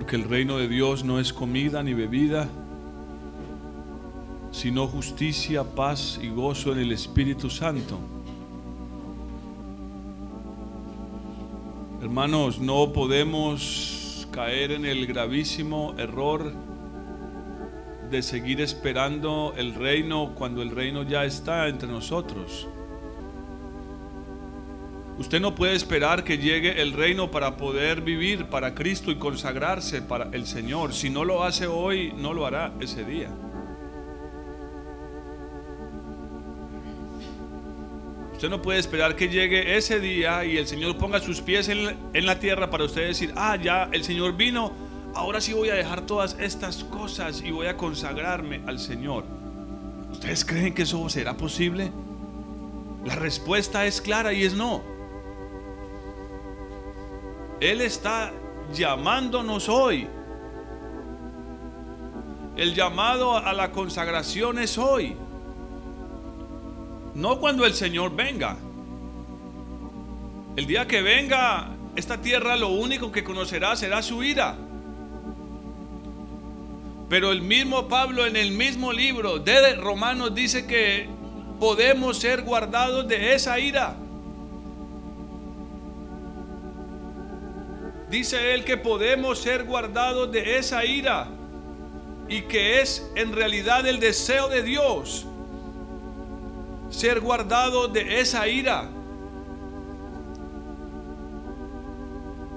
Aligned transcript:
Porque 0.00 0.16
el 0.16 0.24
reino 0.24 0.56
de 0.56 0.66
Dios 0.66 1.04
no 1.04 1.20
es 1.20 1.30
comida 1.30 1.82
ni 1.82 1.92
bebida, 1.92 2.48
sino 4.50 4.86
justicia, 4.86 5.62
paz 5.62 6.18
y 6.22 6.30
gozo 6.30 6.72
en 6.72 6.78
el 6.78 6.92
Espíritu 6.92 7.50
Santo. 7.50 7.98
Hermanos, 12.00 12.58
no 12.60 12.94
podemos 12.94 14.26
caer 14.30 14.70
en 14.70 14.86
el 14.86 15.06
gravísimo 15.06 15.94
error 15.98 16.50
de 18.10 18.22
seguir 18.22 18.62
esperando 18.62 19.52
el 19.58 19.74
reino 19.74 20.32
cuando 20.34 20.62
el 20.62 20.70
reino 20.70 21.02
ya 21.02 21.26
está 21.26 21.68
entre 21.68 21.90
nosotros. 21.90 22.66
Usted 25.20 25.38
no 25.38 25.54
puede 25.54 25.74
esperar 25.74 26.24
que 26.24 26.38
llegue 26.38 26.80
el 26.80 26.94
reino 26.94 27.30
para 27.30 27.58
poder 27.58 28.00
vivir 28.00 28.46
para 28.46 28.74
Cristo 28.74 29.10
y 29.10 29.16
consagrarse 29.16 30.00
para 30.00 30.30
el 30.32 30.46
Señor. 30.46 30.94
Si 30.94 31.10
no 31.10 31.26
lo 31.26 31.44
hace 31.44 31.66
hoy, 31.66 32.14
no 32.16 32.32
lo 32.32 32.46
hará 32.46 32.72
ese 32.80 33.04
día. 33.04 33.28
Usted 38.32 38.48
no 38.48 38.62
puede 38.62 38.78
esperar 38.78 39.14
que 39.14 39.28
llegue 39.28 39.76
ese 39.76 40.00
día 40.00 40.42
y 40.46 40.56
el 40.56 40.66
Señor 40.66 40.96
ponga 40.96 41.20
sus 41.20 41.42
pies 41.42 41.68
en, 41.68 42.24
la 42.24 42.38
tierra 42.38 42.70
para 42.70 42.84
usted 42.84 43.06
decir, 43.08 43.34
ah, 43.36 43.56
ya 43.56 43.90
el 43.92 44.02
Señor 44.04 44.38
vino, 44.38 44.72
ahora 45.14 45.42
sí 45.42 45.52
voy 45.52 45.68
a 45.68 45.74
dejar 45.74 46.06
todas 46.06 46.34
estas 46.40 46.82
cosas 46.82 47.42
y 47.42 47.50
voy 47.50 47.66
a 47.66 47.76
consagrarme 47.76 48.62
al 48.66 48.78
Señor. 48.78 49.26
¿Ustedes 50.10 50.46
creen 50.46 50.72
que 50.72 50.84
eso 50.84 51.06
será 51.10 51.36
posible? 51.36 51.92
La 53.04 53.16
respuesta 53.16 53.84
es 53.84 54.00
clara 54.00 54.32
y 54.32 54.44
es 54.44 54.54
no. 54.54 54.98
Él 57.60 57.82
está 57.82 58.32
llamándonos 58.72 59.68
hoy. 59.68 60.08
El 62.56 62.74
llamado 62.74 63.36
a 63.36 63.52
la 63.52 63.70
consagración 63.70 64.58
es 64.58 64.78
hoy. 64.78 65.14
No 67.14 67.38
cuando 67.38 67.66
el 67.66 67.74
Señor 67.74 68.16
venga. 68.16 68.56
El 70.56 70.66
día 70.66 70.86
que 70.86 71.02
venga, 71.02 71.68
esta 71.96 72.20
tierra 72.20 72.56
lo 72.56 72.68
único 72.68 73.12
que 73.12 73.22
conocerá 73.22 73.76
será 73.76 74.02
su 74.02 74.22
ira. 74.22 74.56
Pero 77.10 77.32
el 77.32 77.42
mismo 77.42 77.88
Pablo 77.88 78.24
en 78.26 78.36
el 78.36 78.52
mismo 78.52 78.92
libro 78.92 79.38
de 79.38 79.74
Romanos 79.74 80.34
dice 80.34 80.66
que 80.66 81.08
podemos 81.58 82.18
ser 82.18 82.42
guardados 82.42 83.06
de 83.06 83.34
esa 83.34 83.58
ira. 83.58 83.96
Dice 88.10 88.54
él 88.54 88.64
que 88.64 88.76
podemos 88.76 89.38
ser 89.38 89.64
guardados 89.64 90.32
de 90.32 90.58
esa 90.58 90.84
ira 90.84 91.28
y 92.28 92.42
que 92.42 92.80
es 92.80 93.08
en 93.14 93.32
realidad 93.32 93.86
el 93.86 94.00
deseo 94.00 94.48
de 94.48 94.62
Dios 94.62 95.26
ser 96.90 97.20
guardados 97.20 97.92
de 97.92 98.20
esa 98.20 98.48
ira. 98.48 98.88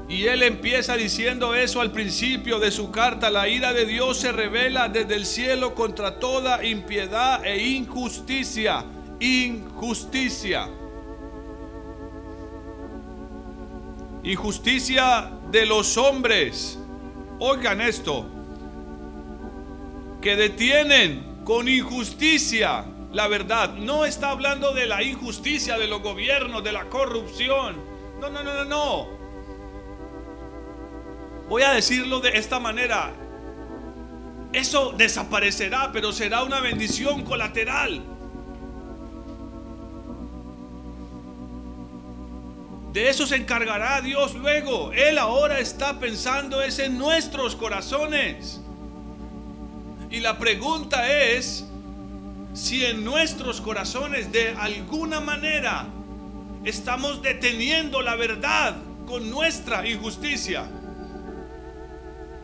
Y 0.09 0.26
él 0.26 0.44
empieza 0.44 0.96
diciendo 0.96 1.56
eso 1.56 1.81
al 1.81 1.92
principio 1.92 2.59
de 2.59 2.72
su 2.72 2.92
carta. 2.92 3.30
La 3.30 3.48
ira 3.48 3.74
de 3.74 3.86
Dios 3.86 4.18
se 4.18 4.31
revela 4.31 4.90
desde 4.90 5.16
el 5.16 5.26
cielo 5.26 5.74
contra 5.74 6.20
toda 6.20 6.64
impiedad 6.66 7.44
e 7.46 7.64
injusticia. 7.64 8.86
Injusticia. 9.20 10.68
Injusticia 14.24 15.30
de 15.52 15.66
los 15.66 15.98
hombres. 15.98 16.80
Oigan 17.40 17.82
esto. 17.82 18.26
Que 20.22 20.36
detienen 20.36 21.42
con 21.44 21.68
injusticia 21.68 22.86
la 23.14 23.28
verdad. 23.28 23.74
No 23.76 24.06
está 24.06 24.32
hablando 24.32 24.74
de 24.74 24.88
la 24.88 25.03
injusticia 25.03 25.78
de 25.78 25.88
los 25.88 26.02
gobiernos, 26.02 26.64
de 26.64 26.72
la 26.72 26.86
corrupción. 26.86 27.78
No, 28.20 28.30
no, 28.30 28.44
no, 28.44 28.53
no, 28.53 28.66
no. 28.66 29.08
Voy 31.47 31.62
a 31.62 31.72
decirlo 31.72 32.20
de 32.20 32.38
esta 32.38 32.59
manera. 32.59 33.14
Eso 34.52 34.94
desaparecerá, 34.94 35.92
pero 35.92 36.12
será 36.12 36.44
una 36.44 36.59
bendición 36.59 37.24
colateral. 37.24 38.03
De 42.94 43.09
eso 43.09 43.26
se 43.26 43.38
encargará 43.38 44.02
Dios 44.02 44.36
luego. 44.36 44.94
Él 44.94 45.18
ahora 45.18 45.59
está 45.59 46.00
pensando 46.00 46.62
es 46.62 46.78
en 46.78 47.00
nuestros 47.00 47.56
corazones. 47.56 48.62
Y 50.12 50.20
la 50.20 50.38
pregunta 50.38 51.12
es 51.12 51.66
si 52.53 52.86
en 52.86 53.03
nuestros 53.03 53.62
corazones 53.62 54.32
de 54.32 54.52
alguna 54.52 55.20
manera 55.20 55.88
estamos 56.64 57.24
deteniendo 57.24 58.03
la 58.03 58.16
verdad 58.16 58.76
con 59.08 59.28
nuestra 59.28 59.88
injusticia. 59.88 60.70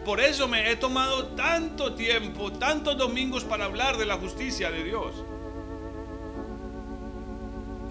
Por 0.03 0.19
eso 0.19 0.47
me 0.47 0.71
he 0.71 0.75
tomado 0.75 1.27
tanto 1.27 1.93
tiempo, 1.93 2.51
tantos 2.53 2.97
domingos 2.97 3.43
para 3.43 3.65
hablar 3.65 3.97
de 3.97 4.07
la 4.07 4.15
justicia 4.15 4.71
de 4.71 4.83
Dios. 4.83 5.13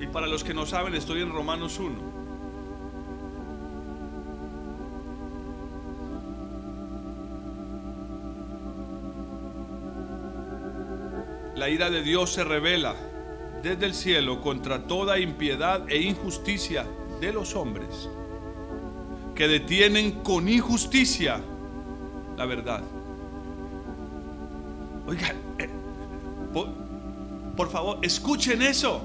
Y 0.01 0.09
para 0.09 0.27
los 0.27 0.43
que 0.43 0.55
no 0.55 0.67
saben, 0.67 0.97
estoy 0.97 1.23
en 1.23 1.33
Romanos 1.33 1.79
1. 1.79 2.18
La 11.59 11.69
ira 11.69 11.91
de 11.91 12.03
Dios 12.03 12.33
se 12.33 12.45
revela 12.45 12.95
desde 13.63 13.87
el 13.87 13.95
cielo 13.95 14.41
contra 14.41 14.87
toda 14.87 15.19
impiedad 15.19 15.91
e 15.91 16.01
injusticia 16.01 16.87
de 17.21 17.33
los 17.33 17.57
hombres 17.57 18.09
que 19.35 19.49
detienen 19.49 20.23
con 20.23 20.49
injusticia 20.49 21.41
la 22.37 22.47
verdad. 22.47 22.83
Oigan, 25.09 25.37
eh, 25.59 25.69
por, 26.53 26.69
por 27.57 27.69
favor, 27.69 27.99
escuchen 28.03 28.63
eso. 28.63 29.03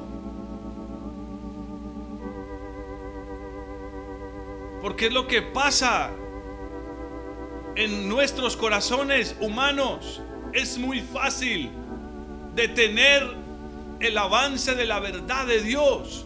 Porque 4.83 5.07
es 5.07 5.13
lo 5.13 5.27
que 5.27 5.41
pasa 5.41 6.11
en 7.75 8.07
nuestros 8.07 8.55
corazones 8.55 9.35
humanos. 9.39 10.21
Es 10.53 10.77
muy 10.77 11.01
fácil 11.01 11.71
detener 12.55 13.35
el 13.99 14.17
avance 14.17 14.75
de 14.75 14.85
la 14.85 14.99
verdad 14.99 15.47
de 15.47 15.61
Dios 15.61 16.25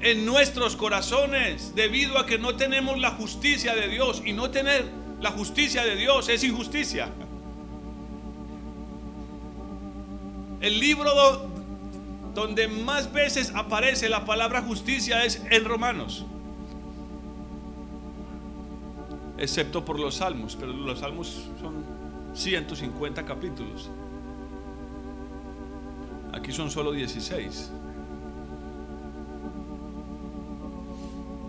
en 0.00 0.26
nuestros 0.26 0.76
corazones 0.76 1.74
debido 1.74 2.18
a 2.18 2.26
que 2.26 2.38
no 2.38 2.56
tenemos 2.56 2.98
la 2.98 3.12
justicia 3.12 3.74
de 3.74 3.88
Dios 3.88 4.22
y 4.24 4.32
no 4.32 4.50
tener 4.50 4.84
la 5.20 5.30
justicia 5.30 5.84
de 5.84 5.96
Dios 5.96 6.28
es 6.28 6.42
injusticia. 6.42 7.08
El 10.60 10.78
libro 10.78 11.50
donde 12.34 12.68
más 12.68 13.12
veces 13.12 13.52
aparece 13.54 14.08
la 14.08 14.24
palabra 14.24 14.62
justicia 14.62 15.24
es 15.24 15.42
en 15.50 15.64
Romanos. 15.64 16.24
Excepto 19.38 19.84
por 19.84 19.98
los 19.98 20.16
salmos, 20.16 20.56
pero 20.58 20.72
los 20.72 21.00
salmos 21.00 21.50
son 21.60 21.91
150 22.34 23.24
capítulos. 23.24 23.90
Aquí 26.32 26.52
son 26.52 26.70
solo 26.70 26.92
16. 26.92 27.70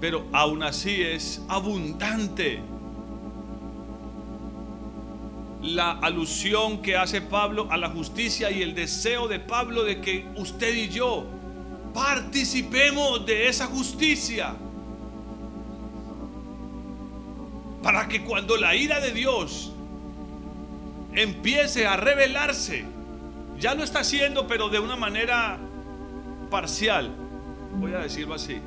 Pero 0.02 0.26
aún 0.34 0.64
así 0.64 1.02
es 1.02 1.42
abundante 1.48 2.62
la 5.62 5.92
alusión 5.92 6.82
que 6.82 6.98
hace 6.98 7.22
Pablo 7.22 7.68
a 7.72 7.78
la 7.78 7.90
justicia 7.90 8.52
y 8.52 8.62
el 8.62 8.76
deseo 8.76 9.30
de 9.30 9.40
Pablo 9.40 9.84
de 9.86 10.02
que 10.02 10.26
usted 10.36 10.76
y 10.76 10.90
yo 10.90 11.24
participemos 11.94 13.26
de 13.26 13.48
esa 13.48 13.68
justicia. 13.68 14.56
Para 17.82 18.08
que 18.10 18.24
cuando 18.24 18.58
la 18.58 18.76
ira 18.76 19.00
de 19.00 19.12
Dios 19.12 19.74
empiece 21.16 21.86
a 21.88 21.98
revelarse. 21.98 22.86
Ya 23.60 23.76
lo 23.76 23.84
está 23.84 24.00
haciendo, 24.00 24.48
pero 24.48 24.70
de 24.70 24.80
una 24.80 24.96
manera 24.96 25.58
parcial. 26.50 27.12
Voy 27.76 27.94
a 27.94 28.00
decirlo 28.00 28.36
así. 28.36 28.62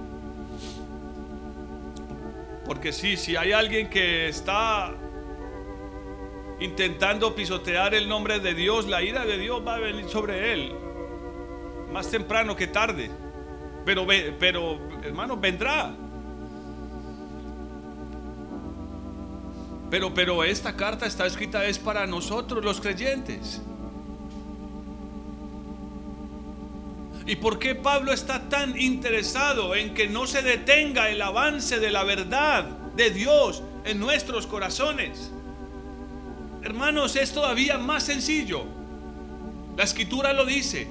Porque 2.65 2.93
sí, 2.93 3.17
si 3.17 3.37
hay 3.37 3.53
alguien 3.53 3.89
que 3.89 4.29
está 4.29 4.93
intentando 6.59 7.35
pisotear 7.35 7.95
el 7.95 8.09
nombre 8.09 8.41
de 8.41 8.55
Dios, 8.55 8.87
la 8.87 9.03
ira 9.03 9.25
de 9.25 9.39
Dios 9.39 9.63
va 9.65 9.77
a 9.77 9.79
venir 9.79 10.09
sobre 10.09 10.53
él. 10.53 10.73
Más 11.93 12.11
temprano 12.11 12.57
que 12.57 12.67
tarde. 12.67 13.11
Pero, 13.85 14.07
pero 14.39 14.81
hermano, 15.05 15.37
vendrá. 15.37 15.95
Pero, 19.91 20.13
pero 20.13 20.43
esta 20.45 20.77
carta 20.77 21.07
está 21.07 21.27
escrita 21.27 21.65
es 21.65 21.79
para 21.79 22.07
nosotros 22.07 22.65
los 22.65 22.81
creyentes. 22.81 23.63
¿Y 27.27 27.37
por 27.37 27.59
qué 27.59 27.75
Pablo 27.75 28.13
está 28.13 28.49
tan 28.49 28.81
interesado 28.81 29.75
en 29.75 29.95
que 29.95 30.09
no 30.09 30.27
se 30.27 30.43
detenga 30.43 31.11
el 31.11 31.21
avance 31.21 31.81
de 31.81 31.91
la 31.91 32.05
verdad 32.05 32.65
de 32.95 33.11
Dios 33.11 33.63
en 33.85 33.99
nuestros 33.99 34.47
corazones? 34.47 35.33
Hermanos, 36.63 37.17
es 37.17 37.33
todavía 37.33 37.79
más 37.79 38.05
sencillo. 38.05 38.65
La 39.77 39.85
escritura 39.85 40.33
lo 40.33 40.45
dice. 40.45 40.89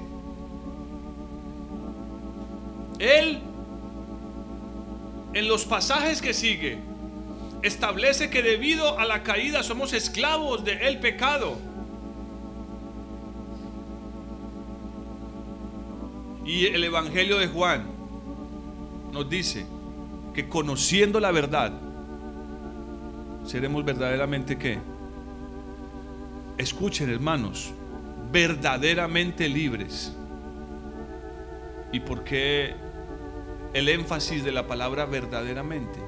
Él, 2.98 3.40
en 5.34 5.48
los 5.48 5.64
pasajes 5.64 6.22
que 6.22 6.32
sigue, 6.32 6.78
establece 7.66 8.30
que 8.30 8.42
debido 8.42 8.98
a 8.98 9.04
la 9.04 9.22
caída 9.22 9.62
somos 9.62 9.92
esclavos 9.92 10.64
del 10.64 10.78
el 10.78 11.00
pecado. 11.00 11.56
Y 16.44 16.66
el 16.66 16.84
Evangelio 16.84 17.38
de 17.38 17.48
Juan 17.48 17.84
nos 19.12 19.28
dice 19.28 19.66
que 20.32 20.48
conociendo 20.48 21.18
la 21.18 21.32
verdad, 21.32 21.72
seremos 23.44 23.84
verdaderamente 23.84 24.56
qué? 24.56 24.78
Escuchen 26.58 27.10
hermanos, 27.10 27.72
verdaderamente 28.30 29.48
libres. 29.48 30.14
¿Y 31.92 31.98
por 32.00 32.22
qué 32.22 32.74
el 33.74 33.88
énfasis 33.88 34.44
de 34.44 34.52
la 34.52 34.66
palabra 34.66 35.04
verdaderamente? 35.04 36.05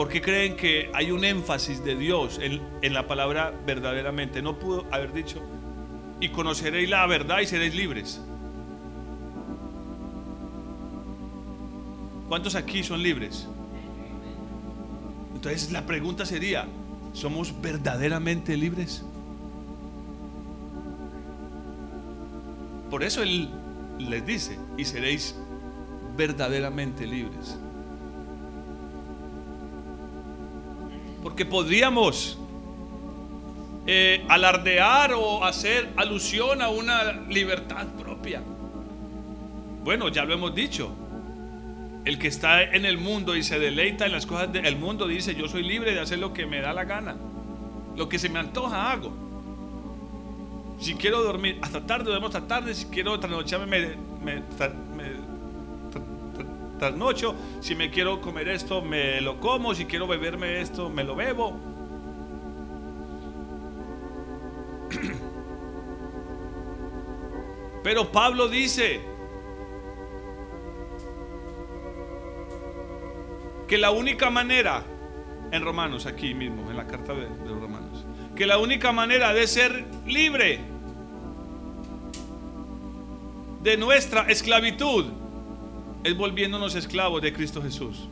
¿Por 0.00 0.08
qué 0.08 0.22
creen 0.22 0.56
que 0.56 0.90
hay 0.94 1.10
un 1.10 1.26
énfasis 1.26 1.84
de 1.84 1.94
Dios 1.94 2.40
en, 2.40 2.94
la 2.94 3.06
palabra 3.06 3.52
verdaderamente? 3.66 4.40
No 4.40 4.58
pudo 4.58 4.86
haber 4.90 5.12
dicho, 5.12 5.42
y 6.20 6.30
conoceréis 6.30 6.88
la 6.88 7.06
verdad 7.06 7.40
y 7.40 7.46
seréis 7.46 7.74
libres. 7.74 8.18
¿Cuántos 12.30 12.54
aquí 12.54 12.82
son 12.82 13.02
libres? 13.02 13.46
Entonces 15.34 15.70
la 15.70 15.84
pregunta 15.84 16.24
sería, 16.24 16.66
¿somos 17.12 17.60
verdaderamente 17.60 18.56
libres? 18.56 19.04
Por 22.88 23.04
eso 23.04 23.22
Él 23.22 23.50
les 23.98 24.24
dice, 24.24 24.58
y 24.78 24.86
seréis 24.86 25.34
verdaderamente 26.16 27.06
libres. 27.06 27.58
Porque 31.22 31.44
podríamos 31.44 32.38
eh, 33.86 34.24
alardear 34.28 35.14
o 35.14 35.44
hacer 35.44 35.90
alusión 35.96 36.62
a 36.62 36.68
una 36.68 37.12
libertad 37.28 37.86
propia. 37.98 38.42
Bueno, 39.82 40.08
ya 40.08 40.24
lo 40.24 40.34
hemos 40.34 40.54
dicho. 40.54 40.90
El 42.04 42.18
que 42.18 42.28
está 42.28 42.62
en 42.62 42.86
el 42.86 42.98
mundo 42.98 43.36
y 43.36 43.42
se 43.42 43.58
deleita 43.58 44.06
en 44.06 44.12
las 44.12 44.26
cosas 44.26 44.52
del 44.52 44.76
mundo 44.76 45.06
dice, 45.06 45.34
yo 45.34 45.48
soy 45.48 45.62
libre 45.62 45.92
de 45.92 46.00
hacer 46.00 46.18
lo 46.18 46.32
que 46.32 46.46
me 46.46 46.60
da 46.60 46.72
la 46.72 46.84
gana. 46.84 47.16
Lo 47.96 48.08
que 48.08 48.18
se 48.18 48.28
me 48.28 48.38
antoja 48.38 48.90
hago. 48.92 49.12
Si 50.78 50.94
quiero 50.94 51.22
dormir 51.22 51.58
hasta 51.60 51.86
tarde, 51.86 52.04
duermo 52.04 52.28
hasta 52.28 52.46
tarde. 52.46 52.74
Si 52.74 52.86
quiero 52.86 53.20
trasnocharme, 53.20 53.66
me, 53.66 53.96
me, 54.24 54.42
trasnocho. 56.80 57.36
Si 57.60 57.76
me 57.76 57.90
quiero 57.90 58.20
comer 58.20 58.48
esto, 58.48 58.82
me 58.82 59.20
lo 59.20 59.38
como. 59.38 59.72
Si 59.74 59.84
quiero 59.84 60.08
beberme 60.08 60.60
esto, 60.60 60.90
me 60.90 61.04
lo 61.04 61.14
bebo. 61.14 61.56
Pero 67.84 68.10
Pablo 68.10 68.48
dice 68.48 69.00
que 73.68 73.78
la 73.78 73.92
única 73.92 74.30
manera, 74.30 74.82
en 75.52 75.64
Romanos, 75.64 76.06
aquí 76.06 76.34
mismo, 76.34 76.68
en 76.70 76.76
la 76.76 76.86
carta 76.86 77.14
de, 77.14 77.28
de 77.28 77.48
los 77.48 77.60
Romanos, 77.60 78.04
que 78.34 78.46
la 78.46 78.58
única 78.58 78.90
manera 78.90 79.32
de 79.32 79.46
ser 79.46 79.84
libre 80.06 80.58
de 83.62 83.76
nuestra 83.76 84.22
esclavitud 84.22 85.19
es 86.04 86.16
volviéndonos 86.16 86.74
esclavos 86.74 87.22
de 87.22 87.32
Cristo 87.32 87.62
Jesús. 87.62 88.08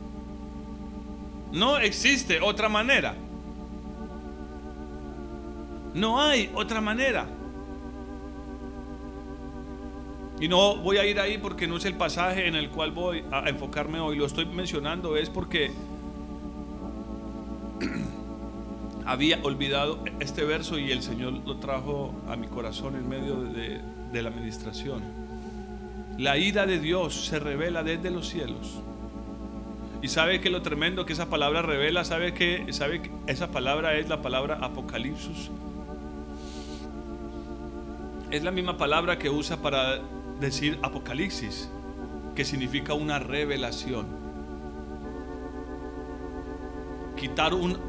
No 1.51 1.77
existe 1.77 2.39
otra 2.41 2.69
manera. 2.69 3.15
No 5.93 6.21
hay 6.21 6.51
otra 6.53 6.81
manera. 6.81 7.27
Y 10.39 10.47
no 10.47 10.77
voy 10.77 10.97
a 10.97 11.05
ir 11.05 11.19
ahí 11.19 11.37
porque 11.37 11.67
no 11.67 11.77
es 11.77 11.85
el 11.85 11.95
pasaje 11.95 12.47
en 12.47 12.55
el 12.55 12.69
cual 12.69 12.91
voy 12.91 13.23
a 13.31 13.49
enfocarme 13.49 13.99
hoy. 13.99 14.17
Lo 14.17 14.25
estoy 14.25 14.45
mencionando 14.45 15.17
es 15.17 15.29
porque 15.29 15.71
había 19.05 19.39
olvidado 19.43 19.99
este 20.19 20.45
verso 20.45 20.79
y 20.79 20.91
el 20.91 21.01
Señor 21.01 21.33
lo 21.45 21.57
trajo 21.57 22.13
a 22.29 22.37
mi 22.37 22.47
corazón 22.47 22.95
en 22.95 23.09
medio 23.09 23.35
de, 23.41 23.81
la 24.21 24.29
administración. 24.29 25.18
La 26.19 26.37
ira 26.37 26.65
de 26.65 26.79
Dios 26.79 27.27
se 27.27 27.39
revela 27.39 27.81
desde 27.81 28.11
los 28.11 28.27
cielos. 28.27 28.81
Y 30.01 30.09
sabe 30.09 30.41
que 30.41 30.49
lo 30.49 30.61
tremendo 30.61 31.05
que 31.05 31.13
esa 31.13 31.29
palabra 31.29 31.61
revela, 31.61 32.03
sabe 32.03 32.33
que, 32.33 32.73
sabe 32.73 33.01
que 33.01 33.09
esa 33.27 33.51
palabra 33.51 33.95
es 33.97 34.09
la 34.09 34.21
palabra 34.21 34.59
apocalipsis. 34.61 35.49
Es 38.31 38.43
la 38.43 38.51
misma 38.51 38.77
palabra 38.77 39.17
que 39.17 39.29
usa 39.29 39.61
para 39.61 40.01
decir 40.41 40.77
apocalipsis, 40.81 41.69
que 42.35 42.43
significa 42.43 42.93
una 42.93 43.19
revelación. 43.19 44.05
Quitar 47.15 47.53
un, 47.53 47.79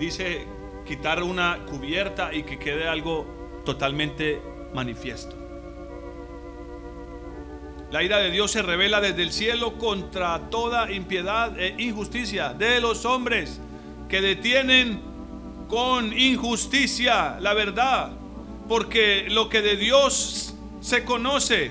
dice 0.00 0.48
quitar 0.84 1.22
una 1.22 1.64
cubierta 1.66 2.34
y 2.34 2.42
que 2.42 2.58
quede 2.58 2.88
algo 2.88 3.62
totalmente 3.64 4.42
manifiesto. 4.74 5.43
La 7.94 8.02
ira 8.02 8.18
de 8.18 8.32
Dios 8.32 8.50
se 8.50 8.60
revela 8.60 9.00
desde 9.00 9.22
el 9.22 9.30
cielo 9.32 9.78
contra 9.78 10.50
toda 10.50 10.90
impiedad 10.90 11.56
e 11.56 11.76
injusticia 11.78 12.52
de 12.52 12.80
los 12.80 13.04
hombres 13.04 13.60
que 14.08 14.20
detienen 14.20 15.00
con 15.68 16.12
injusticia 16.12 17.38
la 17.38 17.54
verdad. 17.54 18.10
Porque 18.68 19.28
lo 19.30 19.48
que 19.48 19.62
de 19.62 19.76
Dios 19.76 20.56
se 20.80 21.04
conoce 21.04 21.70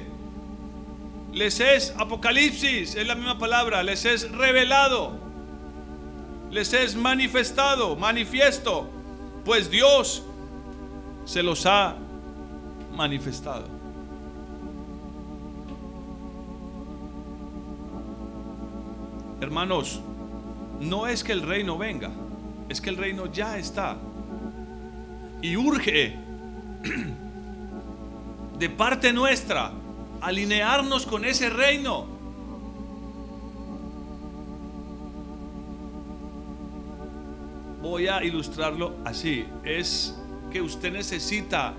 les 1.34 1.60
es 1.60 1.94
apocalipsis, 1.98 2.96
es 2.96 3.06
la 3.06 3.16
misma 3.16 3.38
palabra, 3.38 3.84
les 3.84 4.06
es 4.06 4.32
revelado, 4.32 5.12
les 6.52 6.72
es 6.72 6.96
manifestado, 6.96 7.98
manifiesto, 7.98 8.90
pues 9.44 9.70
Dios 9.70 10.24
se 11.26 11.44
los 11.44 11.66
ha 11.66 11.98
manifestado. 12.94 13.73
Hermanos, 19.44 20.00
no 20.80 21.06
es 21.06 21.22
que 21.22 21.34
el 21.34 21.42
reino 21.42 21.78
venga, 21.78 22.12
es 22.70 22.80
que 22.80 22.90
el 22.90 22.96
reino 22.96 23.30
ya 23.30 23.58
está. 23.58 23.98
Y 25.42 25.58
urge 25.58 26.16
de 28.58 28.70
parte 28.70 29.12
nuestra 29.12 29.74
alinearnos 30.22 31.06
con 31.06 31.26
ese 31.26 31.50
reino. 31.50 32.06
Voy 37.82 38.08
a 38.08 38.24
ilustrarlo 38.24 38.96
así. 39.04 39.46
Es 39.66 40.18
que 40.54 40.62
usted 40.62 40.94
necesita 40.94 41.74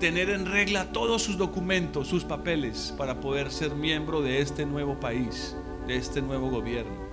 tener 0.00 0.30
en 0.30 0.44
regla 0.44 0.90
todos 0.90 1.22
sus 1.22 1.38
documentos, 1.38 2.08
sus 2.08 2.24
papeles, 2.24 2.92
para 2.98 3.20
poder 3.20 3.52
ser 3.52 3.76
miembro 3.76 4.22
de 4.22 4.40
este 4.40 4.66
nuevo 4.66 4.98
país 4.98 5.54
de 5.88 5.96
este 5.96 6.20
nuevo 6.20 6.50
gobierno. 6.50 7.08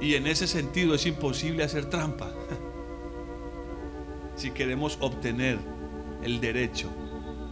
Y 0.00 0.14
en 0.14 0.26
ese 0.26 0.46
sentido 0.46 0.94
es 0.94 1.04
imposible 1.04 1.64
hacer 1.64 1.90
trampa 1.90 2.32
si 4.36 4.52
queremos 4.52 4.96
obtener 5.00 5.58
el 6.22 6.40
derecho 6.40 6.88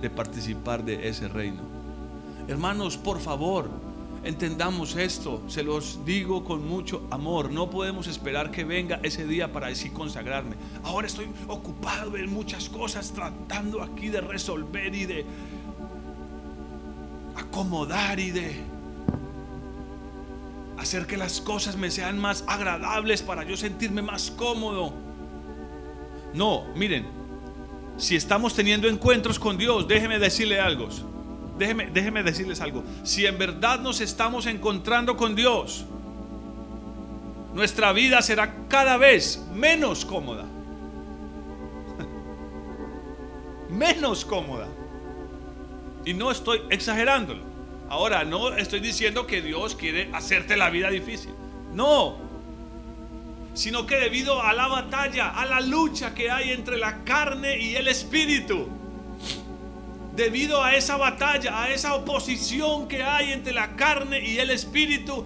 de 0.01 0.09
participar 0.09 0.85
de 0.85 1.09
ese 1.09 1.29
reino. 1.29 1.63
Hermanos, 2.49 2.97
por 2.97 3.21
favor, 3.21 3.69
entendamos 4.23 4.97
esto. 4.97 5.43
Se 5.49 5.63
los 5.63 6.05
digo 6.05 6.45
con 6.45 6.67
mucho 6.67 7.07
amor. 7.11 7.51
No 7.51 7.71
podemos 7.71 8.07
esperar 8.07 8.51
que 8.51 8.65
venga 8.65 9.01
ese 9.03 9.27
día 9.27 9.53
para 9.53 9.69
así 9.69 9.91
consagrarme. 9.91 10.57
Ahora 10.85 11.07
estoy 11.07 11.29
ocupado 11.49 12.17
en 12.17 12.33
muchas 12.33 12.69
cosas, 12.69 13.13
tratando 13.13 13.83
aquí 13.83 14.09
de 14.09 14.21
resolver 14.21 14.95
y 14.95 15.07
de 15.07 15.27
acomodar 17.51 18.21
y 18.21 18.31
de... 18.31 18.63
hacer 20.79 21.07
que 21.07 21.17
las 21.17 21.41
cosas 21.41 21.77
me 21.77 21.91
sean 21.91 22.19
más 22.19 22.45
agradables 22.47 23.23
para 23.23 23.45
yo 23.45 23.57
sentirme 23.57 24.03
más 24.03 24.31
cómodo. 24.31 24.95
No, 26.33 26.65
miren, 26.77 27.07
si 27.97 28.15
estamos 28.15 28.55
teniendo 28.55 28.89
encuentros 28.89 29.39
con 29.39 29.59
Dios, 29.59 29.87
déjeme 29.89 30.19
decirle 30.19 30.61
algo. 30.61 30.89
Déjeme, 31.59 31.91
déjeme 31.91 32.23
decirles 32.23 32.61
algo. 32.61 32.85
Si 33.03 33.27
en 33.27 33.37
verdad 33.37 33.81
nos 33.81 34.01
estamos 34.01 34.47
encontrando 34.47 35.17
con 35.17 35.35
Dios, 35.35 35.85
nuestra 37.53 37.93
vida 37.93 38.23
será 38.23 38.69
cada 38.69 38.97
vez 38.97 39.45
menos 39.53 40.05
cómoda. 40.05 40.47
menos 43.69 44.25
cómoda. 44.25 44.69
Y 46.05 46.15
no 46.15 46.31
estoy 46.31 46.63
exagerándolo. 46.71 47.43
Ahora, 47.89 48.25
no 48.25 48.57
estoy 48.57 48.81
diciendo 48.81 49.27
que 49.27 49.43
Dios 49.43 49.75
quiere 49.75 50.11
hacerte 50.13 50.57
la 50.57 50.71
vida 50.71 50.91
difícil. 50.91 51.33
No. 51.73 52.17
Sino 53.55 53.85
que 53.87 53.97
debido 53.97 54.43
a 54.43 54.53
la 54.53 54.69
batalla, 54.69 55.31
a 55.31 55.45
la 55.45 55.61
lucha 55.61 56.15
que 56.15 56.31
hay 56.31 56.51
entre 56.51 56.79
la 56.79 57.03
carne 57.05 57.59
y 57.59 57.75
el 57.75 57.89
espíritu, 57.89 58.69
debido 60.15 60.63
a 60.63 60.75
esa 60.75 60.97
batalla, 60.97 61.63
a 61.63 61.71
esa 61.71 61.95
oposición 61.95 62.87
que 62.89 63.03
hay 63.03 63.33
entre 63.33 63.53
la 63.53 63.75
carne 63.75 64.25
y 64.25 64.39
el 64.39 64.51
espíritu, 64.51 65.25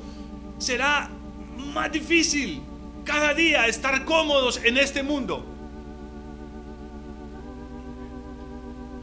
será 0.59 1.11
más 1.75 1.93
difícil 1.93 2.63
cada 3.05 3.35
día 3.35 3.67
estar 3.67 4.05
cómodos 4.05 4.61
en 4.65 4.79
este 4.79 5.03
mundo. 5.03 5.45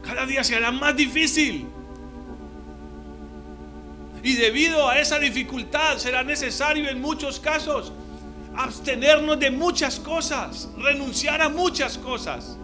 Cada 0.02 0.26
día 0.26 0.42
será 0.44 0.70
más 0.70 0.96
difícil. 0.96 1.66
Y 4.22 4.34
debido 4.34 4.88
a 4.88 4.98
esa 4.98 5.18
dificultad 5.18 5.98
será 5.98 6.22
necesario 6.22 6.88
en 6.88 7.00
muchos 7.00 7.40
casos 7.40 7.92
abstenernos 8.56 9.38
de 9.38 9.50
muchas 9.50 9.98
cosas, 9.98 10.68
renunciar 10.76 11.40
a 11.40 11.48
muchas 11.48 11.98
cosas. 11.98 12.58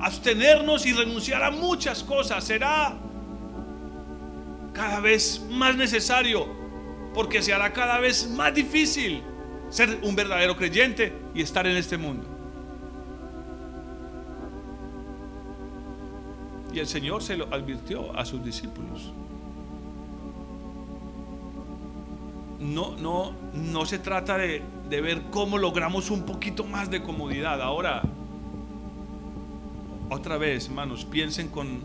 Abstenernos 0.00 0.84
y 0.86 0.92
renunciar 0.92 1.44
a 1.44 1.50
muchas 1.50 2.02
cosas 2.02 2.42
será 2.42 2.94
cada 4.72 5.00
vez 5.00 5.40
más 5.50 5.76
necesario 5.76 6.48
porque 7.14 7.42
se 7.42 7.52
hará 7.52 7.72
cada 7.72 8.00
vez 8.00 8.28
más 8.30 8.54
difícil 8.54 9.22
ser 9.68 10.00
un 10.02 10.16
verdadero 10.16 10.56
creyente 10.56 11.12
y 11.34 11.42
estar 11.42 11.66
en 11.66 11.76
este 11.76 11.98
mundo. 11.98 12.31
Y 16.72 16.78
el 16.78 16.86
Señor 16.86 17.22
se 17.22 17.36
lo 17.36 17.52
advirtió 17.52 18.16
a 18.16 18.24
sus 18.24 18.42
discípulos. 18.42 19.12
No, 22.58 22.96
no, 22.96 23.32
no 23.52 23.84
se 23.84 23.98
trata 23.98 24.38
de, 24.38 24.62
ver 24.88 25.22
cómo 25.30 25.58
logramos 25.58 26.10
un 26.10 26.22
poquito 26.24 26.64
más 26.64 26.90
de 26.90 27.02
comodidad. 27.02 27.60
Ahora, 27.60 28.02
otra 30.08 30.38
vez, 30.38 30.68
hermanos, 30.68 31.04
piensen 31.04 31.48
con, 31.48 31.80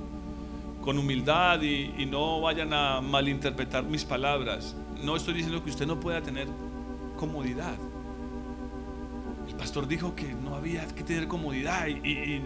con 0.82 0.98
humildad 0.98 1.62
y, 1.62 1.94
y 1.98 2.06
no 2.06 2.42
vayan 2.42 2.74
a 2.74 3.02
malinterpretar 3.02 3.84
mis 3.84 4.06
palabras. 4.06 4.76
No 5.04 5.16
estoy 5.16 5.34
diciendo 5.34 5.64
que 5.64 5.72
usted 5.72 5.88
no 5.88 6.00
pueda 6.00 6.22
tener 6.22 6.48
comodidad. 7.18 7.76
El 9.48 9.56
pastor 9.56 9.88
dijo 9.88 10.16
que 10.16 10.34
no 10.34 10.56
había 10.56 10.86
que 10.88 11.04
tener 11.04 11.28
comodidad 11.28 11.88
y 11.88 12.42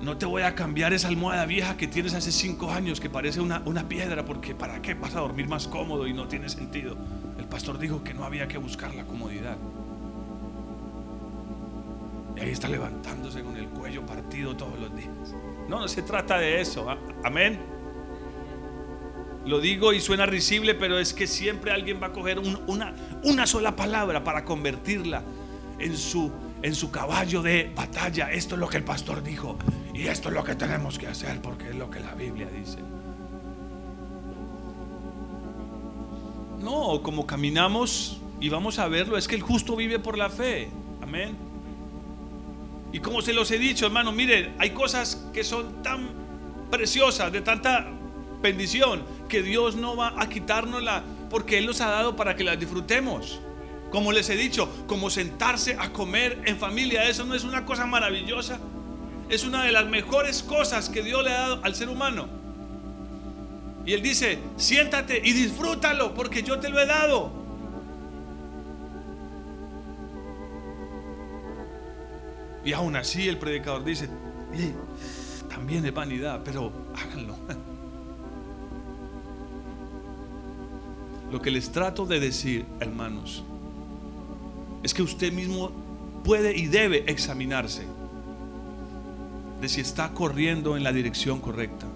no 0.00 0.16
te 0.18 0.26
voy 0.26 0.42
a 0.42 0.54
cambiar 0.54 0.92
esa 0.92 1.08
almohada 1.08 1.46
vieja 1.46 1.76
que 1.76 1.86
tienes 1.86 2.14
hace 2.14 2.30
cinco 2.32 2.70
años 2.70 3.00
que 3.00 3.08
parece 3.08 3.40
una, 3.40 3.62
una 3.64 3.88
piedra 3.88 4.24
porque 4.24 4.54
¿para 4.54 4.82
qué 4.82 4.94
vas 4.94 5.14
a 5.14 5.20
dormir 5.20 5.48
más 5.48 5.66
cómodo 5.66 6.06
y 6.06 6.12
no 6.12 6.28
tiene 6.28 6.48
sentido? 6.48 6.96
El 7.38 7.46
pastor 7.46 7.78
dijo 7.78 8.02
que 8.04 8.14
no 8.14 8.24
había 8.24 8.46
que 8.48 8.58
buscar 8.58 8.94
la 8.94 9.04
comodidad. 9.04 9.56
Y 12.36 12.40
ahí 12.40 12.50
está 12.50 12.68
levantándose 12.68 13.42
con 13.42 13.56
el 13.56 13.66
cuello 13.68 14.04
partido 14.04 14.56
todos 14.56 14.78
los 14.78 14.94
días. 14.96 15.34
No, 15.68 15.80
no 15.80 15.88
se 15.88 16.02
trata 16.02 16.38
de 16.38 16.60
eso. 16.60 16.90
¿ah? 16.90 16.98
Amén. 17.22 17.58
Lo 19.46 19.60
digo 19.60 19.92
y 19.92 20.00
suena 20.00 20.26
risible, 20.26 20.74
pero 20.74 20.98
es 20.98 21.12
que 21.12 21.26
siempre 21.26 21.70
alguien 21.70 22.02
va 22.02 22.08
a 22.08 22.12
coger 22.12 22.38
una, 22.38 22.94
una 23.22 23.46
sola 23.46 23.76
palabra 23.76 24.24
para 24.24 24.44
convertirla 24.44 25.22
en 25.78 25.96
su, 25.96 26.32
en 26.64 26.74
su 26.74 26.90
caballo 26.90 27.42
de 27.42 27.70
batalla. 27.76 28.32
Esto 28.32 28.54
es 28.54 28.58
lo 28.58 28.68
que 28.68 28.78
el 28.78 28.84
pastor 28.84 29.22
dijo. 29.22 29.58
Y 29.92 30.06
esto 30.06 30.30
es 30.30 30.34
lo 30.34 30.42
que 30.42 30.54
tenemos 30.54 30.98
que 30.98 31.06
hacer 31.06 31.42
porque 31.42 31.68
es 31.68 31.74
lo 31.74 31.90
que 31.90 32.00
la 32.00 32.14
Biblia 32.14 32.48
dice. 32.48 32.78
No, 36.60 37.02
como 37.02 37.26
caminamos 37.26 38.18
y 38.40 38.48
vamos 38.48 38.78
a 38.78 38.88
verlo, 38.88 39.18
es 39.18 39.28
que 39.28 39.34
el 39.34 39.42
justo 39.42 39.76
vive 39.76 39.98
por 39.98 40.16
la 40.16 40.30
fe. 40.30 40.70
Amén. 41.02 41.36
Y 42.94 43.00
como 43.00 43.20
se 43.20 43.34
los 43.34 43.50
he 43.50 43.58
dicho, 43.58 43.84
hermano, 43.84 44.10
miren, 44.10 44.54
hay 44.58 44.70
cosas 44.70 45.16
que 45.34 45.44
son 45.44 45.82
tan 45.82 46.08
preciosas, 46.70 47.30
de 47.30 47.42
tanta 47.42 47.88
bendición, 48.40 49.02
que 49.28 49.42
Dios 49.42 49.76
no 49.76 49.96
va 49.96 50.14
a 50.16 50.30
quitárnosla 50.30 51.02
porque 51.28 51.58
Él 51.58 51.66
nos 51.66 51.82
ha 51.82 51.90
dado 51.90 52.16
para 52.16 52.34
que 52.34 52.42
las 52.42 52.58
disfrutemos. 52.58 53.38
Como 53.94 54.12
les 54.12 54.28
he 54.28 54.36
dicho, 54.36 54.68
como 54.86 55.08
sentarse 55.08 55.78
a 55.78 55.90
comer 55.90 56.42
en 56.44 56.58
familia, 56.58 57.08
eso 57.08 57.24
no 57.24 57.34
es 57.34 57.44
una 57.44 57.64
cosa 57.64 57.86
maravillosa 57.86 58.58
es 59.28 59.44
una 59.44 59.64
de 59.64 59.72
las 59.72 59.86
mejores 59.86 60.42
cosas 60.42 60.88
que 60.88 61.02
Dios 61.02 61.24
le 61.24 61.30
ha 61.30 61.40
dado 61.40 61.60
al 61.62 61.74
ser 61.74 61.88
humano. 61.88 62.28
Y 63.86 63.92
Él 63.92 64.02
dice, 64.02 64.38
siéntate 64.56 65.20
y 65.22 65.32
disfrútalo 65.32 66.14
porque 66.14 66.42
yo 66.42 66.58
te 66.58 66.68
lo 66.68 66.80
he 66.80 66.86
dado. 66.86 67.32
Y 72.64 72.72
aún 72.72 72.96
así 72.96 73.28
el 73.28 73.36
predicador 73.38 73.84
dice, 73.84 74.08
también 75.48 75.84
es 75.84 75.92
vanidad, 75.92 76.40
pero 76.44 76.72
háganlo. 76.94 77.36
Lo 81.30 81.42
que 81.42 81.50
les 81.50 81.70
trato 81.72 82.06
de 82.06 82.20
decir, 82.20 82.64
hermanos, 82.80 83.44
es 84.84 84.92
que 84.94 85.02
usted 85.02 85.32
mismo 85.32 85.72
puede 86.22 86.56
y 86.56 86.66
debe 86.66 87.10
examinarse 87.10 87.84
de 89.60 89.68
si 89.68 89.80
está 89.80 90.10
corriendo 90.12 90.76
en 90.76 90.84
la 90.84 90.92
dirección 90.92 91.40
correcta. 91.40 91.86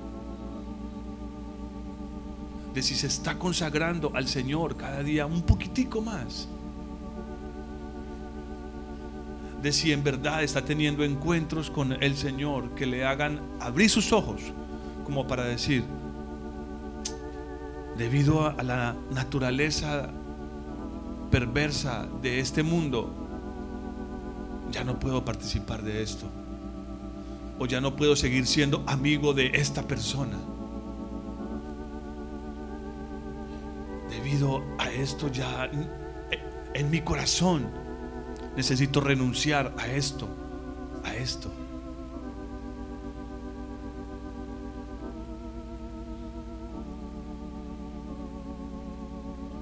De 2.75 2.83
si 2.83 2.95
se 2.95 3.07
está 3.07 3.39
consagrando 3.39 4.11
al 4.15 4.27
Señor 4.27 4.77
cada 4.77 5.03
día 5.03 5.27
un 5.27 5.43
poquitico 5.43 6.01
más. 6.01 6.49
De 9.63 9.71
si 9.71 9.93
en 9.93 10.03
verdad 10.03 10.43
está 10.43 10.65
teniendo 10.65 11.05
encuentros 11.05 11.71
con 11.71 12.03
el 12.03 12.17
Señor 12.17 12.75
que 12.75 12.87
le 12.87 13.05
hagan 13.05 13.41
abrir 13.61 13.91
sus 13.91 14.13
ojos 14.13 14.41
como 15.05 15.27
para 15.27 15.45
decir, 15.45 15.85
debido 17.99 18.47
a 18.47 18.63
la 18.63 18.95
naturaleza 19.11 20.11
perversa 21.31 22.07
de 22.23 22.41
este 22.41 22.63
mundo, 22.63 23.11
ya 24.71 24.85
no 24.85 24.99
puedo 24.99 25.25
participar 25.25 25.83
de 25.83 26.03
esto 26.03 26.27
o 27.59 27.67
ya 27.67 27.81
no 27.81 27.97
puedo 27.97 28.15
seguir 28.15 28.47
siendo 28.47 28.85
amigo 28.87 29.35
de 29.35 29.51
esta 29.55 29.83
persona. 29.83 30.39
Debido 34.09 34.63
a 34.79 34.91
esto 34.91 35.29
ya 35.29 35.71
en 36.75 36.91
mi 36.91 37.01
corazón 37.01 37.67
necesito 38.57 39.01
renunciar 39.01 39.75
a 39.79 39.89
esto, 39.89 40.29
a 41.05 41.15
esto. 41.17 41.51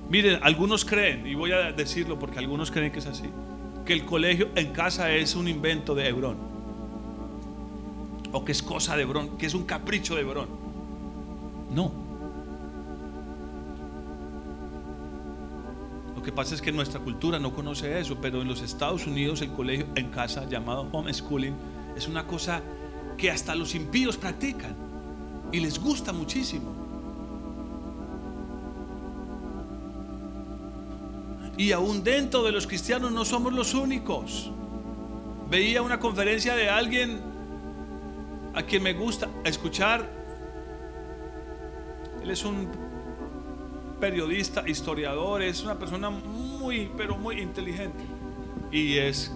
Miren, 0.08 0.38
algunos 0.42 0.84
creen, 0.84 1.26
y 1.26 1.34
voy 1.34 1.52
a 1.52 1.72
decirlo 1.72 2.18
porque 2.18 2.38
algunos 2.38 2.70
creen 2.70 2.92
que 2.92 3.00
es 3.00 3.06
así, 3.06 3.28
que 3.84 3.92
el 3.92 4.04
colegio 4.04 4.48
en 4.54 4.72
casa 4.72 5.10
es 5.10 5.34
un 5.34 5.48
invento 5.48 5.94
de 5.94 6.08
Hebrón 6.08 6.56
o 8.32 8.44
que 8.44 8.52
es 8.52 8.62
cosa 8.62 8.96
de 8.96 9.02
Hebrón, 9.02 9.38
que 9.38 9.46
es 9.46 9.54
un 9.54 9.64
capricho 9.64 10.14
de 10.14 10.20
Hebrón. 10.20 10.48
No. 11.70 11.90
Lo 16.14 16.22
que 16.22 16.32
pasa 16.32 16.54
es 16.54 16.60
que 16.60 16.70
nuestra 16.70 17.00
cultura 17.00 17.38
no 17.38 17.54
conoce 17.54 17.98
eso, 17.98 18.18
pero 18.20 18.42
en 18.42 18.48
los 18.48 18.60
Estados 18.60 19.06
Unidos 19.06 19.40
el 19.40 19.52
colegio 19.52 19.86
en 19.94 20.10
casa 20.10 20.46
llamado 20.48 20.88
homeschooling 20.92 21.54
es 21.96 22.08
una 22.08 22.26
cosa 22.26 22.60
que 23.16 23.30
hasta 23.30 23.54
los 23.54 23.74
impíos 23.74 24.16
practican 24.18 24.76
y 25.50 25.60
les 25.60 25.78
gusta 25.78 26.12
muchísimo. 26.12 26.85
Y 31.56 31.72
aún 31.72 32.04
dentro 32.04 32.42
de 32.42 32.52
los 32.52 32.66
cristianos 32.66 33.12
no 33.12 33.24
somos 33.24 33.52
los 33.52 33.74
únicos. 33.74 34.50
Veía 35.48 35.82
una 35.82 35.98
conferencia 35.98 36.54
de 36.54 36.68
alguien 36.68 37.20
a 38.54 38.62
quien 38.62 38.82
me 38.82 38.94
gusta 38.94 39.28
escuchar 39.44 40.08
Él 42.22 42.30
es 42.30 42.44
un 42.44 42.68
periodista, 44.00 44.68
historiador, 44.68 45.42
es 45.42 45.62
una 45.62 45.78
persona 45.78 46.10
muy, 46.10 46.90
pero 46.96 47.16
muy 47.16 47.40
inteligente. 47.40 48.02
Y 48.72 48.98
es 48.98 49.32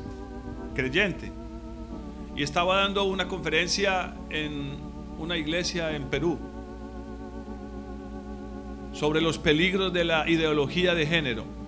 creyente. 0.75 1.31
Y 2.37 2.43
estaba 2.43 2.79
dando 2.79 3.05
una 3.05 3.29
conferencia 3.29 4.15
en 4.29 4.79
una 5.19 5.37
iglesia 5.37 5.95
en 5.95 6.05
Perú 6.05 6.39
sobre 8.93 9.21
los 9.21 9.39
peligros 9.39 9.93
de 9.93 10.05
la 10.05 10.29
ideología 10.29 10.95
de 10.95 11.07
género. 11.07 11.60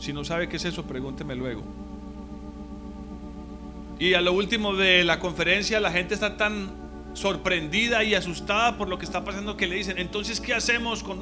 Si 0.00 0.12
no 0.12 0.24
sabe 0.24 0.48
qué 0.48 0.56
es 0.56 0.64
eso, 0.64 0.84
pregúnteme 0.84 1.34
luego. 1.34 1.62
Y 3.98 4.14
a 4.14 4.20
lo 4.20 4.32
último 4.32 4.74
de 4.76 5.04
la 5.04 5.18
conferencia 5.18 5.80
la 5.80 5.90
gente 5.90 6.14
está 6.14 6.36
tan 6.36 6.70
sorprendida 7.14 8.04
y 8.04 8.14
asustada 8.14 8.78
por 8.78 8.88
lo 8.88 8.98
que 8.98 9.04
está 9.04 9.24
pasando 9.24 9.56
que 9.56 9.66
le 9.66 9.74
dicen, 9.74 9.98
entonces, 9.98 10.40
¿qué 10.40 10.54
hacemos 10.54 11.02
con, 11.02 11.18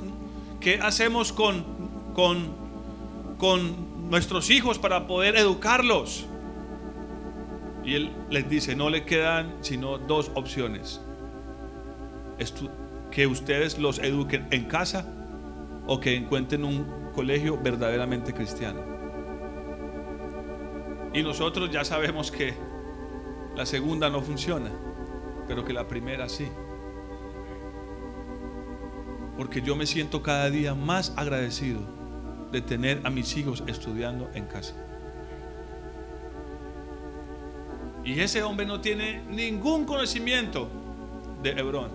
qué 0.60 0.78
hacemos 0.82 1.32
con, 1.32 1.64
con, 2.12 2.52
con 3.38 4.10
nuestros 4.10 4.50
hijos 4.50 4.78
para 4.78 5.06
poder 5.06 5.36
educarlos? 5.36 6.26
Y 7.82 7.94
él 7.94 8.10
les 8.30 8.50
dice, 8.50 8.76
no 8.76 8.90
le 8.90 9.04
quedan 9.04 9.54
sino 9.62 9.96
dos 9.96 10.30
opciones. 10.34 11.00
Que 13.10 13.26
ustedes 13.26 13.78
los 13.78 13.98
eduquen 14.00 14.46
en 14.50 14.64
casa 14.64 15.06
o 15.86 16.00
que 16.00 16.16
encuentren 16.16 16.64
un 16.64 17.05
colegio 17.16 17.58
verdaderamente 17.60 18.34
cristiano. 18.34 18.80
Y 21.14 21.22
nosotros 21.22 21.70
ya 21.70 21.82
sabemos 21.82 22.30
que 22.30 22.54
la 23.56 23.64
segunda 23.64 24.10
no 24.10 24.20
funciona, 24.20 24.70
pero 25.48 25.64
que 25.64 25.72
la 25.72 25.88
primera 25.88 26.28
sí. 26.28 26.46
Porque 29.38 29.62
yo 29.62 29.74
me 29.76 29.86
siento 29.86 30.22
cada 30.22 30.50
día 30.50 30.74
más 30.74 31.14
agradecido 31.16 31.80
de 32.52 32.60
tener 32.60 33.00
a 33.04 33.10
mis 33.10 33.34
hijos 33.38 33.64
estudiando 33.66 34.30
en 34.34 34.44
casa. 34.44 34.74
Y 38.04 38.20
ese 38.20 38.42
hombre 38.42 38.66
no 38.66 38.82
tiene 38.82 39.22
ningún 39.30 39.86
conocimiento 39.86 40.68
de 41.42 41.50
Hebrón. 41.52 41.90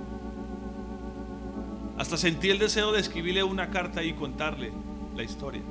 Hasta 2.00 2.18
sentí 2.18 2.50
el 2.50 2.58
deseo 2.58 2.92
de 2.92 3.00
escribirle 3.00 3.44
una 3.44 3.70
carta 3.70 4.02
y 4.02 4.14
contarle 4.14 4.72
la 5.16 5.24
historia. 5.24 5.62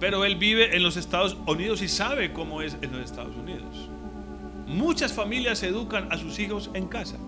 Pero 0.00 0.24
él 0.24 0.36
vive 0.36 0.76
en 0.76 0.82
los 0.82 0.96
Estados 0.96 1.36
Unidos 1.46 1.80
y 1.82 1.88
sabe 1.88 2.32
cómo 2.32 2.60
es 2.60 2.76
en 2.82 2.92
los 2.92 3.04
Estados 3.04 3.36
Unidos. 3.36 3.88
Muchas 4.66 5.12
familias 5.12 5.62
educan 5.62 6.10
a 6.10 6.18
sus 6.18 6.38
hijos 6.38 6.70
en 6.74 6.88
casa. 6.88 7.18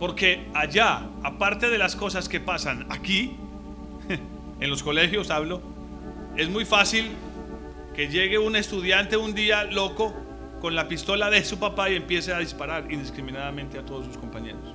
Porque 0.00 0.48
allá, 0.52 1.06
aparte 1.22 1.70
de 1.70 1.78
las 1.78 1.96
cosas 1.96 2.28
que 2.28 2.40
pasan 2.40 2.86
aquí, 2.90 3.36
en 4.60 4.70
los 4.70 4.82
colegios 4.82 5.30
hablo, 5.30 5.62
es 6.36 6.48
muy 6.50 6.64
fácil 6.64 7.10
que 7.94 8.08
llegue 8.08 8.38
un 8.38 8.56
estudiante 8.56 9.16
un 9.16 9.34
día 9.34 9.64
loco 9.64 10.14
con 10.60 10.74
la 10.74 10.88
pistola 10.88 11.30
de 11.30 11.44
su 11.44 11.58
papá 11.58 11.88
y 11.88 11.96
empiece 11.96 12.32
a 12.32 12.38
disparar 12.38 12.90
indiscriminadamente 12.92 13.78
a 13.78 13.86
todos 13.86 14.06
sus 14.06 14.18
compañeros. 14.18 14.74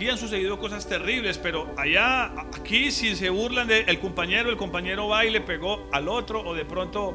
Aquí 0.00 0.08
han 0.08 0.16
sucedido 0.16 0.58
cosas 0.58 0.86
terribles, 0.86 1.36
pero 1.36 1.74
allá, 1.76 2.32
aquí 2.58 2.90
si 2.90 3.14
se 3.14 3.28
burlan 3.28 3.68
del 3.68 4.00
compañero, 4.00 4.48
el 4.48 4.56
compañero 4.56 5.08
va 5.08 5.26
y 5.26 5.30
le 5.30 5.42
pegó 5.42 5.90
al 5.92 6.08
otro 6.08 6.40
o 6.40 6.54
de 6.54 6.64
pronto 6.64 7.14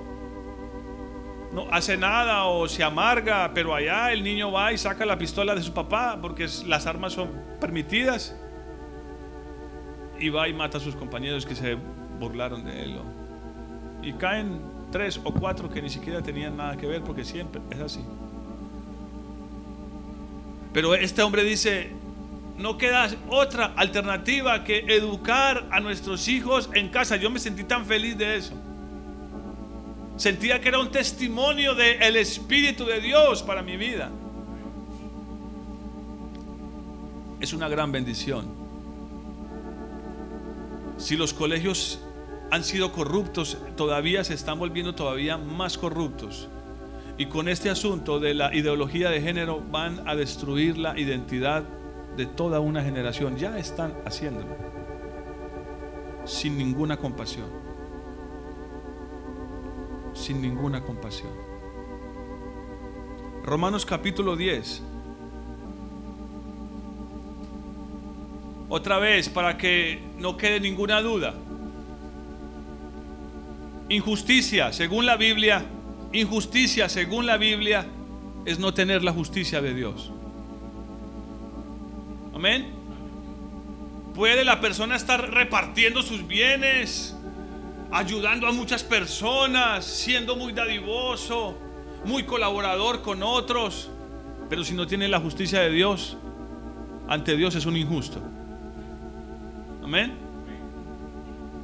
no 1.52 1.68
hace 1.72 1.98
nada 1.98 2.46
o 2.46 2.68
se 2.68 2.84
amarga, 2.84 3.52
pero 3.56 3.74
allá 3.74 4.12
el 4.12 4.24
niño 4.24 4.52
va 4.52 4.72
y 4.72 4.78
saca 4.78 5.04
la 5.04 5.18
pistola 5.18 5.56
de 5.56 5.64
su 5.64 5.74
papá 5.74 6.20
porque 6.22 6.48
las 6.68 6.86
armas 6.86 7.14
son 7.14 7.32
permitidas 7.60 8.36
y 10.20 10.30
va 10.30 10.48
y 10.48 10.54
mata 10.54 10.78
a 10.78 10.80
sus 10.80 10.96
compañeros 10.96 11.44
que 11.44 11.56
se 11.56 11.76
burlaron 12.20 12.66
de 12.66 12.84
él. 12.84 13.00
Y 14.04 14.14
caen 14.14 14.62
tres 14.92 15.20
o 15.24 15.34
cuatro 15.34 15.72
que 15.72 15.82
ni 15.82 15.90
siquiera 15.90 16.22
tenían 16.22 16.56
nada 16.56 16.78
que 16.78 16.86
ver 16.86 17.02
porque 17.02 17.26
siempre 17.26 17.64
es 17.72 17.80
así. 17.80 18.06
Pero 20.72 20.94
este 20.94 21.24
hombre 21.24 21.44
dice, 21.44 22.05
no 22.58 22.78
queda 22.78 23.10
otra 23.30 23.74
alternativa 23.76 24.64
que 24.64 24.80
educar 24.80 25.68
a 25.72 25.80
nuestros 25.80 26.28
hijos 26.28 26.70
en 26.74 26.90
casa. 26.90 27.18
Yo 27.18 27.30
me 27.30 27.40
sentí 27.40 27.64
tan 27.64 27.86
feliz 27.86 28.18
de 28.18 28.38
eso. 28.38 28.54
Sentía 30.16 30.62
que 30.62 30.70
era 30.70 30.80
un 30.80 30.90
testimonio 30.90 31.76
del 31.76 32.16
Espíritu 32.16 32.86
de 32.86 33.02
Dios 33.02 33.44
para 33.44 33.62
mi 33.62 33.76
vida. 33.76 34.10
Es 37.42 37.52
una 37.52 37.68
gran 37.68 37.92
bendición. 37.92 38.46
Si 40.98 41.18
los 41.18 41.34
colegios 41.34 42.00
han 42.52 42.64
sido 42.64 42.94
corruptos, 42.94 43.58
todavía 43.76 44.24
se 44.24 44.34
están 44.34 44.58
volviendo 44.58 44.96
todavía 44.96 45.38
más 45.38 45.78
corruptos. 45.78 46.48
Y 47.18 47.26
con 47.26 47.50
este 47.50 47.70
asunto 47.70 48.22
de 48.22 48.34
la 48.34 48.56
ideología 48.56 49.10
de 49.10 49.22
género 49.22 49.62
van 49.72 50.08
a 50.08 50.16
destruir 50.16 50.78
la 50.78 50.98
identidad 50.98 51.66
de 52.16 52.26
toda 52.26 52.60
una 52.60 52.84
generación. 52.84 53.38
Ya 53.38 53.58
están 53.58 53.94
haciéndolo. 54.06 54.56
Sin 56.26 56.58
ninguna 56.58 56.98
compasión. 56.98 57.48
Sin 60.14 60.42
ninguna 60.42 60.82
compasión. 60.82 61.32
Romanos 63.44 63.86
capítulo 63.86 64.36
10. 64.36 64.82
Otra 68.70 68.98
vez, 68.98 69.30
para 69.30 69.58
que 69.58 70.02
no 70.18 70.38
quede 70.38 70.60
ninguna 70.60 71.02
duda. 71.02 71.36
Injusticia, 73.90 74.74
según 74.74 75.06
la 75.06 75.16
Biblia, 75.16 75.64
injusticia, 76.12 76.90
según 76.90 77.28
la 77.28 77.38
Biblia, 77.38 77.86
es 78.46 78.58
no 78.58 78.74
tener 78.74 79.04
la 79.04 79.14
justicia 79.14 79.62
de 79.62 79.76
Dios. 79.76 80.12
Puede 84.14 84.46
la 84.46 84.62
persona 84.62 84.96
estar 84.96 85.32
repartiendo 85.32 86.02
sus 86.02 86.26
bienes, 86.28 87.16
ayudando 87.92 88.48
a 88.48 88.52
muchas 88.52 88.84
personas, 88.84 89.84
siendo 89.84 90.36
muy 90.36 90.54
dadivoso, 90.54 91.58
muy 92.06 92.24
colaborador 92.24 93.02
con 93.02 93.24
otros, 93.24 93.90
pero 94.50 94.64
si 94.64 94.74
no 94.74 94.86
tiene 94.86 95.08
la 95.08 95.20
justicia 95.20 95.60
de 95.62 95.72
Dios, 95.72 96.18
ante 97.08 97.36
Dios 97.36 97.56
es 97.56 97.66
un 97.66 97.76
injusto. 97.76 98.22
Amén. 99.84 100.14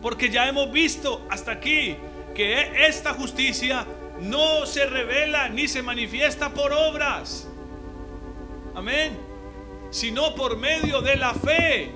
Porque 0.01 0.29
ya 0.29 0.47
hemos 0.47 0.71
visto 0.71 1.25
hasta 1.29 1.51
aquí 1.51 1.95
que 2.33 2.87
esta 2.87 3.13
justicia 3.13 3.85
no 4.19 4.65
se 4.65 4.87
revela 4.87 5.47
ni 5.47 5.67
se 5.67 5.83
manifiesta 5.83 6.53
por 6.53 6.73
obras. 6.73 7.47
Amén 8.75 9.30
sino 9.91 10.33
por 10.33 10.57
medio 10.57 11.01
de 11.01 11.17
la 11.17 11.33
fe. 11.33 11.91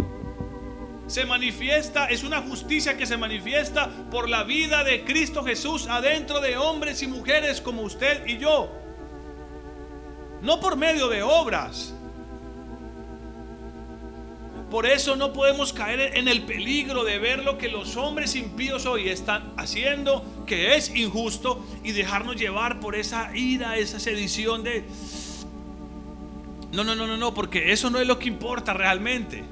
Se 1.07 1.25
manifiesta, 1.25 2.07
es 2.07 2.23
una 2.23 2.41
justicia 2.41 2.97
que 2.97 3.05
se 3.05 3.17
manifiesta 3.17 3.89
por 4.11 4.29
la 4.29 4.43
vida 4.43 4.83
de 4.83 5.03
Cristo 5.03 5.43
Jesús 5.43 5.87
adentro 5.87 6.41
de 6.41 6.57
hombres 6.57 7.01
y 7.01 7.07
mujeres 7.07 7.61
como 7.61 7.83
usted 7.83 8.25
y 8.27 8.37
yo. 8.37 8.69
No 10.41 10.59
por 10.59 10.75
medio 10.75 11.07
de 11.07 11.23
obras. 11.23 11.93
Por 14.69 14.87
eso 14.87 15.15
no 15.15 15.31
podemos 15.31 15.73
caer 15.73 16.17
en 16.17 16.27
el 16.27 16.41
peligro 16.41 17.03
de 17.03 17.19
ver 17.19 17.43
lo 17.43 17.57
que 17.57 17.69
los 17.69 17.95
hombres 17.95 18.35
impíos 18.35 18.85
hoy 18.85 19.09
están 19.09 19.53
haciendo, 19.57 20.25
que 20.47 20.75
es 20.75 20.93
injusto, 20.93 21.63
y 21.83 21.91
dejarnos 21.91 22.35
llevar 22.35 22.79
por 22.79 22.95
esa 22.95 23.35
ira, 23.35 23.77
esa 23.77 23.99
sedición 23.99 24.63
de, 24.63 24.85
no, 26.75 26.83
no, 26.83 26.95
no, 26.95 27.07
no, 27.07 27.17
no, 27.17 27.33
porque 27.33 27.71
eso 27.71 27.89
no 27.89 27.99
es 27.99 28.07
lo 28.07 28.19
que 28.19 28.27
importa 28.27 28.73
realmente. 28.73 29.43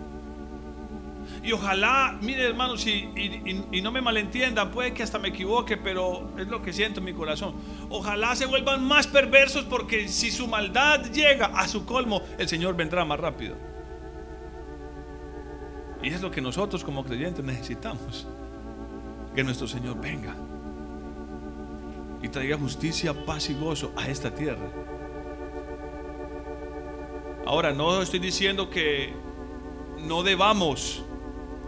Y 1.44 1.52
ojalá, 1.52 2.18
mire 2.22 2.46
hermanos, 2.46 2.86
y, 2.88 3.82
no 3.82 3.92
me 3.92 4.02
malentiendan, 4.02 4.72
puede 4.72 4.94
que 4.94 5.04
hasta 5.04 5.20
me 5.20 5.30
equivoque, 5.30 5.76
pero 5.76 6.32
es 6.38 6.48
lo 6.48 6.62
que 6.62 6.72
siento 6.72 7.00
en 7.00 7.06
mi 7.06 7.14
corazón. 7.14 7.56
Ojalá 7.90 8.36
se 8.36 8.46
vuelvan 8.46 8.86
más 8.86 9.08
perversos 9.08 9.66
porque 9.66 10.08
si 10.08 10.32
su 10.32 10.48
maldad 10.48 11.04
llega 11.12 11.48
a 11.48 11.68
su 11.68 11.86
colmo, 11.86 12.22
el 12.38 12.48
Señor 12.48 12.76
vendrá 12.76 13.04
más 13.04 13.20
rápido. 13.20 13.56
Y 16.02 16.10
es 16.10 16.22
lo 16.22 16.32
que 16.32 16.42
nosotros 16.42 16.84
como 16.84 17.04
creyentes 17.04 17.44
necesitamos. 17.44 18.28
Que 19.36 19.44
nuestro 19.44 19.68
Señor 19.68 20.00
venga 20.00 20.36
y 22.22 22.30
traiga 22.30 22.58
justicia, 22.58 23.14
paz 23.26 23.50
y 23.50 23.54
gozo 23.54 23.92
a 23.98 24.08
esta 24.08 24.34
tierra. 24.34 24.70
Ahora, 27.46 27.74
no 27.74 28.02
estoy 28.02 28.20
diciendo 28.20 28.70
que 28.70 29.14
no 30.00 30.24
debamos, 30.24 31.04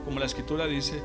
como 0.05 0.19
la 0.19 0.25
escritura 0.25 0.67
dice, 0.67 1.03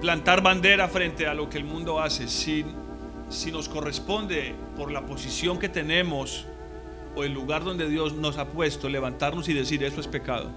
plantar 0.00 0.42
bandera 0.42 0.88
frente 0.88 1.26
a 1.26 1.34
lo 1.34 1.50
que 1.50 1.58
el 1.58 1.64
mundo 1.64 2.00
hace. 2.00 2.28
Si, 2.28 2.64
si 3.28 3.50
nos 3.50 3.68
corresponde 3.68 4.54
por 4.76 4.92
la 4.92 5.04
posición 5.04 5.58
que 5.58 5.68
tenemos 5.68 6.46
o 7.16 7.24
el 7.24 7.32
lugar 7.32 7.64
donde 7.64 7.88
Dios 7.88 8.12
nos 8.14 8.38
ha 8.38 8.46
puesto, 8.48 8.88
levantarnos 8.88 9.48
y 9.48 9.54
decir 9.54 9.82
eso 9.82 10.00
es 10.00 10.06
pecado, 10.06 10.50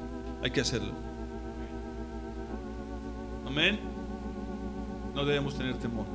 hay 0.43 0.51
que 0.51 0.61
hacerlo. 0.61 0.93
Amén. 3.47 3.79
No 5.15 5.25
debemos 5.25 5.57
tener 5.57 5.75
temor. 5.79 6.05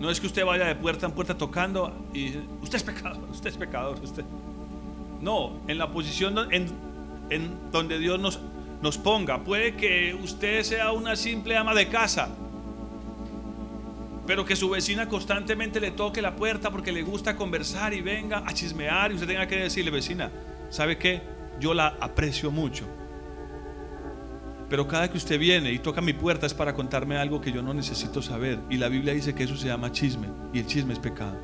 No 0.00 0.10
es 0.10 0.18
que 0.18 0.26
usted 0.26 0.46
vaya 0.46 0.64
de 0.64 0.74
puerta 0.74 1.04
en 1.04 1.12
puerta 1.12 1.36
tocando 1.36 1.94
y 2.14 2.34
usted 2.62 2.76
es 2.76 2.82
pecador, 2.82 3.22
usted 3.30 3.50
es 3.50 3.56
pecador, 3.58 4.00
usted. 4.02 4.24
No, 5.20 5.58
en 5.68 5.76
la 5.76 5.92
posición 5.92 6.38
en, 6.50 6.68
en 7.28 7.70
donde 7.70 7.98
Dios 7.98 8.18
nos, 8.18 8.40
nos 8.80 8.96
ponga. 8.96 9.44
Puede 9.44 9.76
que 9.76 10.14
usted 10.14 10.62
sea 10.62 10.92
una 10.92 11.16
simple 11.16 11.54
ama 11.54 11.74
de 11.74 11.88
casa, 11.88 12.30
pero 14.26 14.46
que 14.46 14.56
su 14.56 14.70
vecina 14.70 15.06
constantemente 15.06 15.80
le 15.80 15.90
toque 15.90 16.22
la 16.22 16.34
puerta 16.34 16.70
porque 16.70 16.92
le 16.92 17.02
gusta 17.02 17.36
conversar 17.36 17.92
y 17.92 18.00
venga 18.00 18.42
a 18.46 18.54
chismear 18.54 19.10
y 19.10 19.16
usted 19.16 19.26
tenga 19.26 19.46
que 19.46 19.56
decirle, 19.56 19.90
vecina, 19.90 20.30
¿sabe 20.70 20.96
qué? 20.96 21.20
Yo 21.60 21.74
la 21.74 21.88
aprecio 22.00 22.50
mucho. 22.50 22.86
Pero 24.70 24.86
cada 24.86 25.10
que 25.10 25.18
usted 25.18 25.36
viene 25.36 25.72
y 25.72 25.80
toca 25.80 26.00
mi 26.00 26.12
puerta 26.12 26.46
es 26.46 26.54
para 26.54 26.74
contarme 26.74 27.18
algo 27.18 27.40
que 27.40 27.50
yo 27.50 27.60
no 27.60 27.74
necesito 27.74 28.22
saber. 28.22 28.60
Y 28.70 28.76
la 28.76 28.88
Biblia 28.88 29.12
dice 29.12 29.34
que 29.34 29.42
eso 29.42 29.56
se 29.56 29.66
llama 29.66 29.90
chisme. 29.90 30.28
Y 30.52 30.60
el 30.60 30.66
chisme 30.66 30.92
es 30.92 31.00
pecado. 31.00 31.36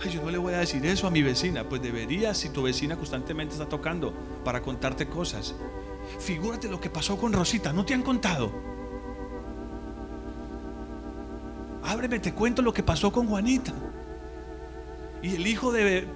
Ay, 0.00 0.12
yo 0.12 0.22
no 0.22 0.30
le 0.30 0.38
voy 0.38 0.54
a 0.54 0.58
decir 0.58 0.86
eso 0.86 1.08
a 1.08 1.10
mi 1.10 1.22
vecina. 1.22 1.68
Pues 1.68 1.82
debería 1.82 2.34
si 2.34 2.50
tu 2.50 2.62
vecina 2.62 2.94
constantemente 2.94 3.54
está 3.54 3.68
tocando 3.68 4.14
para 4.44 4.62
contarte 4.62 5.08
cosas. 5.08 5.56
Figúrate 6.20 6.68
lo 6.68 6.80
que 6.80 6.88
pasó 6.88 7.18
con 7.18 7.32
Rosita. 7.32 7.72
¿No 7.72 7.84
te 7.84 7.94
han 7.94 8.02
contado? 8.02 8.52
Ábreme, 11.82 12.20
te 12.20 12.32
cuento 12.32 12.62
lo 12.62 12.72
que 12.72 12.84
pasó 12.84 13.10
con 13.10 13.26
Juanita. 13.26 13.72
Y 15.20 15.34
el 15.34 15.48
hijo 15.48 15.72
de... 15.72 16.06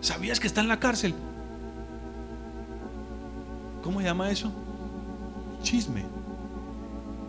¿Sabías 0.00 0.40
que 0.40 0.46
está 0.46 0.62
en 0.62 0.68
la 0.68 0.80
cárcel? 0.80 1.14
¿Cómo 3.84 4.00
se 4.00 4.06
llama 4.06 4.30
eso? 4.30 4.50
Chisme. 5.62 6.04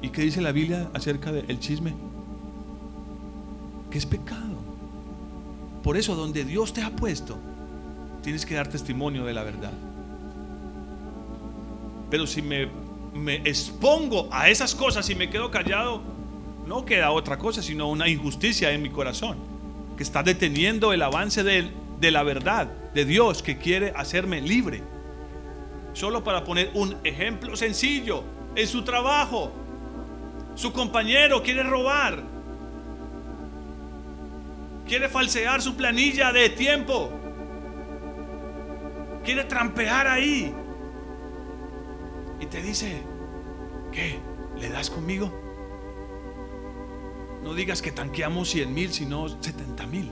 ¿Y 0.01 0.07
qué 0.07 0.21
dice 0.21 0.39
la 0.39 0.53
Biblia 0.53 0.89
acerca 0.93 1.33
del 1.33 1.59
chisme? 1.59 1.93
Que 3.91 3.97
es 3.97 4.05
pecado. 4.05 4.55
Por 5.83 5.97
eso, 5.97 6.15
donde 6.15 6.45
Dios 6.45 6.71
te 6.71 6.81
ha 6.81 6.91
puesto, 6.91 7.37
tienes 8.23 8.45
que 8.45 8.55
dar 8.55 8.69
testimonio 8.69 9.25
de 9.25 9.33
la 9.33 9.43
verdad. 9.43 9.73
Pero 12.09 12.25
si 12.25 12.41
me, 12.41 12.69
expongo 13.43 14.29
a 14.31 14.47
esas 14.47 14.73
cosas 14.75 15.09
y 15.09 15.15
me 15.15 15.29
quedo 15.29 15.51
callado, 15.51 16.01
no 16.65 16.85
queda 16.85 17.11
otra 17.11 17.37
cosa, 17.37 17.61
sino 17.61 17.89
una 17.89 18.07
injusticia 18.07 18.71
en 18.71 18.81
mi 18.81 18.91
corazón, 18.91 19.37
que 19.97 20.03
está 20.03 20.23
deteniendo 20.23 20.93
el 20.93 21.01
avance 21.01 21.43
de 21.43 22.11
la 22.11 22.23
verdad 22.23 22.71
de 22.93 23.03
Dios 23.03 23.43
que 23.43 23.57
quiere 23.57 23.91
hacerme 23.93 24.39
libre. 24.39 24.94
Solo 25.95 26.25
para 26.25 26.43
poner 26.43 26.71
un 26.73 26.97
ejemplo 27.05 27.55
sencillo, 27.55 28.21
en 28.53 28.67
su 28.67 28.83
trabajo, 28.83 29.49
su 30.53 30.73
compañero 30.73 31.41
quiere 31.41 31.63
robar, 31.63 32.21
quiere 34.85 35.07
falsear 35.07 35.61
su 35.61 35.77
planilla 35.77 36.33
de 36.33 36.49
tiempo, 36.49 37.09
quiere 39.23 39.45
trampear 39.45 40.07
ahí. 40.07 40.53
Y 42.41 42.45
te 42.47 42.61
dice, 42.61 43.01
¿qué? 43.93 44.19
¿Le 44.57 44.67
das 44.67 44.89
conmigo? 44.89 45.31
No 47.41 47.53
digas 47.53 47.81
que 47.81 47.93
tanqueamos 47.93 48.49
100 48.49 48.73
mil, 48.73 48.91
sino 48.91 49.29
70 49.29 49.87
mil. 49.87 50.11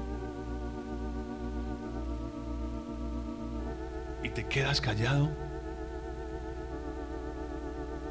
Y 4.23 4.29
te 4.29 4.47
quedas 4.47 4.79
callado 4.79 5.42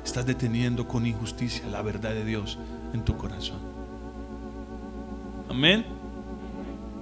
estás 0.04 0.26
deteniendo 0.26 0.86
con 0.86 1.06
injusticia 1.06 1.66
la 1.68 1.82
verdad 1.82 2.10
de 2.10 2.24
Dios 2.24 2.58
en 2.92 3.04
tu 3.04 3.16
corazón. 3.16 3.58
Amén. 5.48 5.84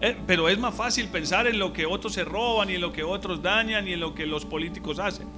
Eh, 0.00 0.16
pero 0.26 0.48
es 0.48 0.58
más 0.58 0.74
fácil 0.74 1.08
pensar 1.08 1.46
en 1.46 1.58
lo 1.58 1.72
que 1.72 1.84
otros 1.84 2.14
se 2.14 2.24
roban 2.24 2.70
y 2.70 2.74
en 2.76 2.80
lo 2.80 2.92
que 2.92 3.02
otros 3.02 3.42
dañan 3.42 3.86
y 3.86 3.92
en 3.92 4.00
lo 4.00 4.14
que 4.14 4.26
los 4.26 4.46
políticos 4.46 4.98
hacen. 4.98 5.28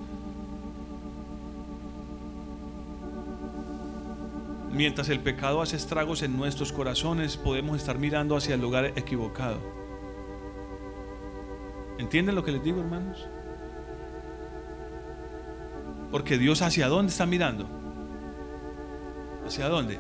Mientras 4.73 5.09
el 5.11 5.21
pecado 5.21 5.61
hace 5.61 5.77
estragos 5.77 6.23
en 6.23 6.37
nuestros 6.37 6.73
corazones, 6.73 7.37
podemos 7.37 7.77
estar 7.77 7.99
mirando 7.99 8.37
hacia 8.37 8.55
el 8.55 8.61
lugar 8.63 8.87
equivocado. 8.97 9.59
¿Entienden 11.99 12.35
lo 12.35 12.43
que 12.43 12.53
les 12.53 12.65
digo, 12.65 12.81
hermanos? 12.81 13.27
Porque 16.13 16.37
Dios 16.37 16.61
hacia 16.61 16.89
dónde 16.89 17.11
está 17.11 17.25
mirando? 17.25 17.67
¿Hacia 19.47 19.67
dónde? 19.69 19.99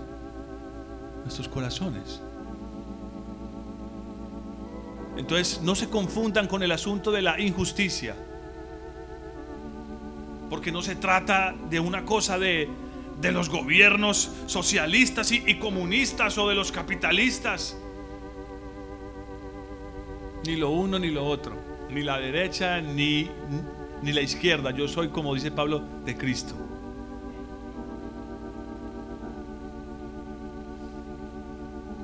Nuestros 1.25 1.49
corazones. 1.49 2.21
Entonces 5.17 5.63
no 5.63 5.75
se 5.75 5.89
confundan 5.89 6.47
con 6.47 6.63
el 6.63 6.71
asunto 6.71 7.11
de 7.11 7.23
la 7.23 7.41
injusticia. 7.41 8.15
Porque 10.51 10.71
no 10.71 10.83
se 10.83 10.97
trata 10.97 11.55
de 11.71 11.81
una 11.81 12.05
cosa 12.05 12.39
de, 12.39 12.69
de 13.19 13.33
los 13.33 13.49
gobiernos 13.49 14.31
socialistas 14.45 15.33
y, 15.33 15.43
y 15.47 15.59
comunistas 15.59 16.37
o 16.37 16.47
de 16.47 16.55
los 16.55 16.71
capitalistas. 16.73 17.75
Ni 20.45 20.57
lo 20.57 20.71
uno 20.71 20.99
ni 20.99 21.11
lo 21.11 21.25
otro. 21.25 21.57
Ni 21.89 22.03
la 22.03 22.19
derecha 22.19 22.83
ni, 22.83 23.31
ni 24.03 24.13
la 24.13 24.21
izquierda, 24.21 24.73
yo 24.73 24.89
soy, 24.89 25.09
como 25.09 25.35
dice 25.35 25.51
Pablo, 25.51 25.83
de 26.05 26.17
Cristo. 26.17 26.55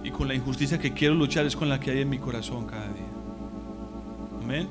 Y 0.04 0.10
con 0.10 0.28
la 0.28 0.34
injusticia 0.34 0.78
que 0.78 0.92
quiero 0.94 1.14
luchar 1.14 1.44
es 1.44 1.56
con 1.56 1.68
la 1.68 1.80
que 1.80 1.90
hay 1.90 2.00
en 2.00 2.08
mi 2.08 2.18
corazón 2.18 2.66
cada 2.66 2.86
día. 2.88 3.06
Amén. 4.42 4.68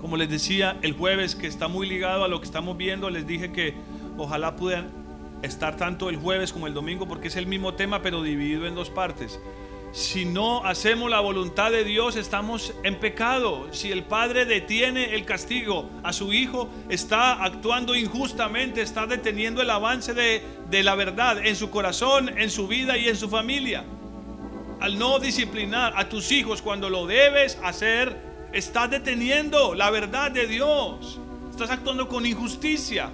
Como 0.00 0.16
les 0.16 0.30
decía 0.30 0.78
el 0.82 0.92
jueves, 0.92 1.34
que 1.34 1.48
está 1.48 1.66
muy 1.66 1.88
ligado 1.88 2.24
a 2.24 2.28
lo 2.28 2.38
que 2.38 2.46
estamos 2.46 2.76
viendo, 2.76 3.10
les 3.10 3.26
dije 3.26 3.50
que 3.50 3.74
ojalá 4.16 4.54
puedan 4.54 4.86
estar 5.42 5.76
tanto 5.76 6.08
el 6.08 6.16
jueves 6.16 6.52
como 6.52 6.68
el 6.68 6.74
domingo, 6.74 7.06
porque 7.06 7.28
es 7.28 7.36
el 7.36 7.46
mismo 7.46 7.74
tema, 7.74 8.00
pero 8.00 8.22
dividido 8.22 8.66
en 8.66 8.76
dos 8.76 8.90
partes. 8.90 9.40
Si 9.92 10.26
no 10.26 10.64
hacemos 10.66 11.10
la 11.10 11.20
voluntad 11.20 11.70
de 11.70 11.82
Dios, 11.82 12.16
estamos 12.16 12.74
en 12.84 13.00
pecado. 13.00 13.68
Si 13.72 13.90
el 13.90 14.04
Padre 14.04 14.44
detiene 14.44 15.14
el 15.14 15.24
castigo 15.24 15.88
a 16.02 16.12
su 16.12 16.32
Hijo, 16.34 16.68
está 16.90 17.42
actuando 17.42 17.94
injustamente, 17.94 18.82
está 18.82 19.06
deteniendo 19.06 19.62
el 19.62 19.70
avance 19.70 20.12
de, 20.12 20.82
la 20.82 20.94
verdad 20.94 21.44
en 21.44 21.56
su 21.56 21.70
corazón, 21.70 22.38
en 22.38 22.50
su 22.50 22.68
vida 22.68 22.98
y 22.98 23.08
en 23.08 23.16
su 23.16 23.30
familia. 23.30 23.84
Al 24.80 24.98
no 24.98 25.18
disciplinar 25.18 25.94
a 25.96 26.08
tus 26.08 26.32
hijos 26.32 26.60
cuando 26.60 26.90
lo 26.90 27.06
debes 27.06 27.58
hacer, 27.64 28.16
estás 28.52 28.90
deteniendo 28.90 29.74
la 29.74 29.90
verdad 29.90 30.30
de 30.30 30.46
Dios. 30.46 31.18
Estás 31.50 31.70
actuando 31.70 32.08
con 32.08 32.26
injusticia. 32.26 33.10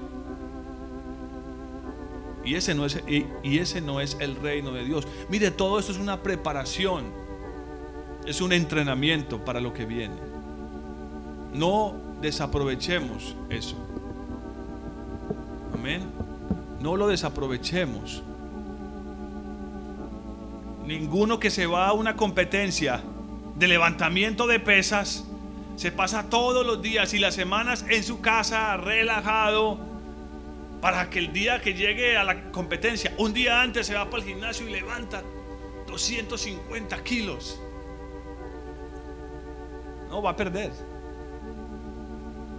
Y 2.45 2.57
ese, 2.57 2.75
no 2.75 2.85
es, 2.85 3.03
y, 3.07 3.59
ese 3.59 3.81
no 3.81 4.01
es 4.01 4.17
el 4.21 4.37
reino 4.37 4.73
de 4.73 4.85
Dios. 4.85 5.07
Mire, 5.29 5.51
todo 5.51 5.79
esto 5.79 5.93
es 5.93 5.99
una 5.99 6.23
preparación. 6.23 7.05
Es 8.27 8.41
un 8.41 8.53
entrenamiento 8.53 9.45
para 9.45 9.61
lo 9.61 9.73
que 9.73 9.87
viene. 9.87 10.17
No 11.53 11.95
desaprovechemos 12.21 13.35
eso. 13.49 13.77
Amén. 15.73 16.03
No 16.81 16.97
lo 16.97 17.09
desaprovechemos. 17.09 18.23
Ninguno 20.87 21.41
que 21.41 21.51
se 21.51 21.67
va 21.67 21.89
a 21.89 21.93
una 21.95 22.15
competencia 22.15 23.01
de 23.57 23.69
levantamiento 23.69 24.47
de 24.47 24.61
pesas 24.61 25.25
se 25.77 25.91
pasa 25.91 26.29
todos 26.29 26.65
los 26.65 26.83
días 26.83 27.15
y 27.15 27.19
las 27.19 27.35
semanas 27.35 27.85
en 27.89 28.05
su 28.05 28.21
casa 28.21 28.77
relajado 28.77 29.94
para 30.85 31.09
que 31.09 31.19
el 31.19 31.33
día 31.33 31.63
que 31.63 31.73
llegue 31.73 32.15
a 32.15 32.25
la 32.25 32.53
competencia, 32.53 33.15
un 33.17 33.33
día 33.33 33.63
antes 33.63 33.87
se 33.87 33.95
va 33.95 34.05
para 34.11 34.23
el 34.23 34.29
gimnasio 34.29 34.69
y 34.69 34.73
levanta 34.73 35.23
250 35.87 37.03
kilos. 37.03 37.59
No, 40.11 40.21
va 40.21 40.33
a 40.33 40.37
perder. 40.37 40.73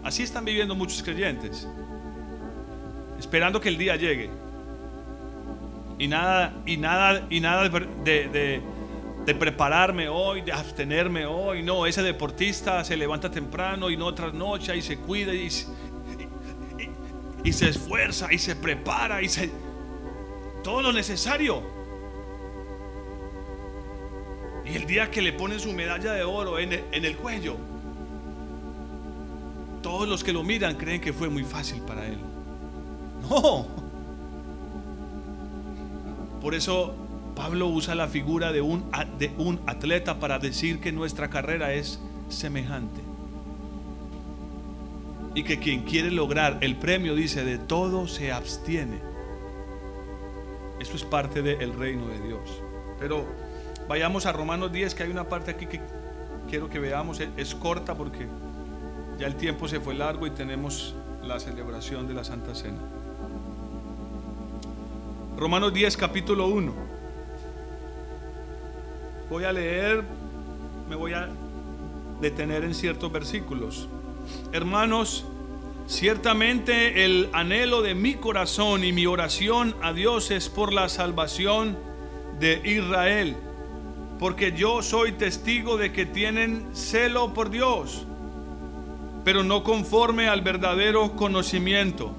Así 0.03 0.23
están 0.23 0.43
viviendo 0.43 0.73
muchos 0.73 1.03
creyentes, 1.03 1.67
esperando 3.19 3.61
que 3.61 3.69
el 3.69 3.77
día 3.77 3.95
llegue. 3.95 4.31
Y 5.99 6.07
nada, 6.07 6.51
y 6.65 6.77
nada, 6.77 7.27
y 7.29 7.39
nada 7.39 7.69
de, 7.69 8.63
prepararme 9.37 10.09
hoy, 10.09 10.41
de 10.41 10.51
abstenerme 10.51 11.27
hoy. 11.27 11.61
No, 11.61 11.85
ese 11.85 12.01
deportista 12.01 12.83
se 12.83 12.97
levanta 12.97 13.29
temprano 13.29 13.91
y 13.91 13.97
no 13.97 14.11
trasnocha 14.15 14.73
y 14.73 14.81
se 14.81 14.97
cuida 14.97 15.31
y, 15.31 15.47
y 17.45 17.53
se 17.53 17.69
esfuerza 17.69 18.33
y 18.33 18.39
se 18.39 18.55
prepara 18.55 19.21
y 19.21 19.29
se... 19.29 19.49
Todo 20.63 20.81
lo 20.81 20.91
necesario. 20.91 21.61
Y 24.65 24.75
el 24.75 24.87
día 24.87 25.11
que 25.11 25.21
le 25.21 25.31
ponen 25.31 25.59
su 25.59 25.71
medalla 25.71 26.13
de 26.13 26.23
oro 26.23 26.57
en 26.57 26.73
el, 26.73 26.83
en 26.91 27.05
el 27.05 27.15
cuello, 27.15 27.55
todos 29.83 30.07
los 30.07 30.23
que 30.23 30.33
lo 30.33 30.43
miran 30.43 30.75
creen 30.75 30.99
que 30.99 31.13
fue 31.13 31.29
muy 31.29 31.43
fácil 31.43 31.81
para 31.83 32.07
él. 32.07 32.17
No. 33.29 33.67
Por 36.41 36.55
eso 36.55 36.95
Pablo 37.35 37.67
usa 37.67 37.93
la 37.93 38.07
figura 38.07 38.51
de 38.51 38.61
un, 38.61 38.89
de 39.19 39.31
un 39.37 39.59
atleta 39.67 40.19
para 40.19 40.39
decir 40.39 40.79
que 40.79 40.91
nuestra 40.91 41.29
carrera 41.29 41.73
es 41.73 41.99
semejante. 42.27 43.04
Y 45.35 45.43
que 45.43 45.59
quien 45.59 45.83
quiere 45.83 46.09
lograr 46.11 46.57
el 46.61 46.77
premio 46.77 47.13
dice, 47.13 47.43
de 47.43 47.57
todo 47.57 48.07
se 48.07 48.31
abstiene. 48.31 48.99
Eso 50.79 50.95
es 50.95 51.03
parte 51.03 51.41
del 51.41 51.73
reino 51.73 52.07
de 52.07 52.19
Dios. 52.21 52.61
Pero 52.99 53.25
vayamos 53.87 54.25
a 54.25 54.31
Romanos 54.31 54.71
10, 54.71 54.95
que 54.95 55.03
hay 55.03 55.11
una 55.11 55.27
parte 55.27 55.51
aquí 55.51 55.67
que 55.67 55.81
quiero 56.49 56.69
que 56.69 56.79
veamos. 56.79 57.19
Es 57.37 57.53
corta 57.53 57.95
porque 57.95 58.27
ya 59.19 59.27
el 59.27 59.35
tiempo 59.35 59.67
se 59.67 59.79
fue 59.79 59.93
largo 59.93 60.25
y 60.25 60.31
tenemos 60.31 60.95
la 61.21 61.39
celebración 61.39 62.07
de 62.07 62.13
la 62.13 62.23
Santa 62.23 62.55
Cena. 62.55 62.79
Romanos 65.37 65.73
10, 65.73 65.97
capítulo 65.97 66.47
1. 66.47 66.73
Voy 69.29 69.43
a 69.43 69.51
leer, 69.51 70.03
me 70.89 70.95
voy 70.95 71.13
a 71.13 71.29
detener 72.21 72.63
en 72.63 72.73
ciertos 72.73 73.11
versículos. 73.11 73.89
Hermanos, 74.51 75.25
ciertamente 75.87 77.05
el 77.05 77.29
anhelo 77.33 77.81
de 77.81 77.95
mi 77.95 78.15
corazón 78.15 78.83
y 78.83 78.91
mi 78.91 79.05
oración 79.05 79.75
a 79.81 79.93
Dios 79.93 80.31
es 80.31 80.49
por 80.49 80.73
la 80.73 80.89
salvación 80.89 81.77
de 82.39 82.61
Israel, 82.65 83.35
porque 84.19 84.51
yo 84.51 84.81
soy 84.81 85.13
testigo 85.13 85.77
de 85.77 85.91
que 85.91 86.05
tienen 86.05 86.67
celo 86.73 87.33
por 87.33 87.49
Dios, 87.49 88.05
pero 89.23 89.43
no 89.43 89.63
conforme 89.63 90.27
al 90.27 90.41
verdadero 90.41 91.15
conocimiento. 91.15 92.11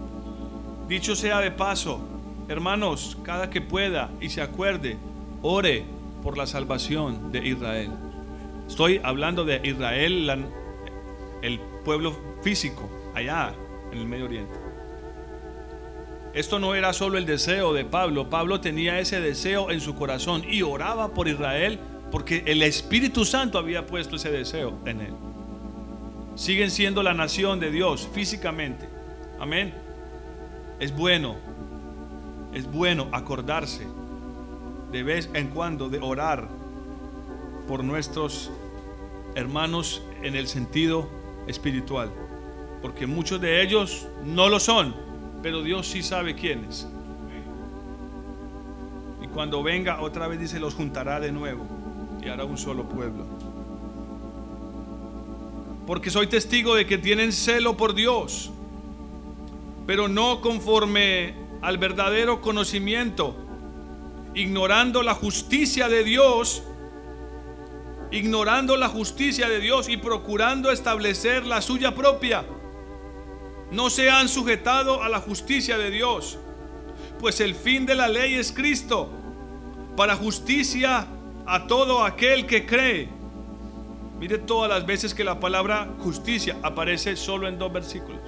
Dicho 0.89 1.17
sea 1.17 1.41
de 1.41 1.51
paso, 1.51 2.01
hermanos, 2.49 3.19
cada 3.23 3.51
que 3.51 3.61
pueda 3.61 4.11
y 4.21 4.29
se 4.29 4.43
acuerde, 4.43 4.99
ore 5.43 5.85
por 6.23 6.37
la 6.39 6.47
salvación 6.47 7.33
de 7.33 7.47
Israel. 7.47 7.91
Estoy 8.69 9.01
hablando 9.03 9.45
de 9.45 9.61
Israel, 9.65 10.45
el 11.43 11.61
pueblo 11.87 12.19
físico, 12.43 12.91
allá 13.15 13.55
en 13.93 13.99
el 13.99 14.07
Medio 14.07 14.25
Oriente. 14.25 14.59
Esto 16.35 16.59
no 16.59 16.75
era 16.75 16.93
solo 16.93 17.17
el 17.17 17.27
deseo 17.27 17.73
de 17.73 17.85
Pablo, 17.85 18.29
Pablo 18.29 18.61
tenía 18.61 18.99
ese 18.99 19.21
deseo 19.21 19.71
en 19.71 19.81
su 19.81 19.95
corazón 19.95 20.43
y 20.51 20.63
oraba 20.63 21.15
por 21.15 21.29
Israel 21.29 21.79
porque 22.11 22.43
el 22.45 22.63
Espíritu 22.63 23.25
Santo 23.25 23.57
había 23.57 23.87
puesto 23.87 24.17
ese 24.17 24.33
deseo 24.33 24.77
en 24.85 25.01
él. 25.01 25.15
Siguen 26.35 26.73
siendo 26.73 27.05
la 27.05 27.15
nación 27.15 27.61
de 27.61 27.71
Dios 27.71 28.09
físicamente. 28.13 28.89
Amén. 29.39 29.73
Es 30.81 30.95
bueno, 30.95 31.37
es 32.53 32.69
bueno 32.69 33.07
acordarse 33.13 33.87
de 34.91 35.05
vez 35.05 35.31
en 35.35 35.51
cuando 35.51 35.89
de 35.89 36.01
orar 36.01 36.49
por 37.69 37.85
nuestros 37.85 38.51
hermanos 39.37 40.03
en 40.25 40.35
el 40.35 40.49
sentido 40.49 41.26
espiritual. 41.47 42.11
Porque 42.83 43.07
muchos 43.07 43.41
de 43.41 43.63
ellos 43.63 44.07
no 44.25 44.49
lo 44.49 44.61
son, 44.61 44.95
pero 45.43 45.63
Dios 45.63 45.87
sí 45.87 46.03
sabe 46.03 46.35
quiénes. 46.35 46.87
Y 49.23 49.29
cuando 49.29 49.63
venga 49.63 50.01
otra 50.01 50.29
vez 50.29 50.41
dice, 50.41 50.61
los 50.61 50.75
juntará 50.75 51.21
de 51.21 51.33
nuevo 51.33 51.67
y 52.23 52.29
hará 52.29 52.45
un 52.45 52.59
solo 52.59 52.89
pueblo. 52.89 53.27
Porque 55.87 56.11
soy 56.11 56.27
testigo 56.27 56.75
de 56.75 56.87
que 56.87 56.99
tienen 56.99 57.33
celo 57.33 57.77
por 57.77 57.95
Dios, 57.95 58.51
pero 59.87 60.09
no 60.09 60.41
conforme 60.41 61.35
al 61.63 61.79
verdadero 61.79 62.41
conocimiento, 62.41 63.35
ignorando 64.35 65.03
la 65.03 65.15
justicia 65.15 65.89
de 65.89 66.05
Dios 66.05 66.63
ignorando 68.11 68.77
la 68.77 68.89
justicia 68.89 69.49
de 69.49 69.61
Dios 69.61 69.89
y 69.89 69.97
procurando 69.97 70.71
establecer 70.71 71.47
la 71.47 71.61
suya 71.61 71.95
propia. 71.95 72.45
No 73.71 73.91
se 73.91 74.11
han 74.11 74.29
sujetado 74.29 75.03
a 75.03 75.09
la 75.09 75.21
justicia 75.21 75.77
de 75.77 75.91
Dios, 75.91 76.39
pues 77.19 77.41
el 77.41 77.55
fin 77.55 77.87
de 77.87 77.95
la 77.95 78.09
ley 78.09 78.35
es 78.35 78.53
Cristo, 78.53 79.11
para 79.97 80.15
justicia 80.15 81.07
a 81.47 81.67
todo 81.67 82.05
aquel 82.05 82.47
que 82.47 82.67
cree. 82.67 83.09
Mire 84.19 84.39
todas 84.39 84.71
las 84.71 84.87
veces 84.87 85.15
que 85.15 85.25
la 85.25 85.41
palabra 85.41 85.89
justicia 85.99 86.57
aparece 86.63 87.17
solo 87.17 87.49
en 87.49 87.59
dos 87.59 87.73
versículos, 87.73 88.21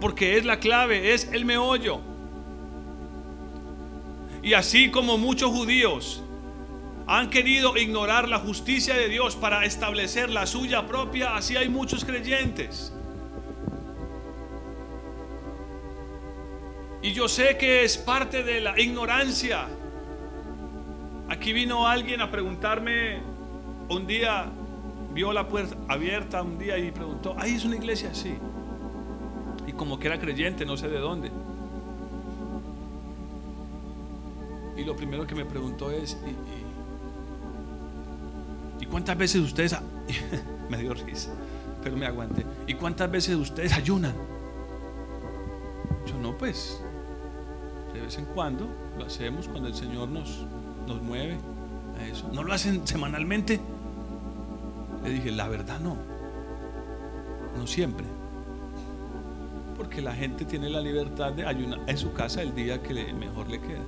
porque 0.00 0.36
es 0.36 0.44
la 0.44 0.58
clave, 0.60 1.14
es 1.14 1.28
el 1.32 1.44
meollo. 1.44 2.00
Y 4.42 4.52
así 4.52 4.90
como 4.90 5.16
muchos 5.16 5.50
judíos 5.50 6.23
han 7.06 7.28
querido 7.30 7.76
ignorar 7.76 8.28
la 8.28 8.38
justicia 8.38 8.94
de 8.94 9.08
Dios 9.08 9.36
para 9.36 9.64
establecer 9.64 10.30
la 10.30 10.46
suya 10.46 10.86
propia, 10.86 11.36
así 11.36 11.56
hay 11.56 11.68
muchos 11.68 12.04
creyentes. 12.04 12.92
Y 17.02 17.12
yo 17.12 17.28
sé 17.28 17.58
que 17.58 17.84
es 17.84 17.98
parte 17.98 18.42
de 18.42 18.62
la 18.62 18.80
ignorancia. 18.80 19.66
Aquí 21.28 21.52
vino 21.52 21.86
alguien 21.86 22.22
a 22.22 22.30
preguntarme 22.30 23.20
un 23.90 24.06
día, 24.06 24.46
vio 25.12 25.30
la 25.34 25.46
puerta 25.46 25.76
abierta 25.88 26.40
un 26.40 26.58
día 26.58 26.78
y 26.78 26.90
preguntó, 26.90 27.36
ahí 27.38 27.56
es 27.56 27.64
una 27.66 27.76
iglesia 27.76 28.10
así. 28.10 28.34
Y 29.66 29.72
como 29.72 29.98
que 29.98 30.06
era 30.06 30.18
creyente, 30.18 30.64
no 30.64 30.78
sé 30.78 30.88
de 30.88 30.98
dónde. 30.98 31.30
Y 34.76 34.84
lo 34.84 34.96
primero 34.96 35.26
que 35.26 35.34
me 35.34 35.44
preguntó 35.44 35.90
es, 35.90 36.18
¿Y 38.80 38.86
cuántas 38.86 39.16
veces 39.16 39.40
ustedes... 39.42 39.76
me 40.68 40.78
dio 40.78 40.94
risa, 40.94 41.30
pero 41.82 41.96
me 41.96 42.06
aguanté. 42.06 42.44
¿Y 42.66 42.74
cuántas 42.74 43.10
veces 43.10 43.36
ustedes 43.36 43.72
ayunan? 43.72 44.14
Yo 46.06 46.18
no, 46.18 46.36
pues, 46.36 46.80
de 47.92 48.00
vez 48.00 48.18
en 48.18 48.24
cuando 48.26 48.68
lo 48.98 49.06
hacemos 49.06 49.48
cuando 49.48 49.68
el 49.68 49.74
Señor 49.74 50.08
nos, 50.08 50.46
nos 50.86 51.02
mueve 51.02 51.36
a 51.98 52.06
eso. 52.06 52.28
¿No 52.32 52.42
lo 52.42 52.52
hacen 52.52 52.86
semanalmente? 52.86 53.60
Le 55.02 55.10
dije, 55.10 55.30
la 55.30 55.48
verdad 55.48 55.80
no. 55.80 55.96
No 57.56 57.66
siempre. 57.66 58.06
Porque 59.76 60.00
la 60.00 60.14
gente 60.14 60.44
tiene 60.44 60.70
la 60.70 60.80
libertad 60.80 61.32
de 61.32 61.46
ayunar 61.46 61.80
en 61.86 61.98
su 61.98 62.12
casa 62.12 62.42
el 62.42 62.54
día 62.54 62.82
que 62.82 63.12
mejor 63.12 63.48
le 63.48 63.60
queda. 63.60 63.82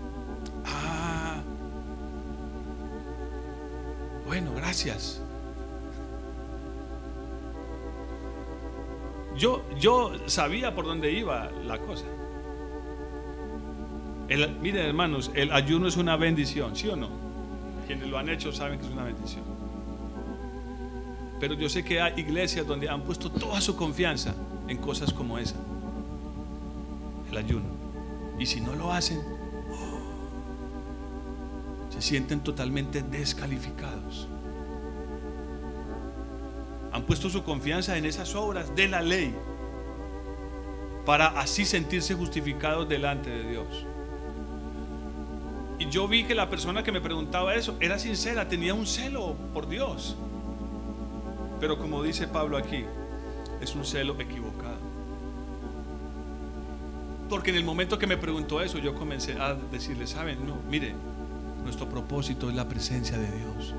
Bueno, 4.27 4.53
gracias. 4.57 5.21
Yo, 9.39 9.62
yo 9.79 10.12
sabía 10.27 10.75
por 10.75 10.85
dónde 10.85 11.12
iba 11.12 11.51
la 11.65 11.79
cosa. 11.79 12.05
miren 14.61 14.87
hermanos, 14.87 15.31
el 15.35 15.53
ayuno 15.53 15.87
es 15.87 15.97
una 15.97 16.17
bendición, 16.17 16.75
¿sí 16.75 16.89
o 16.89 16.97
no? 16.97 17.09
Quienes 17.87 18.09
lo 18.09 18.19
han 18.19 18.29
hecho 18.29 18.51
saben 18.51 18.81
que 18.81 18.87
es 18.87 18.93
una 18.93 19.05
bendición. 19.05 19.45
Pero 21.39 21.55
yo 21.55 21.69
sé 21.69 21.85
que 21.85 22.01
hay 22.01 22.15
iglesias 22.17 22.67
donde 22.67 22.89
han 22.89 23.03
puesto 23.03 23.31
toda 23.31 23.61
su 23.61 23.77
confianza 23.77 24.35
en 24.67 24.79
cosas 24.79 25.12
como 25.12 25.39
esa. 25.39 25.57
El 27.31 27.37
ayuno. 27.37 27.67
Y 28.39 28.47
si 28.47 28.61
no 28.61 28.75
lo 28.75 28.91
hacen, 28.91 29.21
se 31.97 32.03
sienten 32.03 32.41
totalmente 32.41 33.03
descalificados. 33.03 34.29
Han 36.93 37.03
puesto 37.03 37.29
su 37.29 37.43
confianza 37.43 37.97
en 37.97 38.05
esas 38.05 38.35
obras 38.35 38.75
de 38.75 38.89
la 38.89 39.03
ley 39.03 39.35
para 41.05 41.27
así 41.27 41.65
sentirse 41.65 42.15
justificados 42.15 42.89
delante 42.89 43.31
de 43.31 43.49
Dios. 43.49 43.87
Y 45.79 45.89
yo 45.91 46.09
vi 46.09 46.25
que 46.25 46.35
la 46.35 46.49
persona 46.49 46.83
que 46.83 46.93
me 46.93 47.01
preguntaba 47.01 47.55
eso 47.55 47.77
era 47.81 47.99
sincera, 47.99 48.49
tenía 48.49 48.75
un 48.75 48.87
celo 48.87 49.37
por 49.53 49.69
Dios. 49.69 50.17
Pero 51.61 51.79
como 51.79 52.03
dice 52.03 52.29
Pablo 52.29 52.57
aquí, 52.57 52.85
es 53.61 53.75
un 53.75 53.85
celo 53.85 54.19
equivocado. 54.21 54.77
Porque 57.29 57.51
en 57.51 57.57
el 57.57 57.65
momento 57.65 57.99
que 57.99 58.07
me 58.07 58.17
preguntó 58.17 58.61
eso, 58.61 58.79
yo 58.79 58.95
comencé 58.95 59.35
a 59.41 59.55
decirle, 59.55 60.07
¿saben? 60.07 60.47
No, 60.47 60.57
mire, 60.69 60.95
nuestro 61.66 61.88
propósito 61.88 62.48
es 62.48 62.55
la 62.55 62.68
presencia 62.68 63.18
de 63.18 63.26
Dios. 63.26 63.74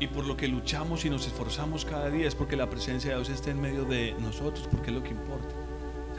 Y 0.00 0.06
por 0.06 0.24
lo 0.24 0.36
que 0.36 0.46
luchamos 0.46 1.04
y 1.04 1.10
nos 1.10 1.26
esforzamos 1.26 1.84
cada 1.84 2.08
día 2.08 2.28
es 2.28 2.36
porque 2.36 2.56
la 2.56 2.70
presencia 2.70 3.10
de 3.10 3.16
Dios 3.16 3.28
esté 3.28 3.50
en 3.50 3.60
medio 3.60 3.84
de 3.84 4.14
nosotros, 4.20 4.68
porque 4.70 4.90
es 4.90 4.96
lo 4.96 5.02
que 5.02 5.10
importa. 5.10 5.54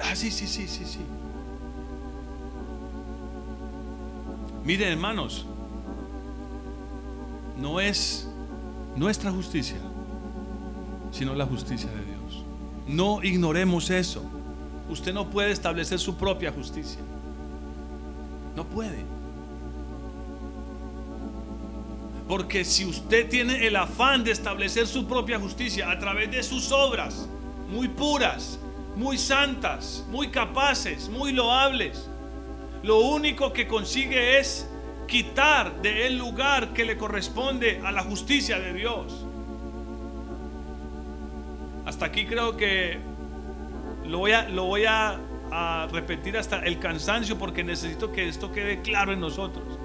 Ah, 0.04 0.16
sí, 0.16 0.30
sí, 0.30 0.46
sí, 0.46 0.68
sí, 0.68 0.86
sí. 0.86 1.00
Miren, 4.66 4.90
hermanos, 4.90 5.46
no 7.58 7.80
es 7.80 8.28
nuestra 8.98 9.32
justicia, 9.32 9.78
sino 11.12 11.34
la 11.34 11.46
justicia 11.46 11.90
de 11.90 12.06
Dios. 12.06 12.44
No 12.88 13.24
ignoremos 13.24 13.90
eso. 13.90 14.22
Usted 14.90 15.14
no 15.14 15.30
puede 15.30 15.52
establecer 15.52 15.98
su 16.00 16.16
propia 16.16 16.52
justicia. 16.52 17.00
No 18.58 18.66
puede. 18.66 19.19
Porque 22.30 22.64
si 22.64 22.86
usted 22.86 23.28
tiene 23.28 23.66
el 23.66 23.76
afán 23.76 24.24
de 24.24 24.30
establecer 24.30 24.86
su 24.86 25.08
propia 25.08 25.40
justicia 25.40 25.90
a 25.90 25.98
través 25.98 26.30
de 26.30 26.44
sus 26.44 26.72
obras, 26.72 27.28
muy 27.72 27.88
puras, 27.88 28.60
muy 28.96 29.18
santas, 29.18 30.06
muy 30.12 30.28
capaces, 30.28 31.10
muy 31.10 31.34
loables, 31.34 32.08
lo 32.84 33.00
único 33.00 33.52
que 33.52 33.66
consigue 33.66 34.38
es 34.38 34.70
quitar 35.08 35.82
de 35.82 36.06
el 36.06 36.20
lugar 36.20 36.72
que 36.72 36.86
le 36.86 36.98
corresponde 36.98 37.82
a 37.84 37.92
la 37.92 38.04
justicia 38.04 38.60
de 38.60 38.74
Dios. 38.74 39.26
Hasta 41.88 42.06
aquí 42.06 42.28
creo 42.28 42.56
que 42.56 43.00
lo 44.06 44.20
voy 44.20 44.86
a, 44.86 45.20
a 45.52 45.88
repetir 45.92 46.38
hasta 46.38 46.60
el 46.60 46.78
cansancio 46.78 47.40
porque 47.40 47.64
necesito 47.64 48.12
que 48.12 48.30
esto 48.30 48.52
quede 48.52 48.84
claro 48.84 49.14
en 49.14 49.20
nosotros 49.20 49.79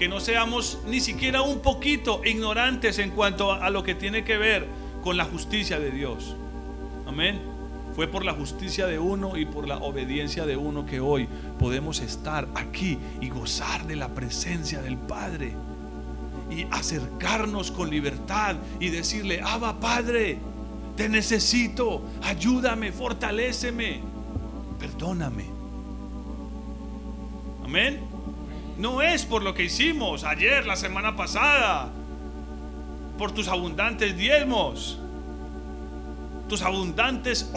que 0.00 0.08
no 0.08 0.18
seamos 0.18 0.78
ni 0.86 0.98
siquiera 0.98 1.42
un 1.42 1.60
poquito 1.60 2.22
ignorantes 2.24 2.98
en 2.98 3.10
cuanto 3.10 3.52
a 3.52 3.68
lo 3.68 3.82
que 3.82 3.94
tiene 3.94 4.24
que 4.24 4.38
ver 4.38 4.66
con 5.02 5.18
la 5.18 5.26
justicia 5.26 5.78
de 5.78 5.90
Dios. 5.90 6.34
Amén. 7.06 7.38
Fue 7.94 8.08
por 8.08 8.24
la 8.24 8.32
justicia 8.32 8.86
de 8.86 8.98
uno 8.98 9.36
y 9.36 9.44
por 9.44 9.68
la 9.68 9.76
obediencia 9.76 10.46
de 10.46 10.56
uno 10.56 10.86
que 10.86 11.00
hoy 11.00 11.28
podemos 11.58 12.00
estar 12.00 12.48
aquí 12.54 12.96
y 13.20 13.28
gozar 13.28 13.86
de 13.86 13.96
la 13.96 14.08
presencia 14.14 14.80
del 14.80 14.96
Padre. 14.96 15.54
Y 16.50 16.64
acercarnos 16.70 17.70
con 17.70 17.90
libertad 17.90 18.56
y 18.80 18.88
decirle, 18.88 19.42
Abba 19.42 19.80
Padre, 19.80 20.38
te 20.96 21.10
necesito, 21.10 22.00
ayúdame, 22.22 22.90
fortaléceme, 22.90 24.00
perdóname. 24.78 25.44
Amén. 27.62 28.09
No 28.80 29.02
es 29.02 29.26
por 29.26 29.42
lo 29.42 29.52
que 29.52 29.64
hicimos 29.64 30.24
ayer, 30.24 30.66
la 30.66 30.74
semana 30.74 31.14
pasada, 31.14 31.90
por 33.18 33.30
tus 33.30 33.46
abundantes 33.48 34.16
diezmos, 34.16 34.98
tus 36.48 36.62
abundantes, 36.62 37.52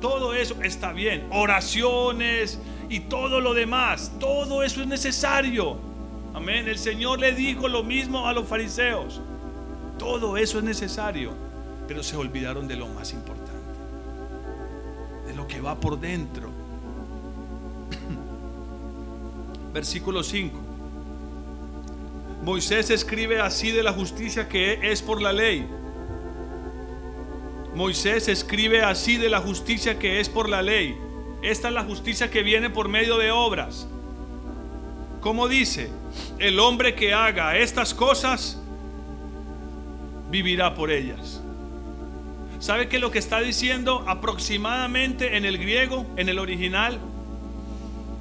todo 0.00 0.34
eso 0.34 0.54
está 0.62 0.92
bien, 0.92 1.26
oraciones 1.32 2.60
y 2.88 3.00
todo 3.00 3.40
lo 3.40 3.52
demás, 3.52 4.12
todo 4.20 4.62
eso 4.62 4.80
es 4.80 4.86
necesario. 4.86 5.76
Amén. 6.34 6.68
El 6.68 6.78
Señor 6.78 7.18
le 7.18 7.32
dijo 7.32 7.66
lo 7.66 7.82
mismo 7.82 8.28
a 8.28 8.32
los 8.32 8.46
fariseos. 8.46 9.20
Todo 9.98 10.36
eso 10.36 10.58
es 10.58 10.64
necesario, 10.64 11.32
pero 11.88 12.04
se 12.04 12.16
olvidaron 12.16 12.68
de 12.68 12.76
lo 12.76 12.86
más 12.86 13.12
importante, 13.12 13.50
de 15.26 15.34
lo 15.34 15.48
que 15.48 15.60
va 15.60 15.74
por 15.74 15.98
dentro 15.98 16.48
versículo 19.72 20.22
5. 20.22 20.58
Moisés 22.42 22.90
escribe 22.90 23.40
así 23.40 23.70
de 23.70 23.82
la 23.82 23.92
justicia 23.92 24.48
que 24.48 24.90
es 24.90 25.02
por 25.02 25.20
la 25.20 25.32
ley. 25.32 25.66
Moisés 27.74 28.28
escribe 28.28 28.82
así 28.82 29.16
de 29.16 29.28
la 29.28 29.40
justicia 29.40 29.98
que 29.98 30.20
es 30.20 30.28
por 30.28 30.48
la 30.48 30.62
ley. 30.62 30.96
Esta 31.42 31.68
es 31.68 31.74
la 31.74 31.84
justicia 31.84 32.30
que 32.30 32.42
viene 32.42 32.70
por 32.70 32.88
medio 32.88 33.18
de 33.18 33.30
obras. 33.30 33.86
Como 35.20 35.48
dice, 35.48 35.90
el 36.38 36.58
hombre 36.58 36.94
que 36.94 37.12
haga 37.12 37.56
estas 37.56 37.92
cosas 37.92 38.58
vivirá 40.30 40.74
por 40.74 40.90
ellas. 40.90 41.42
¿Sabe 42.60 42.88
que 42.88 42.98
lo 42.98 43.10
que 43.10 43.18
está 43.18 43.40
diciendo 43.40 44.04
aproximadamente 44.08 45.36
en 45.36 45.44
el 45.44 45.58
griego, 45.58 46.06
en 46.16 46.28
el 46.28 46.38
original? 46.38 46.98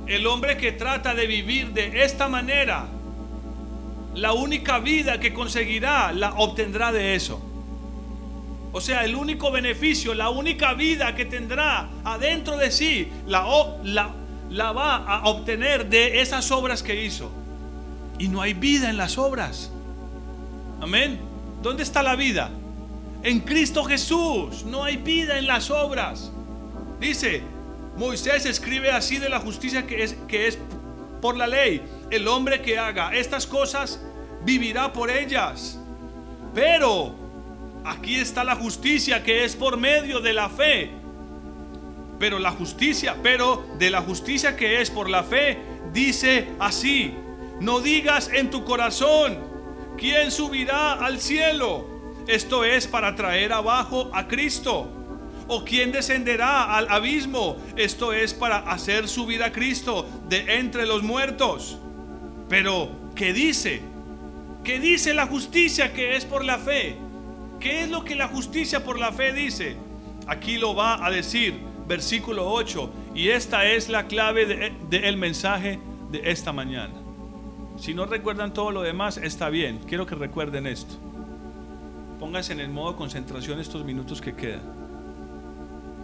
El 0.07 0.25
hombre 0.25 0.57
que 0.57 0.71
trata 0.71 1.13
de 1.13 1.27
vivir 1.27 1.73
de 1.73 2.03
esta 2.03 2.29
manera, 2.29 2.87
la 4.15 4.33
única 4.33 4.79
vida 4.79 5.19
que 5.19 5.33
conseguirá 5.33 6.11
la 6.13 6.33
obtendrá 6.35 6.91
de 6.91 7.15
eso. 7.15 7.41
O 8.71 8.81
sea, 8.81 9.03
el 9.05 9.15
único 9.15 9.51
beneficio, 9.51 10.13
la 10.13 10.29
única 10.29 10.73
vida 10.73 11.15
que 11.15 11.25
tendrá 11.25 11.89
adentro 12.03 12.57
de 12.57 12.71
sí, 12.71 13.09
la, 13.25 13.45
la, 13.83 14.71
va 14.71 14.97
a 14.97 15.25
obtener 15.27 15.89
de 15.89 16.21
esas 16.21 16.51
obras 16.51 16.83
que 16.83 17.03
hizo. 17.03 17.31
Y 18.19 18.27
no 18.27 18.41
hay 18.41 18.53
vida 18.53 18.89
en 18.89 18.97
las 18.97 19.17
obras. 19.17 19.71
Amén. 20.81 21.19
¿Dónde 21.61 21.83
está 21.83 22.01
la 22.01 22.15
vida? 22.15 22.49
En 23.23 23.39
Cristo 23.39 23.83
Jesús. 23.83 24.63
No 24.65 24.83
hay 24.83 24.97
vida 24.97 25.37
en 25.37 25.47
las 25.47 25.69
obras. 25.69 26.31
Dice, 26.99 27.41
Moisés 27.97 28.45
escribe 28.45 28.91
así 28.91 29.17
de 29.17 29.27
la 29.27 29.39
justicia 29.39 29.87
que 29.87 30.03
es, 30.03 30.15
que 30.27 30.47
es 30.47 30.59
por 31.19 31.35
la 31.35 31.47
ley. 31.47 31.81
El 32.11 32.27
hombre 32.27 32.61
que 32.61 32.77
haga 32.77 33.15
estas 33.15 33.47
cosas 33.47 33.99
vivirá 34.43 34.93
por 34.93 35.09
ellas. 35.09 35.79
Pero 36.53 37.15
aquí 37.83 38.17
está 38.17 38.43
la 38.43 38.55
justicia 38.55 39.23
que 39.23 39.43
es 39.43 39.55
por 39.55 39.77
medio 39.77 40.19
de 40.19 40.33
la 40.33 40.47
fe. 40.47 40.91
Pero 42.19 42.37
la 42.37 42.51
justicia, 42.51 43.15
pero 43.23 43.65
de 43.79 43.89
la 43.89 44.01
justicia 44.01 44.55
que 44.55 44.79
es 44.79 44.91
por 44.91 45.09
la 45.09 45.23
fe, 45.23 45.57
dice 45.91 46.49
así, 46.59 47.15
no 47.59 47.79
digas 47.79 48.29
en 48.31 48.51
tu 48.51 48.63
corazón, 48.63 49.39
¿quién 49.97 50.29
subirá 50.29 50.93
al 50.93 51.19
cielo? 51.19 51.87
Esto 52.27 52.63
es 52.63 52.85
para 52.85 53.15
traer 53.15 53.53
abajo 53.53 54.11
a 54.13 54.27
Cristo 54.27 54.96
¿O 55.47 55.63
quién 55.63 55.91
descenderá 55.91 56.75
al 56.75 56.89
abismo? 56.89 57.57
Esto 57.75 58.11
es 58.11 58.33
para 58.33 58.57
hacer 58.57 59.07
subir 59.07 59.43
a 59.43 59.51
Cristo 59.51 60.07
de 60.27 60.57
entre 60.59 60.85
los 60.85 61.03
muertos. 61.03 61.77
Pero, 62.49 62.89
¿qué 63.15 63.33
dice? 63.33 63.81
¿Qué 64.63 64.79
dice 64.79 65.13
la 65.13 65.27
justicia 65.27 65.93
que 65.93 66.17
es 66.17 66.25
por 66.25 66.43
la 66.43 66.57
fe? 66.57 66.97
¿Qué 67.59 67.83
es 67.83 67.89
lo 67.89 68.03
que 68.03 68.15
la 68.15 68.27
justicia 68.27 68.83
por 68.83 68.99
la 68.99 69.11
fe 69.11 69.31
dice? 69.31 69.77
Aquí 70.27 70.57
lo 70.57 70.75
va 70.75 71.05
a 71.05 71.09
decir, 71.09 71.57
versículo 71.87 72.51
8. 72.51 72.91
Y 73.15 73.29
esta 73.29 73.65
es 73.65 73.87
la 73.87 74.07
clave 74.07 74.73
del 74.89 75.17
mensaje 75.17 75.79
de 76.11 76.29
esta 76.29 76.51
mañana. 76.51 76.93
Si 77.77 77.93
no 77.93 78.05
recuerdan 78.05 78.53
todo 78.53 78.71
lo 78.71 78.81
demás, 78.81 79.17
está 79.17 79.49
bien. 79.49 79.79
Quiero 79.87 80.05
que 80.05 80.15
recuerden 80.15 80.67
esto. 80.67 80.95
Pónganse 82.19 82.53
en 82.53 82.59
el 82.59 82.69
modo 82.69 82.95
concentración 82.95 83.59
estos 83.59 83.85
minutos 83.85 84.19
que 84.19 84.35
quedan. 84.35 84.61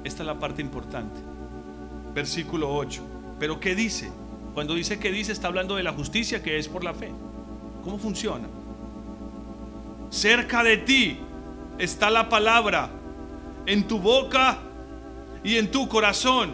Esta 0.03 0.23
es 0.23 0.27
la 0.27 0.39
parte 0.39 0.61
importante. 0.61 1.19
Versículo 2.13 2.73
8. 2.75 3.01
Pero 3.39 3.59
¿qué 3.59 3.75
dice? 3.75 4.11
Cuando 4.53 4.75
dice 4.75 4.99
que 4.99 5.11
dice 5.11 5.31
está 5.31 5.47
hablando 5.47 5.75
de 5.75 5.83
la 5.83 5.93
justicia 5.93 6.43
que 6.43 6.57
es 6.57 6.67
por 6.67 6.83
la 6.83 6.93
fe. 6.93 7.11
¿Cómo 7.83 7.97
funciona? 7.97 8.47
Cerca 10.09 10.63
de 10.63 10.77
ti 10.77 11.17
está 11.79 12.11
la 12.11 12.29
palabra, 12.29 12.89
en 13.65 13.87
tu 13.87 13.99
boca 13.99 14.59
y 15.43 15.57
en 15.57 15.71
tu 15.71 15.87
corazón. 15.87 16.51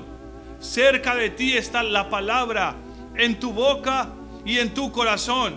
Cerca 0.59 1.15
de 1.15 1.29
ti 1.29 1.57
está 1.57 1.83
la 1.83 2.09
palabra, 2.09 2.75
en 3.15 3.39
tu 3.39 3.51
boca 3.51 4.09
y 4.45 4.59
en 4.59 4.73
tu 4.73 4.91
corazón. 4.91 5.55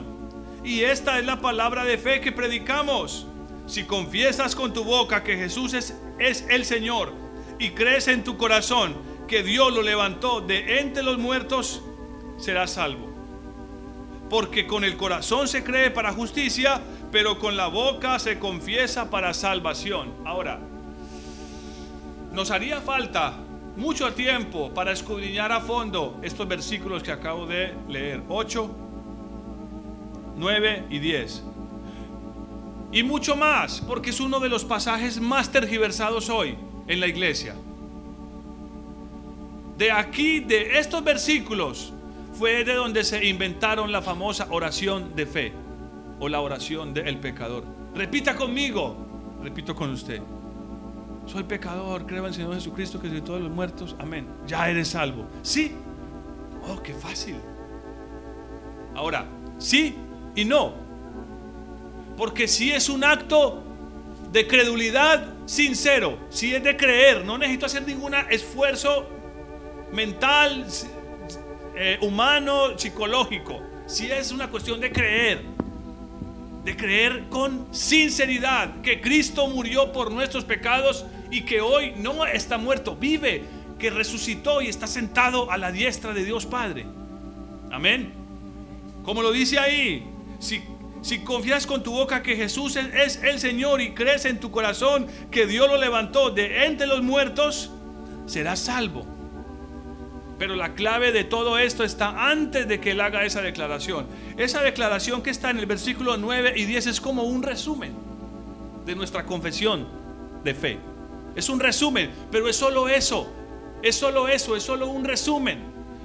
Y 0.65 0.81
esta 0.81 1.19
es 1.19 1.27
la 1.27 1.41
palabra 1.41 1.85
de 1.85 1.99
fe 1.99 2.21
que 2.21 2.33
predicamos. 2.33 3.27
Si 3.67 3.85
confiesas 3.85 4.57
con 4.57 4.73
tu 4.73 4.83
boca 4.83 5.23
que 5.23 5.37
Jesús 5.37 5.75
es, 5.75 5.97
es 6.19 6.45
el 6.49 6.65
Señor 6.65 7.22
y 7.63 7.71
crees 7.71 8.09
en 8.09 8.25
tu 8.25 8.37
corazón 8.37 8.97
que 9.29 9.45
Dios 9.45 9.73
lo 9.73 9.83
levantó 9.83 10.41
de 10.41 10.81
entre 10.81 11.05
los 11.05 11.17
muertos, 11.17 11.81
serás 12.37 12.73
salvo. 12.73 13.09
Porque 14.29 14.67
con 14.67 14.83
el 14.83 14.97
corazón 14.97 15.47
se 15.47 15.63
cree 15.63 15.93
para 15.93 16.13
justicia, 16.13 16.81
pero 17.13 17.39
con 17.39 17.57
la 17.57 17.69
boca 17.69 18.19
se 18.19 18.41
confiesa 18.41 19.11
para 19.11 19.33
salvación. 19.33 20.13
Ahora, 20.25 20.59
nos 22.33 22.51
haría 22.51 22.81
falta 22.81 23.35
mucho 23.77 24.13
tiempo 24.13 24.75
para 24.75 24.91
escudriñar 24.91 25.53
a 25.53 25.61
fondo 25.61 26.19
estos 26.23 26.49
versículos 26.49 27.05
que 27.05 27.13
acabo 27.13 27.47
de 27.47 27.75
leer. 27.89 28.23
8, 28.29 28.71
9 30.37 30.87
y 30.91 30.99
10. 30.99 31.45
Y 32.91 33.05
mucho 33.05 33.37
más, 33.37 33.81
porque 33.83 34.11
es 34.11 34.19
uno 34.19 34.41
de 34.41 34.49
los 34.49 34.65
pasajes 34.65 35.21
más 35.21 35.53
tergiversados 35.53 36.29
hoy 36.29 36.59
en 36.87 37.01
la 37.01 37.07
iglesia. 37.07 37.55
De 39.79 39.91
aquí, 39.91 40.41
de 40.41 40.79
estos 40.79 41.03
versículos, 41.03 41.93
fue 42.35 42.65
de 42.65 42.75
donde 42.75 43.05
se 43.05 43.25
inventaron 43.25 43.93
la 43.93 44.03
famosa 44.03 44.47
oración 44.51 45.15
de 45.15 45.27
fe 45.27 45.53
o 46.21 46.29
la 46.29 46.41
oración 46.41 46.95
del 46.95 47.19
pecador. 47.19 47.65
Repita 47.95 48.35
conmigo, 48.35 48.97
repito 49.43 49.75
con 49.75 49.91
usted. 49.91 50.21
soy 51.27 51.45
pecador, 51.45 52.07
creo 52.07 52.21
en 52.21 52.27
el 52.27 52.35
Señor 52.35 52.55
Jesucristo 52.55 53.01
que 53.01 53.09
soy 53.09 53.21
todos 53.21 53.41
los 53.41 53.51
muertos, 53.51 53.95
amén, 53.99 54.27
ya 54.47 54.69
eres 54.69 54.89
salvo. 54.89 55.25
Sí, 55.43 55.73
oh, 56.69 56.83
qué 56.83 56.95
fácil. 56.95 57.37
Ahora, 58.95 59.27
sí 59.59 59.95
y 60.35 60.45
no. 60.45 60.75
Porque 62.17 62.47
si 62.47 62.73
es 62.73 62.89
un 62.89 63.05
acto 63.05 63.63
de 64.33 64.47
credulidad 64.47 65.27
sincero, 65.53 66.19
si 66.31 66.55
es 66.55 66.65
de 66.65 66.79
creer, 66.79 67.27
no 67.27 67.37
necesito 67.37 67.67
hacer 67.67 67.87
ningún 67.87 68.15
esfuerzo 68.31 69.07
mental, 69.93 70.67
eh, 71.77 71.99
humano, 72.01 72.79
psicológico. 72.79 73.61
Si 73.87 74.11
es 74.11 74.33
una 74.33 74.49
cuestión 74.49 74.81
de 74.81 74.91
creer, 74.91 75.43
de 76.65 76.75
creer 76.75 77.25
con 77.29 77.67
sinceridad 77.71 78.81
que 78.81 79.03
Cristo 79.03 79.47
murió 79.47 79.93
por 79.93 80.11
nuestros 80.11 80.45
pecados 80.45 81.05
y 81.31 81.43
que 81.43 81.61
hoy 81.61 81.93
no 81.99 82.25
está 82.25 82.57
muerto, 82.57 82.97
vive, 82.97 83.45
que 83.79 83.91
resucitó 83.91 84.63
y 84.63 84.69
está 84.69 84.87
sentado 84.87 85.51
a 85.51 85.59
la 85.59 85.71
diestra 85.71 86.15
de 86.15 86.25
Dios 86.25 86.47
Padre. 86.47 86.87
Amén. 87.71 88.11
Como 89.05 89.21
lo 89.21 89.31
dice 89.33 89.59
ahí, 89.59 90.07
si, 90.39 90.63
si 91.03 91.25
confías 91.25 91.67
con 91.67 91.83
tu 91.83 91.93
boca 91.93 92.23
que 92.23 92.37
Jesús 92.37 92.77
es, 92.77 93.17
el 93.23 93.41
Señor 93.41 93.81
y 93.81 93.93
crees 93.93 94.25
en 94.25 94.39
tu 94.39 94.53
corazón 94.53 95.09
que 95.33 95.47
Dios 95.47 95.69
lo 95.69 95.77
levantó 95.77 96.31
de 96.31 96.65
entre 96.65 96.87
los 96.87 97.03
muertos, 97.03 97.71
serás 98.27 98.61
salvo. 98.61 99.05
Pero 100.39 100.55
la 100.55 100.75
clave 100.75 101.13
de 101.13 101.25
todo 101.25 101.59
esto 101.59 101.83
está 101.83 102.31
antes 102.31 102.69
de 102.69 102.81
que 102.81 102.93
él 102.93 103.01
haga 103.01 103.25
esa 103.25 103.43
declaración. 103.43 104.07
Esa 104.37 104.63
declaración 104.63 105.23
que 105.23 105.31
está 105.31 105.51
en 105.51 105.59
el 105.59 105.67
versículo 105.67 106.17
9 106.17 106.55
y 106.57 106.65
10 106.65 106.87
es 106.87 107.01
como 107.01 107.25
un 107.25 107.43
resumen 107.43 107.93
de 108.87 108.95
nuestra 108.95 109.25
confesión 109.25 109.87
de 110.45 110.55
fe. 110.55 110.79
Es 111.35 111.49
un 111.49 111.61
resumen, 111.61 112.11
pero 112.31 112.49
es 112.49 112.57
solo 112.57 112.89
eso. 112.89 113.33
Es 113.83 113.97
solo 113.97 114.29
eso, 114.29 114.55
es 114.55 114.63
solo 114.63 114.89
un 114.89 115.05
resumen. 115.05 115.59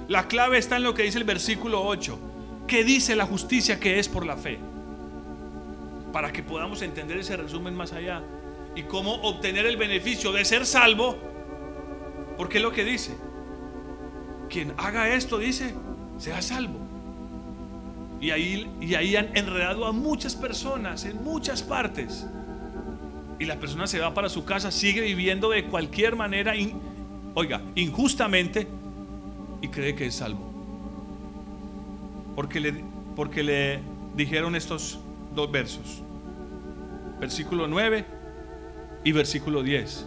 La 0.08 0.26
clave 0.26 0.58
está 0.58 0.76
en 0.76 0.82
lo 0.82 0.94
que 0.94 1.04
dice 1.04 1.18
el 1.18 1.24
versículo 1.24 1.84
8. 1.84 2.18
¿Qué 2.66 2.82
dice 2.82 3.14
la 3.14 3.26
justicia 3.26 3.78
que 3.78 3.98
es 3.98 4.08
por 4.08 4.26
la 4.26 4.36
fe? 4.36 4.58
Para 6.12 6.32
que 6.32 6.42
podamos 6.42 6.82
entender 6.82 7.18
ese 7.18 7.36
resumen 7.36 7.74
más 7.74 7.92
allá. 7.92 8.22
Y 8.74 8.84
cómo 8.84 9.14
obtener 9.22 9.66
el 9.66 9.76
beneficio 9.76 10.32
de 10.32 10.44
ser 10.44 10.66
salvo. 10.66 11.16
Porque 12.36 12.58
es 12.58 12.62
lo 12.62 12.72
que 12.72 12.84
dice 12.84 13.16
quien 14.48 14.74
haga 14.76 15.14
esto, 15.14 15.38
dice, 15.38 15.74
sea 16.18 16.42
salvo. 16.42 16.78
Y 18.20 18.30
ahí, 18.30 18.68
y 18.80 18.94
ahí 18.94 19.14
han 19.14 19.36
enredado 19.36 19.86
a 19.86 19.92
muchas 19.92 20.34
personas 20.34 21.04
en 21.04 21.22
muchas 21.22 21.62
partes. 21.62 22.26
Y 23.38 23.44
la 23.44 23.60
persona 23.60 23.86
se 23.86 24.00
va 24.00 24.14
para 24.14 24.28
su 24.28 24.44
casa, 24.44 24.72
sigue 24.72 25.02
viviendo 25.02 25.50
de 25.50 25.64
cualquier 25.64 26.16
manera, 26.16 26.54
oiga, 27.34 27.62
injustamente, 27.76 28.66
y 29.60 29.68
cree 29.68 29.94
que 29.94 30.06
es 30.06 30.16
salvo. 30.16 30.52
Porque 32.34 32.58
le, 32.58 32.84
porque 33.14 33.44
le 33.44 33.80
dijeron 34.16 34.56
estos 34.56 34.98
dos 35.34 35.50
versos. 35.50 36.02
Versículo 37.20 37.66
9 37.66 38.04
y 39.04 39.12
versículo 39.12 39.62
10. 39.62 40.06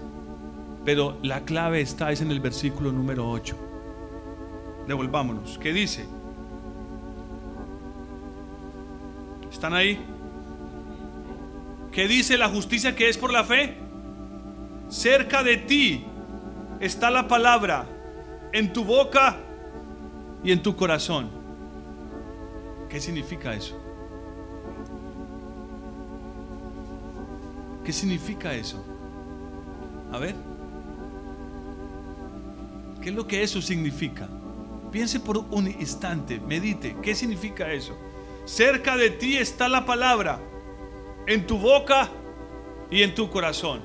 Pero 0.85 1.17
la 1.21 1.41
clave 1.41 1.81
está 1.81 2.11
es 2.11 2.21
en 2.21 2.31
el 2.31 2.39
versículo 2.39 2.91
número 2.91 3.29
8 3.29 3.71
devolvámonos. 4.87 5.57
¿Qué 5.57 5.73
dice? 5.73 6.05
¿Están 9.51 9.73
ahí? 9.73 9.99
¿Qué 11.91 12.07
dice 12.07 12.37
la 12.37 12.49
justicia 12.49 12.95
que 12.95 13.09
es 13.09 13.17
por 13.17 13.31
la 13.31 13.43
fe? 13.43 13.77
Cerca 14.89 15.43
de 15.43 15.57
ti 15.57 16.05
está 16.79 17.09
la 17.09 17.27
palabra, 17.27 17.85
en 18.53 18.73
tu 18.73 18.83
boca 18.83 19.37
y 20.43 20.51
en 20.51 20.61
tu 20.61 20.75
corazón. 20.75 21.29
¿Qué 22.89 22.99
significa 22.99 23.53
eso? 23.53 23.80
¿Qué 27.83 27.91
significa 27.91 28.53
eso? 28.53 28.83
A 30.11 30.17
ver. 30.19 30.35
¿Qué 33.01 33.09
es 33.09 33.15
lo 33.15 33.27
que 33.27 33.41
eso 33.41 33.61
significa? 33.61 34.27
Piense 34.91 35.19
por 35.19 35.37
un 35.37 35.67
instante, 35.67 36.39
medite, 36.39 36.95
¿qué 37.01 37.15
significa 37.15 37.71
eso? 37.71 37.97
Cerca 38.45 38.97
de 38.97 39.09
ti 39.09 39.37
está 39.37 39.69
la 39.69 39.85
palabra, 39.85 40.39
en 41.25 41.47
tu 41.47 41.57
boca 41.57 42.09
y 42.89 43.01
en 43.01 43.15
tu 43.15 43.29
corazón. 43.29 43.81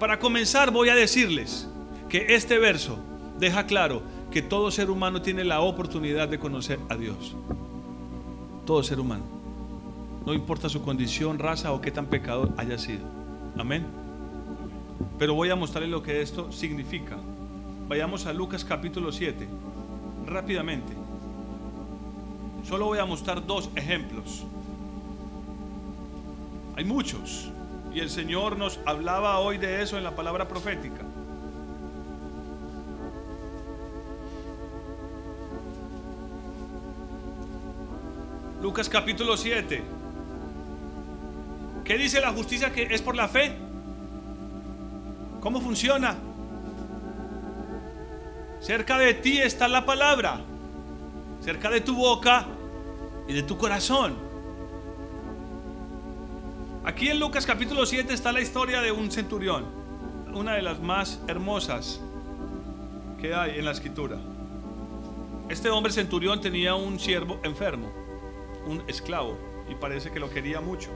Para 0.00 0.18
comenzar 0.18 0.70
voy 0.70 0.88
a 0.88 0.94
decirles 0.94 1.68
que 2.08 2.34
este 2.34 2.58
verso 2.58 2.98
deja 3.38 3.66
claro 3.66 4.02
que 4.30 4.42
todo 4.42 4.70
ser 4.70 4.90
humano 4.90 5.22
tiene 5.22 5.44
la 5.44 5.60
oportunidad 5.60 6.28
de 6.28 6.38
conocer 6.38 6.80
a 6.88 6.96
Dios. 6.96 7.36
Todo 8.64 8.82
ser 8.82 8.98
humano. 8.98 9.41
No 10.24 10.34
importa 10.34 10.68
su 10.68 10.82
condición, 10.82 11.38
raza 11.38 11.72
o 11.72 11.80
qué 11.80 11.90
tan 11.90 12.06
pecador 12.06 12.50
haya 12.56 12.78
sido. 12.78 13.04
Amén. 13.58 13.86
Pero 15.18 15.34
voy 15.34 15.50
a 15.50 15.56
mostrarles 15.56 15.90
lo 15.90 16.02
que 16.02 16.22
esto 16.22 16.52
significa. 16.52 17.16
Vayamos 17.88 18.26
a 18.26 18.32
Lucas 18.32 18.64
capítulo 18.64 19.10
7 19.10 19.48
rápidamente. 20.26 20.92
Solo 22.64 22.86
voy 22.86 22.98
a 22.98 23.04
mostrar 23.04 23.44
dos 23.44 23.70
ejemplos. 23.74 24.44
Hay 26.76 26.84
muchos. 26.84 27.50
Y 27.92 28.00
el 28.00 28.08
Señor 28.08 28.56
nos 28.56 28.80
hablaba 28.86 29.38
hoy 29.40 29.58
de 29.58 29.82
eso 29.82 29.98
en 29.98 30.04
la 30.04 30.14
palabra 30.16 30.48
profética. 30.48 31.02
Lucas 38.62 38.88
capítulo 38.88 39.36
7. 39.36 40.01
¿Qué 41.84 41.98
dice 41.98 42.20
la 42.20 42.32
justicia 42.32 42.72
que 42.72 42.94
es 42.94 43.02
por 43.02 43.16
la 43.16 43.28
fe? 43.28 43.56
¿Cómo 45.40 45.60
funciona? 45.60 46.16
Cerca 48.60 48.96
de 48.98 49.14
ti 49.14 49.38
está 49.38 49.66
la 49.66 49.84
palabra, 49.84 50.40
cerca 51.40 51.68
de 51.68 51.80
tu 51.80 51.96
boca 51.96 52.46
y 53.26 53.32
de 53.32 53.42
tu 53.42 53.58
corazón. 53.58 54.14
Aquí 56.84 57.08
en 57.08 57.18
Lucas 57.18 57.44
capítulo 57.44 57.84
7 57.84 58.14
está 58.14 58.30
la 58.30 58.40
historia 58.40 58.80
de 58.80 58.92
un 58.92 59.10
centurión, 59.10 59.64
una 60.32 60.54
de 60.54 60.62
las 60.62 60.80
más 60.80 61.20
hermosas 61.26 62.00
que 63.20 63.34
hay 63.34 63.58
en 63.58 63.64
la 63.64 63.72
escritura. 63.72 64.18
Este 65.48 65.70
hombre 65.70 65.92
centurión 65.92 66.40
tenía 66.40 66.76
un 66.76 67.00
siervo 67.00 67.40
enfermo, 67.42 67.92
un 68.66 68.84
esclavo, 68.86 69.36
y 69.68 69.74
parece 69.74 70.12
que 70.12 70.20
lo 70.20 70.30
quería 70.30 70.60
mucho. 70.60 70.90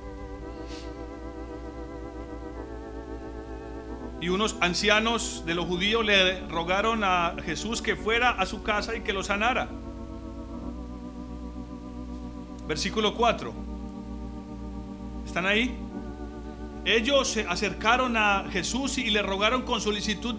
Y 4.27 4.29
unos 4.29 4.57
ancianos 4.61 5.45
de 5.47 5.55
los 5.55 5.67
judíos 5.67 6.05
le 6.05 6.41
rogaron 6.49 7.05
a 7.05 7.37
Jesús 7.45 7.81
que 7.81 7.95
fuera 7.95 8.31
a 8.31 8.45
su 8.45 8.65
casa 8.65 8.97
y 8.97 9.03
que 9.03 9.13
lo 9.13 9.23
sanara. 9.23 9.69
Versículo 12.67 13.15
4. 13.15 13.55
¿Están 15.25 15.47
ahí? 15.47 15.77
Ellos 16.85 17.29
se 17.29 17.43
acercaron 17.43 18.17
a 18.17 18.47
Jesús 18.51 18.99
y 18.99 19.11
le 19.11 19.23
rogaron 19.23 19.63
con 19.63 19.81
solicitud 19.81 20.35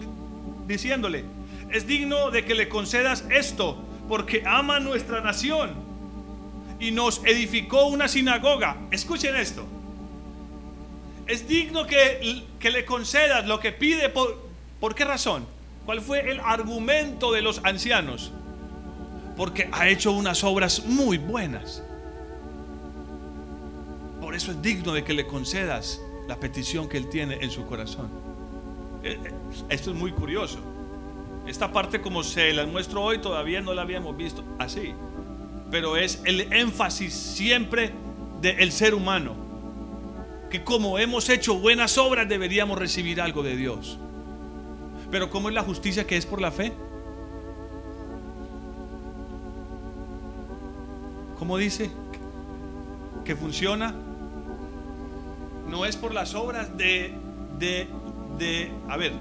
diciéndole, 0.66 1.24
es 1.70 1.86
digno 1.86 2.30
de 2.30 2.44
que 2.44 2.54
le 2.54 2.68
concedas 2.68 3.24
esto 3.30 3.78
porque 4.06 4.42
ama 4.44 4.80
nuestra 4.80 5.22
nación 5.22 5.70
y 6.78 6.90
nos 6.90 7.24
edificó 7.24 7.86
una 7.86 8.06
sinagoga. 8.06 8.76
Escuchen 8.90 9.34
esto 9.34 9.64
es 11.28 11.46
digno 11.46 11.86
que, 11.86 12.42
le 12.60 12.84
concedas 12.84 13.46
lo 13.46 13.60
que 13.60 13.70
pide. 13.70 14.08
Por, 14.08 14.38
¿Por 14.80 14.94
qué 14.94 15.04
razón? 15.04 15.46
¿Cuál 15.84 16.00
fue 16.00 16.30
el 16.30 16.40
argumento 16.40 17.32
de 17.32 17.42
los 17.42 17.60
ancianos? 17.64 18.32
Porque 19.36 19.68
ha 19.70 19.88
hecho 19.88 20.12
unas 20.12 20.42
obras 20.42 20.84
muy 20.86 21.18
buenas. 21.18 21.82
Por 24.20 24.34
eso 24.34 24.50
es 24.50 24.62
digno 24.62 24.92
de 24.92 25.04
que 25.04 25.12
le 25.12 25.26
concedas 25.26 26.00
la 26.26 26.36
petición 26.36 26.88
que 26.88 26.96
él 26.96 27.08
tiene 27.08 27.38
en 27.40 27.50
su 27.50 27.64
corazón. 27.66 28.08
Eh, 29.04 29.18
eh, 29.22 29.32
esto 29.68 29.90
es 29.90 29.96
muy 29.96 30.12
curioso. 30.12 30.58
Esta 31.46 31.72
parte 31.72 32.00
como 32.00 32.22
se 32.22 32.52
la 32.52 32.66
muestro 32.66 33.02
hoy 33.02 33.18
todavía 33.18 33.60
no 33.60 33.74
la 33.74 33.82
habíamos 33.82 34.16
visto 34.16 34.42
así. 34.58 34.92
Pero 35.70 35.96
es 35.96 36.22
el 36.24 36.52
énfasis 36.52 37.12
siempre 37.12 37.92
del 38.40 38.72
ser 38.72 38.94
humano 38.94 39.47
que 40.50 40.64
como 40.64 40.98
hemos 40.98 41.28
hecho 41.28 41.58
buenas 41.58 41.98
obras 41.98 42.28
deberíamos 42.28 42.78
recibir 42.78 43.20
algo 43.20 43.42
de 43.42 43.56
Dios. 43.56 43.98
Pero 45.10 45.30
¿cómo 45.30 45.48
es 45.48 45.54
la 45.54 45.62
justicia 45.62 46.06
que 46.06 46.16
es 46.16 46.26
por 46.26 46.40
la 46.40 46.50
fe? 46.50 46.72
¿Cómo 51.38 51.56
dice? 51.56 51.90
Que 53.24 53.36
funciona. 53.36 53.94
No 55.68 55.84
es 55.84 55.96
por 55.96 56.14
las 56.14 56.34
obras 56.34 56.76
de, 56.76 57.14
de, 57.58 58.72
a 58.88 58.96
ver, 58.96 59.12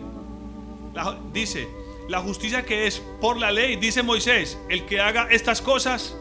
dice, 1.34 1.68
la 2.08 2.22
justicia 2.22 2.64
que 2.64 2.88
es 2.88 3.02
por 3.20 3.38
la 3.38 3.52
ley, 3.52 3.76
dice 3.76 4.02
Moisés, 4.02 4.58
el 4.70 4.86
que 4.86 5.02
haga 5.02 5.28
estas 5.30 5.62
cosas 5.62 6.16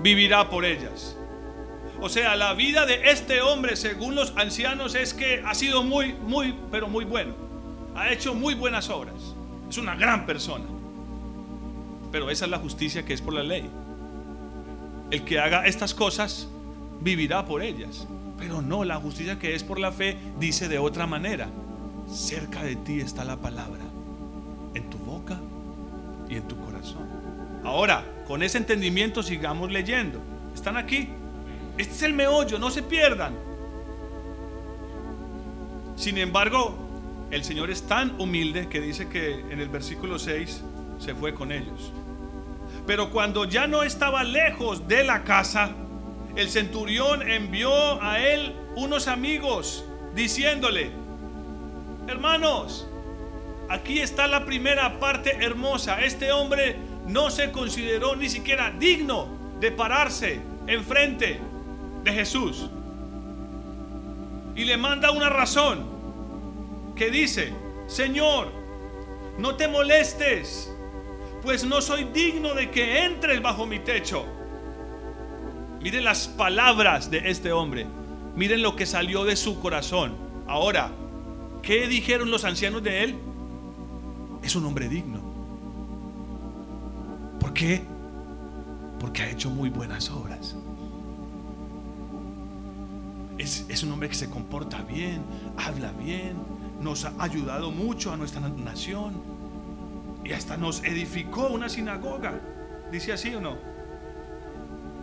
vivirá 0.00 0.50
por 0.50 0.64
ellas. 0.64 1.16
O 2.04 2.10
sea, 2.10 2.36
la 2.36 2.52
vida 2.52 2.84
de 2.84 3.10
este 3.10 3.40
hombre, 3.40 3.76
según 3.76 4.14
los 4.14 4.34
ancianos, 4.36 4.94
es 4.94 5.14
que 5.14 5.42
ha 5.42 5.54
sido 5.54 5.82
muy, 5.82 6.12
muy, 6.12 6.54
pero 6.70 6.86
muy 6.86 7.06
bueno. 7.06 7.32
Ha 7.94 8.12
hecho 8.12 8.34
muy 8.34 8.52
buenas 8.52 8.90
obras. 8.90 9.34
Es 9.70 9.78
una 9.78 9.94
gran 9.94 10.26
persona. 10.26 10.66
Pero 12.12 12.28
esa 12.28 12.44
es 12.44 12.50
la 12.50 12.58
justicia 12.58 13.06
que 13.06 13.14
es 13.14 13.22
por 13.22 13.32
la 13.32 13.42
ley. 13.42 13.70
El 15.10 15.24
que 15.24 15.40
haga 15.40 15.64
estas 15.64 15.94
cosas 15.94 16.46
vivirá 17.00 17.46
por 17.46 17.62
ellas. 17.62 18.06
Pero 18.36 18.60
no, 18.60 18.84
la 18.84 18.96
justicia 18.96 19.38
que 19.38 19.54
es 19.54 19.64
por 19.64 19.78
la 19.78 19.90
fe 19.90 20.18
dice 20.38 20.68
de 20.68 20.76
otra 20.76 21.06
manera. 21.06 21.48
Cerca 22.06 22.62
de 22.64 22.76
ti 22.76 23.00
está 23.00 23.24
la 23.24 23.38
palabra, 23.38 23.80
en 24.74 24.90
tu 24.90 24.98
boca 24.98 25.40
y 26.28 26.36
en 26.36 26.46
tu 26.46 26.56
corazón. 26.66 27.08
Ahora, 27.64 28.04
con 28.26 28.42
ese 28.42 28.58
entendimiento 28.58 29.22
sigamos 29.22 29.72
leyendo. 29.72 30.20
¿Están 30.54 30.76
aquí? 30.76 31.08
Este 31.76 31.94
es 31.94 32.02
el 32.02 32.12
meollo, 32.12 32.58
no 32.58 32.70
se 32.70 32.82
pierdan. 32.82 33.34
Sin 35.96 36.18
embargo, 36.18 36.74
el 37.30 37.42
Señor 37.42 37.70
es 37.70 37.82
tan 37.82 38.20
humilde 38.20 38.68
que 38.68 38.80
dice 38.80 39.08
que 39.08 39.40
en 39.40 39.60
el 39.60 39.68
versículo 39.68 40.18
6 40.18 40.62
se 40.98 41.14
fue 41.14 41.34
con 41.34 41.50
ellos. 41.50 41.92
Pero 42.86 43.10
cuando 43.10 43.44
ya 43.44 43.66
no 43.66 43.82
estaba 43.82 44.22
lejos 44.22 44.86
de 44.86 45.04
la 45.04 45.24
casa, 45.24 45.72
el 46.36 46.48
centurión 46.48 47.28
envió 47.28 48.02
a 48.02 48.20
él 48.20 48.54
unos 48.76 49.08
amigos 49.08 49.84
diciéndole, 50.14 50.90
hermanos, 52.06 52.86
aquí 53.68 54.00
está 54.00 54.26
la 54.26 54.44
primera 54.44 55.00
parte 55.00 55.44
hermosa. 55.44 56.04
Este 56.04 56.30
hombre 56.30 56.76
no 57.06 57.30
se 57.30 57.50
consideró 57.50 58.14
ni 58.14 58.28
siquiera 58.28 58.70
digno 58.70 59.28
de 59.60 59.72
pararse 59.72 60.40
enfrente 60.66 61.40
de 62.04 62.12
Jesús. 62.12 62.68
Y 64.54 64.64
le 64.64 64.76
manda 64.76 65.10
una 65.10 65.28
razón 65.28 65.84
que 66.94 67.10
dice, 67.10 67.52
Señor, 67.86 68.48
no 69.38 69.56
te 69.56 69.66
molestes, 69.66 70.72
pues 71.42 71.64
no 71.64 71.80
soy 71.80 72.04
digno 72.04 72.54
de 72.54 72.70
que 72.70 73.04
entres 73.04 73.42
bajo 73.42 73.66
mi 73.66 73.80
techo. 73.80 74.24
Miren 75.82 76.04
las 76.04 76.28
palabras 76.28 77.10
de 77.10 77.30
este 77.30 77.52
hombre, 77.52 77.86
miren 78.36 78.62
lo 78.62 78.76
que 78.76 78.86
salió 78.86 79.24
de 79.24 79.36
su 79.36 79.58
corazón. 79.60 80.14
Ahora, 80.46 80.92
¿qué 81.62 81.88
dijeron 81.88 82.30
los 82.30 82.44
ancianos 82.44 82.82
de 82.82 83.04
él? 83.04 83.16
Es 84.42 84.54
un 84.54 84.64
hombre 84.66 84.88
digno. 84.88 85.20
¿Por 87.40 87.52
qué? 87.52 87.82
Porque 89.00 89.22
ha 89.22 89.30
hecho 89.30 89.50
muy 89.50 89.68
buenas 89.68 90.08
obras 90.10 90.56
es, 93.38 93.82
un 93.82 93.92
hombre 93.92 94.08
que 94.08 94.14
se 94.14 94.30
comporta 94.30 94.82
bien, 94.82 95.22
habla 95.56 95.92
bien, 95.92 96.36
nos 96.80 97.04
ha 97.04 97.12
ayudado 97.18 97.70
mucho 97.70 98.12
a 98.12 98.16
nuestra 98.16 98.40
nación 98.48 99.14
y 100.24 100.32
hasta 100.32 100.56
nos 100.56 100.82
edificó 100.84 101.48
una 101.48 101.68
sinagoga. 101.68 102.40
¿Dice 102.90 103.12
así 103.12 103.34
o 103.34 103.40
no? 103.40 103.56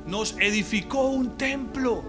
Nos 0.08 0.38
edificó 0.40 1.10
un 1.10 1.38
templo. 1.38 2.04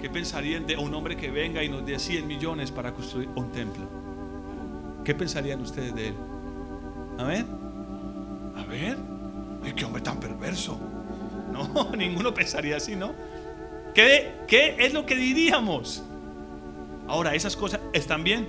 ¿Qué 0.00 0.08
pensarían 0.08 0.66
de 0.66 0.76
un 0.76 0.94
hombre 0.94 1.16
que 1.16 1.30
venga 1.30 1.62
y 1.62 1.68
nos 1.68 1.84
dé 1.84 1.98
100 1.98 2.26
millones 2.26 2.70
para 2.70 2.92
construir 2.92 3.28
un 3.36 3.52
templo? 3.52 3.84
¿Qué 5.04 5.14
pensarían 5.14 5.60
ustedes 5.60 5.94
de 5.94 6.08
él? 6.08 6.14
A 7.18 7.24
ver, 7.24 7.44
a 8.56 8.64
ver, 8.64 8.96
ay, 9.62 9.72
qué 9.74 9.84
hombre 9.84 10.02
tan 10.02 10.18
perverso. 10.18 10.78
No, 11.74 11.90
ninguno 11.96 12.32
pensaría 12.32 12.76
así, 12.76 12.96
¿no? 12.96 13.12
¿Qué, 13.94 14.32
¿Qué 14.46 14.76
es 14.78 14.94
lo 14.94 15.04
que 15.04 15.16
diríamos? 15.16 16.02
Ahora, 17.08 17.34
¿esas 17.34 17.56
cosas 17.56 17.80
están 17.92 18.22
bien? 18.22 18.48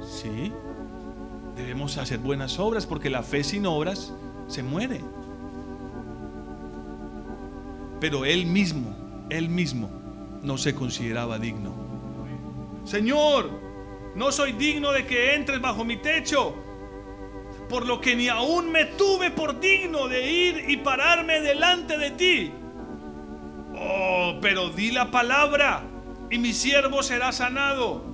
Sí. 0.00 0.52
Debemos 1.56 1.96
hacer 1.96 2.18
buenas 2.18 2.58
obras 2.58 2.86
porque 2.86 3.08
la 3.08 3.22
fe 3.22 3.44
sin 3.44 3.66
obras 3.66 4.12
se 4.48 4.62
muere. 4.62 5.00
Pero 8.00 8.24
él 8.24 8.46
mismo, 8.46 8.94
él 9.30 9.48
mismo 9.48 9.88
no 10.42 10.58
se 10.58 10.74
consideraba 10.74 11.38
digno. 11.38 11.72
Señor, 12.84 13.50
no 14.14 14.32
soy 14.32 14.52
digno 14.52 14.90
de 14.92 15.06
que 15.06 15.34
entres 15.34 15.60
bajo 15.60 15.84
mi 15.84 15.96
techo 15.96 16.63
por 17.74 17.86
lo 17.86 18.00
que 18.00 18.14
ni 18.14 18.28
aún 18.28 18.70
me 18.70 18.84
tuve 18.84 19.32
por 19.32 19.58
digno 19.58 20.06
de 20.06 20.30
ir 20.30 20.70
y 20.70 20.76
pararme 20.76 21.40
delante 21.40 21.98
de 21.98 22.12
ti. 22.12 22.52
Oh, 23.76 24.38
pero 24.40 24.68
di 24.68 24.92
la 24.92 25.10
palabra 25.10 25.82
y 26.30 26.38
mi 26.38 26.52
siervo 26.52 27.02
será 27.02 27.32
sanado. 27.32 28.04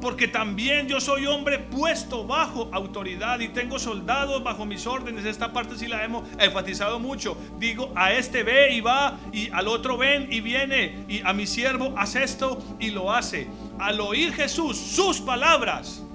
Porque 0.00 0.28
también 0.28 0.86
yo 0.86 1.00
soy 1.00 1.26
hombre 1.26 1.58
puesto 1.58 2.24
bajo 2.24 2.70
autoridad 2.72 3.40
y 3.40 3.48
tengo 3.48 3.80
soldados 3.80 4.44
bajo 4.44 4.64
mis 4.64 4.86
órdenes. 4.86 5.24
Esta 5.24 5.52
parte 5.52 5.76
sí 5.76 5.88
la 5.88 6.04
hemos 6.04 6.22
enfatizado 6.38 7.00
mucho. 7.00 7.36
Digo, 7.58 7.90
a 7.96 8.12
este 8.12 8.44
ve 8.44 8.76
y 8.76 8.80
va, 8.80 9.18
y 9.32 9.50
al 9.50 9.66
otro 9.66 9.96
ven 9.96 10.28
y 10.30 10.40
viene, 10.40 11.04
y 11.08 11.20
a 11.22 11.32
mi 11.32 11.48
siervo 11.48 11.94
hace 11.96 12.22
esto 12.22 12.62
y 12.78 12.90
lo 12.90 13.12
hace. 13.12 13.48
Al 13.80 14.00
oír 14.00 14.32
Jesús 14.32 14.76
sus 14.76 15.20
palabras, 15.20 16.05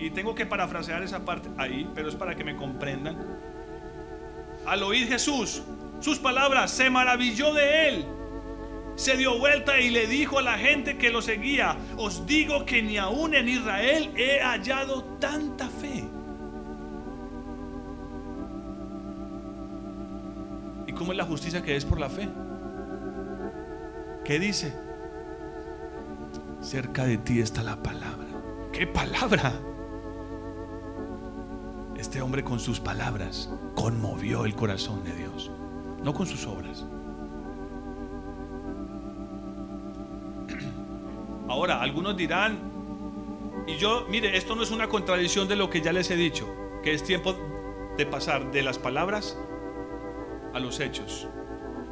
y 0.00 0.10
tengo 0.10 0.34
que 0.34 0.46
parafrasear 0.46 1.02
esa 1.02 1.24
parte 1.24 1.48
ahí, 1.58 1.88
pero 1.94 2.08
es 2.08 2.14
para 2.14 2.34
que 2.34 2.42
me 2.42 2.56
comprendan. 2.56 3.16
Al 4.66 4.82
oír 4.82 5.06
Jesús 5.06 5.62
sus 6.00 6.18
palabras, 6.18 6.70
se 6.70 6.88
maravilló 6.88 7.52
de 7.52 7.88
él. 7.88 8.06
Se 8.96 9.16
dio 9.16 9.38
vuelta 9.38 9.78
y 9.80 9.90
le 9.90 10.06
dijo 10.06 10.38
a 10.38 10.42
la 10.42 10.58
gente 10.58 10.96
que 10.96 11.10
lo 11.10 11.22
seguía, 11.22 11.76
os 11.96 12.26
digo 12.26 12.64
que 12.64 12.82
ni 12.82 12.96
aún 12.96 13.34
en 13.34 13.48
Israel 13.48 14.10
he 14.16 14.40
hallado 14.40 15.04
tanta 15.20 15.68
fe. 15.68 16.04
¿Y 20.86 20.92
cómo 20.92 21.12
es 21.12 21.18
la 21.18 21.24
justicia 21.24 21.62
que 21.62 21.76
es 21.76 21.84
por 21.84 22.00
la 22.00 22.08
fe? 22.08 22.28
¿Qué 24.24 24.38
dice? 24.38 24.74
Cerca 26.62 27.04
de 27.04 27.18
ti 27.18 27.40
está 27.40 27.62
la 27.62 27.76
palabra. 27.82 28.28
¿Qué 28.72 28.86
palabra? 28.86 29.52
Este 32.00 32.22
hombre 32.22 32.42
con 32.42 32.58
sus 32.58 32.80
palabras 32.80 33.50
conmovió 33.74 34.46
el 34.46 34.54
corazón 34.54 35.04
de 35.04 35.14
Dios, 35.14 35.50
no 36.02 36.14
con 36.14 36.26
sus 36.26 36.46
obras. 36.46 36.86
Ahora, 41.48 41.82
algunos 41.82 42.16
dirán, 42.16 42.58
y 43.66 43.76
yo, 43.76 44.06
mire, 44.08 44.34
esto 44.34 44.56
no 44.56 44.62
es 44.62 44.70
una 44.70 44.88
contradicción 44.88 45.46
de 45.46 45.56
lo 45.56 45.68
que 45.68 45.82
ya 45.82 45.92
les 45.92 46.10
he 46.10 46.16
dicho, 46.16 46.48
que 46.82 46.94
es 46.94 47.04
tiempo 47.04 47.36
de 47.98 48.06
pasar 48.06 48.50
de 48.50 48.62
las 48.62 48.78
palabras 48.78 49.36
a 50.54 50.58
los 50.58 50.80
hechos. 50.80 51.28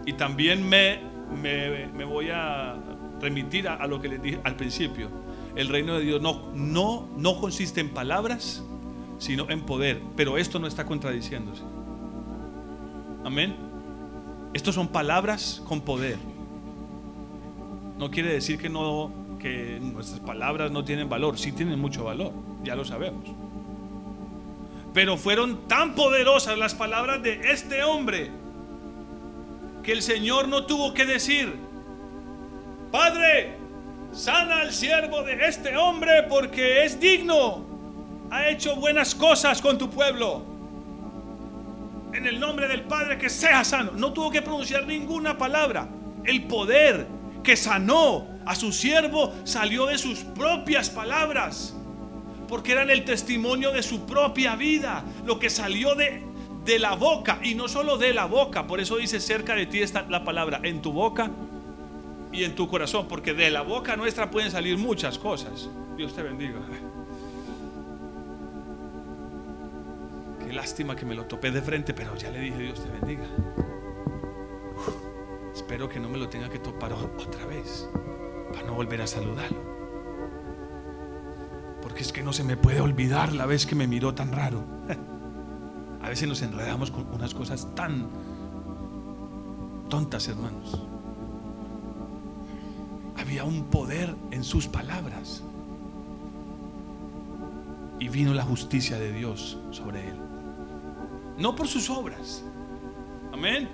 Y 0.07 0.15
también 0.15 0.67
me, 0.67 1.03
me, 1.37 2.05
voy 2.07 2.31
a 2.31 2.77
remitir 3.21 3.69
a, 3.69 3.87
lo 3.87 4.01
que 4.01 4.09
les 4.09 4.23
dije 4.23 4.41
al 4.43 4.57
principio. 4.57 5.11
El 5.55 5.69
reino 5.69 5.99
de 5.99 6.05
Dios 6.05 6.23
no, 6.23 6.51
no, 6.55 7.11
no 7.15 7.39
consiste 7.39 7.83
en 7.83 7.91
palabras, 7.91 8.65
sino 9.19 9.49
en 9.51 9.63
poder. 9.63 10.01
Pero 10.17 10.39
esto 10.39 10.59
no 10.59 10.67
está 10.67 10.87
contradiciéndose. 10.87 11.63
Amén. 13.25 13.57
Estos 14.55 14.75
son 14.75 14.89
palabras 14.89 15.63
con 15.67 15.81
poder. 15.81 16.19
No 17.99 18.11
quiere 18.11 18.33
decir 18.33 18.59
que 18.59 18.69
no 18.69 19.13
que 19.39 19.79
nuestras 19.81 20.21
palabras 20.21 20.71
no 20.71 20.85
tienen 20.85 21.09
valor, 21.09 21.39
sí 21.39 21.53
tienen 21.53 21.79
mucho 21.79 22.05
valor, 22.05 22.33
ya 22.65 22.75
lo 22.75 22.85
sabemos. 22.85 23.25
Pero 24.93 25.17
fueron 25.17 25.69
tan 25.69 25.95
poderosas 25.95 26.59
las 26.59 26.75
palabras 26.75 27.23
de 27.23 27.53
este 27.53 27.85
hombre 27.85 28.31
que 29.83 29.93
el 29.93 30.03
Señor 30.03 30.49
no 30.49 30.67
tuvo 30.67 30.93
que 30.93 31.05
decir, 31.07 31.55
Padre, 32.91 33.57
sana 34.13 34.61
al 34.61 34.73
siervo 34.73 35.23
de 35.23 35.47
este 35.47 35.77
hombre 35.77 36.25
porque 36.29 36.85
es 36.85 36.99
digno 36.99 37.68
ha 38.31 38.49
hecho 38.49 38.77
buenas 38.77 39.15
cosas 39.15 39.61
con 39.61 39.79
tu 39.79 39.91
pueblo. 39.91 40.43
En 42.13 42.27
el 42.27 42.41
nombre 42.41 42.69
del 42.69 42.83
Padre 42.83 43.19
que 43.19 43.29
sea 43.29 43.65
sano. 43.65 43.93
No 43.93 44.13
tuvo 44.13 44.31
que 44.31 44.43
pronunciar 44.43 44.87
ninguna 44.87 45.39
palabra. 45.39 45.89
El 46.25 46.45
poder 46.45 47.07
que 47.43 47.57
sanó 47.57 48.27
a 48.45 48.55
su 48.55 48.73
siervo 48.73 49.33
salió 49.45 49.87
de 49.87 49.99
sus 49.99 50.21
propias 50.21 50.91
palabras. 50.91 51.75
Porque 52.49 52.73
eran 52.73 52.91
el 52.91 53.05
testimonio 53.05 53.73
de 53.73 53.83
su 53.83 54.07
propia 54.07 54.57
vida. 54.57 55.05
Lo 55.27 55.39
que 55.39 55.51
salió 55.51 55.95
de, 55.95 56.23
de 56.65 56.79
la 56.79 56.95
boca. 56.95 57.39
Y 57.43 57.55
no 57.55 57.69
solo 57.69 57.99
de 57.99 58.15
la 58.15 58.25
boca. 58.25 58.67
Por 58.67 58.81
eso 58.81 58.97
dice 58.97 59.21
cerca 59.21 59.55
de 59.55 59.67
ti 59.67 59.81
está 59.81 60.03
la 60.09 60.25
palabra. 60.25 60.61
En 60.63 60.83
tu 60.83 60.93
boca 60.93 61.31
y 62.33 62.45
en 62.45 62.55
tu 62.55 62.69
corazón, 62.69 63.07
porque 63.09 63.33
de 63.33 63.51
la 63.51 63.63
boca 63.63 63.97
nuestra 63.97 64.31
pueden 64.31 64.51
salir 64.51 64.77
muchas 64.77 65.19
cosas. 65.19 65.69
Dios 65.97 66.15
te 66.15 66.23
bendiga. 66.23 66.61
Qué 70.49 70.55
lástima 70.55 70.97
que 70.97 71.05
me 71.05 71.15
lo 71.15 71.27
topé 71.27 71.51
de 71.51 71.61
frente, 71.61 71.93
pero 71.93 72.17
ya 72.17 72.31
le 72.31 72.41
dije 72.41 72.57
Dios 72.57 72.83
te 72.83 72.89
bendiga. 72.89 73.27
espero 75.55 75.91
que 75.91 76.01
no 76.01 76.09
me 76.09 76.17
lo 76.17 76.31
tenga 76.31 76.49
que 76.49 76.59
topar 76.59 76.95
otra 76.95 77.45
vez 77.45 77.87
para 78.55 78.67
no 78.67 78.73
volver 78.73 79.03
a 79.03 79.07
saludarlo. 79.07 79.61
Porque 81.83 82.01
es 82.01 82.15
que 82.15 82.23
no 82.23 82.33
se 82.33 82.45
me 82.45 82.57
puede 82.57 82.81
olvidar 82.81 83.35
la 83.35 83.45
vez 83.45 83.67
que 83.67 83.75
me 83.75 83.87
miró 83.87 84.15
tan 84.15 84.33
raro. 84.33 84.65
A 86.03 86.09
veces 86.09 86.27
nos 86.27 86.41
enredamos 86.41 86.91
con 86.91 87.07
unas 87.13 87.35
cosas 87.35 87.75
tan 87.75 88.09
tontas, 89.91 90.29
hermanos. 90.29 90.83
Había 93.19 93.45
un 93.45 93.65
poder 93.65 94.15
en 94.31 94.43
sus 94.43 94.67
palabras. 94.67 95.43
Y 97.99 98.09
vino 98.09 98.33
la 98.33 98.45
justicia 98.45 98.99
de 98.99 99.13
Dios 99.13 99.59
sobre 99.73 100.09
él. 100.09 100.28
No 101.39 101.55
por 101.55 101.69
sus 101.69 101.89
obras. 101.89 102.45
Amén. 103.33 103.69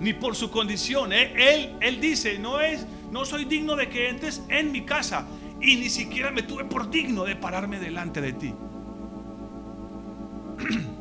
Ni 0.00 0.12
por 0.14 0.34
su 0.34 0.50
condición. 0.50 1.12
Él, 1.12 1.76
él 1.80 2.00
dice, 2.00 2.38
no 2.38 2.60
es, 2.60 2.86
no 3.10 3.24
soy 3.24 3.44
digno 3.44 3.76
de 3.76 3.88
que 3.88 4.08
entres 4.08 4.42
en 4.48 4.72
mi 4.72 4.84
casa. 4.84 5.26
Y 5.60 5.76
ni 5.76 5.88
siquiera 5.88 6.30
me 6.30 6.42
tuve 6.42 6.64
por 6.64 6.90
digno 6.90 7.24
de 7.24 7.36
pararme 7.36 7.78
delante 7.78 8.20
de 8.20 8.32
ti. 8.32 8.54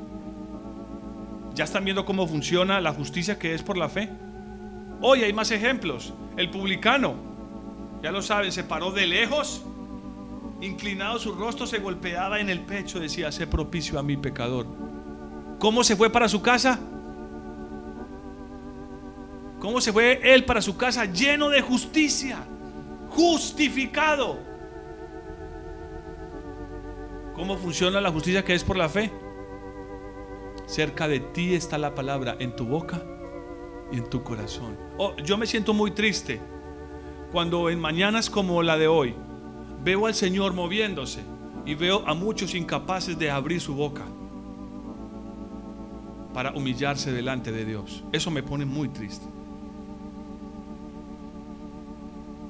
¿Ya 1.55 1.63
están 1.63 1.85
viendo 1.85 2.03
cómo 2.05 2.27
funciona 2.27 2.81
la 2.81 2.93
justicia 2.93 3.39
que 3.39 3.53
es 3.53 3.63
por 3.63 3.77
la 3.77 3.87
fe? 3.87 4.09
Hoy 5.01 5.23
hay 5.23 5.31
más 5.31 5.51
ejemplos. 5.51 6.13
El 6.35 6.49
publicano, 6.49 7.15
ya 8.03 8.11
lo 8.11 8.21
saben, 8.21 8.51
se 8.51 8.65
paró 8.65 8.91
de 8.91 9.07
lejos, 9.07 9.63
inclinado 10.59 11.17
su 11.17 11.33
rostro, 11.33 11.65
se 11.65 11.79
golpeaba 11.79 12.41
en 12.41 12.49
el 12.49 12.59
pecho, 12.61 12.99
decía, 12.99 13.31
sé 13.31 13.47
propicio 13.47 13.97
a 13.99 14.03
mi 14.03 14.17
pecador. 14.17 14.84
¿Cómo 15.59 15.83
se 15.83 15.95
fue 15.95 16.09
para 16.09 16.27
su 16.27 16.41
casa? 16.41 16.79
¿Cómo 19.59 19.81
se 19.81 19.91
fue 19.91 20.19
él 20.23 20.45
para 20.45 20.61
su 20.61 20.77
casa? 20.77 21.05
Lleno 21.05 21.49
de 21.49 21.61
justicia, 21.61 22.39
justificado. 23.09 24.37
¿Cómo 27.33 27.57
funciona 27.57 27.99
la 27.99 28.11
justicia 28.11 28.43
que 28.43 28.53
es 28.53 28.63
por 28.63 28.77
la 28.77 28.89
fe? 28.89 29.11
Cerca 30.67 31.07
de 31.07 31.19
ti 31.19 31.53
está 31.53 31.77
la 31.77 31.95
palabra 31.95 32.35
en 32.39 32.55
tu 32.55 32.65
boca 32.65 33.01
y 33.91 33.97
en 33.97 34.09
tu 34.09 34.23
corazón. 34.23 34.77
Oh, 34.97 35.15
yo 35.17 35.37
me 35.37 35.47
siento 35.47 35.73
muy 35.73 35.91
triste 35.91 36.39
cuando 37.31 37.69
en 37.69 37.79
mañanas 37.79 38.29
como 38.29 38.61
la 38.61 38.77
de 38.77 38.87
hoy 38.87 39.15
veo 39.83 40.07
al 40.07 40.13
Señor 40.13 40.53
moviéndose 40.53 41.21
y 41.65 41.75
veo 41.75 42.03
a 42.07 42.13
muchos 42.13 42.55
incapaces 42.55 43.17
de 43.17 43.31
abrir 43.31 43.61
su 43.61 43.73
boca 43.73 44.05
para 46.35 46.51
humillarse 46.51 47.13
delante 47.13 47.53
de 47.53 47.63
Dios. 47.63 48.03
Eso 48.11 48.29
me 48.29 48.43
pone 48.43 48.65
muy 48.65 48.89
triste. 48.89 49.25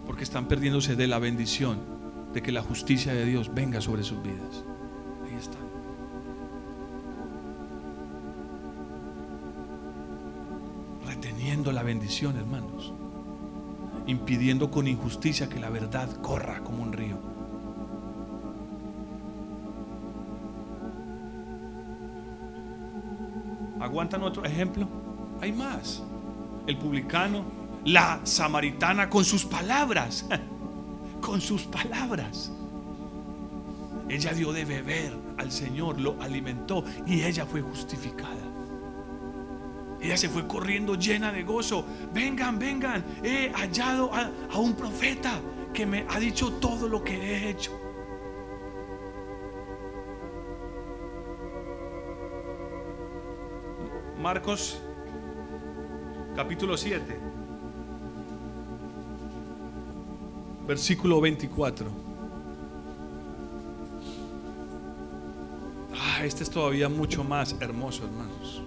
Porque 0.08 0.24
están 0.24 0.48
perdiéndose 0.48 0.96
de 0.96 1.08
la 1.08 1.20
bendición 1.20 1.78
de 2.34 2.42
que 2.42 2.52
la 2.52 2.64
justicia 2.64 3.14
de 3.14 3.26
Dios 3.26 3.54
venga 3.54 3.80
sobre 3.82 4.02
sus 4.02 4.22
vidas. 4.24 4.64
Ahí 5.24 5.36
está. 5.36 5.60
la 11.72 11.84
bendición, 11.84 12.38
hermanos. 12.38 12.94
Impidiendo 14.08 14.70
con 14.70 14.88
injusticia 14.88 15.50
que 15.50 15.60
la 15.60 15.70
verdad 15.70 16.10
corra 16.22 16.64
como 16.64 16.84
un 16.84 16.94
río. 16.94 17.35
¿Aguantan 23.80 24.24
otro 24.24 24.46
ejemplo? 24.46 24.88
Hay 25.42 25.52
más. 25.52 26.02
El 26.68 26.78
publicano, 26.78 27.44
la 27.84 28.20
samaritana 28.24 29.10
con 29.10 29.26
sus 29.26 29.46
palabras. 29.46 30.26
Con 31.22 31.42
sus 31.42 31.64
palabras. 31.64 32.52
Ella 34.08 34.32
dio 34.34 34.54
de 34.54 34.64
beber 34.64 35.12
al 35.38 35.52
Señor, 35.52 36.00
lo 36.00 36.22
alimentó 36.22 36.84
y 37.08 37.24
ella 37.24 37.48
fue 37.48 37.62
justificada. 37.62 38.46
Ella 40.00 40.18
se 40.18 40.30
fue 40.30 40.46
corriendo 40.46 40.94
llena 40.94 41.32
de 41.32 41.42
gozo. 41.42 41.84
Vengan, 42.14 42.60
vengan. 42.60 43.04
He 43.24 43.52
hallado 43.56 44.14
a, 44.14 44.30
a 44.52 44.60
un 44.60 44.76
profeta 44.76 45.40
que 45.74 45.88
me 45.88 46.06
ha 46.10 46.20
dicho 46.20 46.54
todo 46.54 46.88
lo 46.88 47.04
que 47.04 47.16
he 47.16 47.50
hecho. 47.50 47.85
Marcos 54.26 54.82
capítulo 56.36 56.76
7, 56.76 57.20
versículo 60.68 61.22
24. 61.22 61.88
Ah, 65.94 66.26
este 66.26 66.42
es 66.42 66.50
todavía 66.50 66.90
mucho 66.90 67.24
más 67.24 67.56
hermoso, 67.60 68.06
hermanos. 68.06 68.64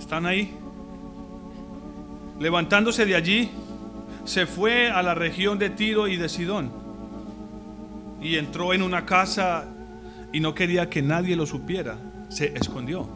¿Están 0.00 0.26
ahí? 0.26 0.52
Levantándose 2.40 3.06
de 3.06 3.14
allí, 3.14 3.50
se 4.24 4.46
fue 4.46 4.90
a 4.90 5.00
la 5.04 5.14
región 5.14 5.60
de 5.60 5.70
Tiro 5.70 6.08
y 6.08 6.16
de 6.16 6.28
Sidón. 6.28 6.72
Y 8.20 8.34
entró 8.34 8.74
en 8.74 8.82
una 8.82 9.06
casa 9.06 9.68
y 10.32 10.40
no 10.40 10.54
quería 10.54 10.88
que 10.88 11.02
nadie 11.02 11.36
lo 11.36 11.46
supiera. 11.46 11.98
Se 12.28 12.52
escondió, 12.56 13.08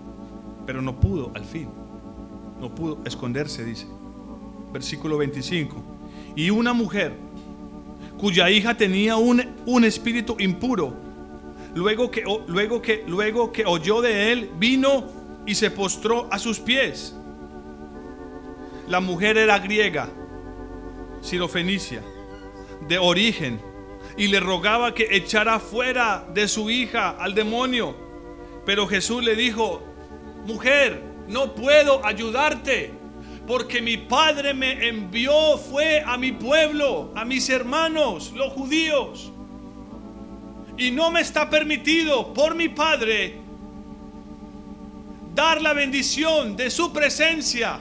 pero 0.67 0.83
no 0.83 0.99
pudo 0.99 1.31
al 1.35 1.45
fin. 1.45 1.69
No 2.61 2.75
pudo 2.75 3.01
esconderse, 3.05 3.65
dice. 3.65 3.87
Versículo 4.73 5.19
25. 5.19 5.77
Y 6.37 6.51
una 6.51 6.73
mujer 6.73 7.13
cuya 8.19 8.51
hija 8.51 8.77
tenía 8.77 9.17
un, 9.17 9.43
un 9.67 9.85
espíritu 9.85 10.37
impuro, 10.39 10.95
luego 11.75 12.11
que, 12.11 12.25
luego, 12.47 12.81
que, 12.81 13.05
luego 13.07 13.53
que 13.53 13.65
oyó 13.65 14.01
de 14.01 14.33
él, 14.33 14.51
vino 14.59 15.05
y 15.47 15.55
se 15.55 15.71
postró 15.71 16.29
a 16.33 16.39
sus 16.39 16.59
pies. 16.59 17.15
La 18.89 19.01
mujer 19.01 19.39
era 19.39 19.59
griega, 19.59 20.09
sirofenicia, 21.21 22.03
de 22.89 22.99
origen, 22.99 23.61
y 24.17 24.29
le 24.29 24.41
rogaba 24.41 24.95
que 24.95 25.09
echara 25.11 25.59
fuera 25.59 26.27
de 26.33 26.49
su 26.49 26.71
hija 26.71 27.11
al 27.11 27.35
demonio. 27.35 27.97
Pero 28.65 28.87
Jesús 28.87 29.23
le 29.23 29.35
dijo, 29.35 29.83
mujer, 30.47 31.03
no 31.29 31.55
puedo 31.55 32.05
ayudarte, 32.05 32.93
porque 33.47 33.83
mi 33.83 33.97
Padre 33.97 34.55
me 34.55 34.89
envió, 34.89 35.59
fue 35.59 36.03
a 36.05 36.17
mi 36.17 36.33
pueblo, 36.33 37.13
a 37.15 37.25
mis 37.25 37.49
hermanos, 37.51 38.33
los 38.35 38.53
judíos. 38.53 39.33
Y 40.77 40.91
no 40.91 41.11
me 41.11 41.21
está 41.21 41.51
permitido 41.51 42.33
por 42.33 42.55
mi 42.55 42.69
Padre 42.69 43.39
dar 45.35 45.61
la 45.61 45.73
bendición 45.73 46.57
de 46.57 46.71
su 46.71 46.93
presencia, 46.93 47.81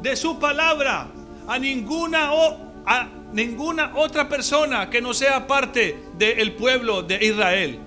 de 0.00 0.16
su 0.16 0.38
palabra 0.38 1.08
a 1.46 1.58
ninguna, 1.58 2.30
a 2.86 3.08
ninguna 3.34 3.92
otra 3.96 4.28
persona 4.28 4.88
que 4.88 5.02
no 5.02 5.12
sea 5.12 5.46
parte 5.46 5.98
del 6.16 6.52
pueblo 6.52 7.02
de 7.02 7.26
Israel. 7.26 7.80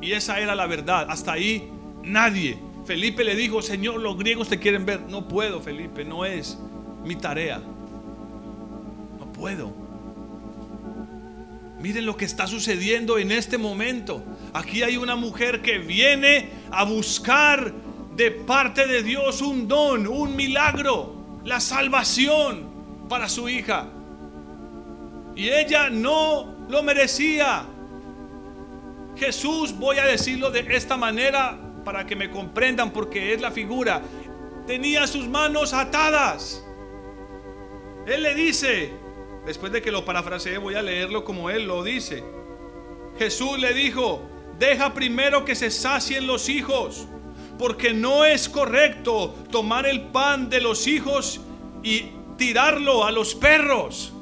Y 0.00 0.12
esa 0.12 0.38
era 0.38 0.54
la 0.54 0.66
verdad. 0.66 1.06
Hasta 1.10 1.32
ahí 1.32 1.68
nadie. 2.04 2.56
Felipe 2.86 3.24
le 3.24 3.34
dijo, 3.34 3.62
Señor, 3.62 4.00
los 4.00 4.16
griegos 4.16 4.48
te 4.48 4.58
quieren 4.58 4.86
ver. 4.86 5.00
No 5.00 5.26
puedo, 5.26 5.60
Felipe, 5.60 6.04
no 6.04 6.24
es 6.24 6.56
mi 7.04 7.16
tarea. 7.16 7.60
No 9.18 9.32
puedo. 9.32 9.72
Miren 11.80 12.06
lo 12.06 12.16
que 12.16 12.24
está 12.24 12.46
sucediendo 12.46 13.18
en 13.18 13.32
este 13.32 13.58
momento. 13.58 14.22
Aquí 14.54 14.84
hay 14.84 14.96
una 14.96 15.16
mujer 15.16 15.62
que 15.62 15.78
viene 15.78 16.48
a 16.70 16.84
buscar 16.84 17.72
de 18.14 18.30
parte 18.30 18.86
de 18.86 19.02
Dios 19.02 19.42
un 19.42 19.66
don, 19.66 20.06
un 20.06 20.36
milagro, 20.36 21.16
la 21.44 21.58
salvación 21.58 22.70
para 23.08 23.28
su 23.28 23.48
hija. 23.48 23.88
Y 25.34 25.48
ella 25.48 25.90
no 25.90 26.66
lo 26.68 26.82
merecía. 26.82 27.64
Jesús, 29.16 29.76
voy 29.78 29.98
a 29.98 30.04
decirlo 30.04 30.50
de 30.50 30.66
esta 30.74 30.96
manera 30.96 31.58
para 31.84 32.06
que 32.06 32.16
me 32.16 32.30
comprendan 32.30 32.92
porque 32.92 33.34
es 33.34 33.40
la 33.40 33.50
figura, 33.50 34.02
tenía 34.66 35.06
sus 35.06 35.28
manos 35.28 35.72
atadas. 35.72 36.64
Él 38.06 38.22
le 38.22 38.34
dice, 38.34 38.92
después 39.46 39.72
de 39.72 39.82
que 39.82 39.90
lo 39.90 40.04
parafraseé, 40.04 40.58
voy 40.58 40.74
a 40.74 40.82
leerlo 40.82 41.24
como 41.24 41.50
él 41.50 41.66
lo 41.66 41.82
dice. 41.82 42.24
Jesús 43.18 43.58
le 43.58 43.74
dijo, 43.74 44.22
deja 44.58 44.94
primero 44.94 45.44
que 45.44 45.54
se 45.54 45.70
sacien 45.70 46.26
los 46.26 46.48
hijos 46.48 47.06
porque 47.58 47.92
no 47.92 48.24
es 48.24 48.48
correcto 48.48 49.34
tomar 49.50 49.86
el 49.86 50.08
pan 50.08 50.48
de 50.48 50.60
los 50.60 50.86
hijos 50.86 51.40
y 51.82 52.10
tirarlo 52.36 53.04
a 53.04 53.12
los 53.12 53.34
perros. 53.34 54.12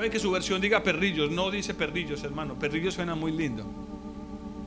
Puede 0.00 0.10
que 0.10 0.18
su 0.18 0.30
versión 0.30 0.62
diga 0.62 0.82
perrillos, 0.82 1.30
no 1.30 1.50
dice 1.50 1.74
perrillos, 1.74 2.24
hermano. 2.24 2.54
Perrillos 2.54 2.94
suena 2.94 3.14
muy 3.14 3.32
lindo. 3.32 3.66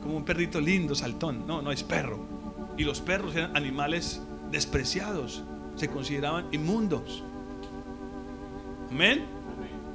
Como 0.04 0.18
un 0.18 0.24
perrito 0.24 0.62
lindo, 0.62 0.94
saltón. 0.94 1.48
No, 1.48 1.60
no 1.60 1.72
es 1.72 1.82
perro. 1.82 2.20
Y 2.78 2.84
los 2.84 3.02
perros 3.02 3.36
eran 3.36 3.58
animales 3.58 4.22
despreciados, 4.52 5.42
se 5.76 5.88
consideraban 5.88 6.46
inmundos. 6.52 7.24
Amén. 8.92 9.26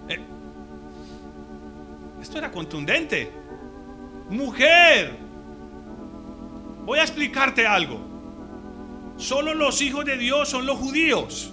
Eh, 0.09 0.19
esto 2.21 2.39
era 2.39 2.51
contundente. 2.51 3.31
Mujer, 4.31 5.17
voy 6.85 6.99
a 6.99 7.03
explicarte 7.03 7.65
algo. 7.65 8.01
Solo 9.17 9.55
los 9.55 9.81
hijos 9.83 10.05
de 10.05 10.19
Dios 10.19 10.49
son 10.49 10.67
los 10.67 10.79
judíos. 10.79 11.53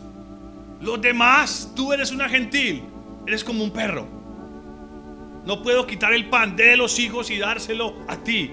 Los 0.82 1.00
demás, 1.00 1.72
tú 1.76 1.94
eres 1.94 2.12
una 2.12 2.28
gentil, 2.28 2.95
eres 3.28 3.44
como 3.44 3.64
un 3.64 3.72
perro. 3.72 4.08
No 5.46 5.62
puedo 5.62 5.86
quitar 5.86 6.14
el 6.14 6.30
pan 6.30 6.56
de 6.56 6.76
los 6.76 7.00
hijos 7.00 7.30
y 7.30 7.38
dárselo 7.38 7.96
a 8.08 8.18
ti. 8.18 8.52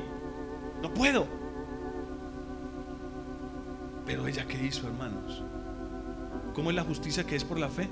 No 0.83 0.93
puedo. 0.93 1.27
Pero 4.05 4.27
ella 4.27 4.47
qué 4.47 4.63
hizo, 4.63 4.87
hermanos? 4.87 5.43
¿Cómo 6.55 6.71
es 6.71 6.77
la 6.77 6.85
justicia 6.85 7.25
que 7.25 7.37
es 7.37 7.45
por 7.45 7.59
la 7.59 7.69
fe? 7.69 7.89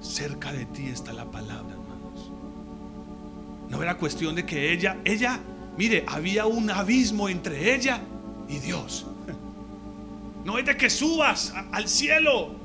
Cerca 0.00 0.52
de 0.52 0.64
ti 0.66 0.86
está 0.86 1.12
la 1.12 1.26
palabra, 1.26 1.74
hermanos. 1.74 2.30
No 3.68 3.82
era 3.82 3.98
cuestión 3.98 4.34
de 4.34 4.46
que 4.46 4.72
ella, 4.72 4.96
ella, 5.04 5.38
mire, 5.76 6.04
había 6.08 6.46
un 6.46 6.70
abismo 6.70 7.28
entre 7.28 7.74
ella 7.74 8.00
y 8.48 8.58
Dios. 8.58 9.06
No 10.42 10.56
es 10.56 10.64
de 10.64 10.74
que 10.74 10.88
subas 10.88 11.52
al 11.70 11.86
cielo 11.86 12.59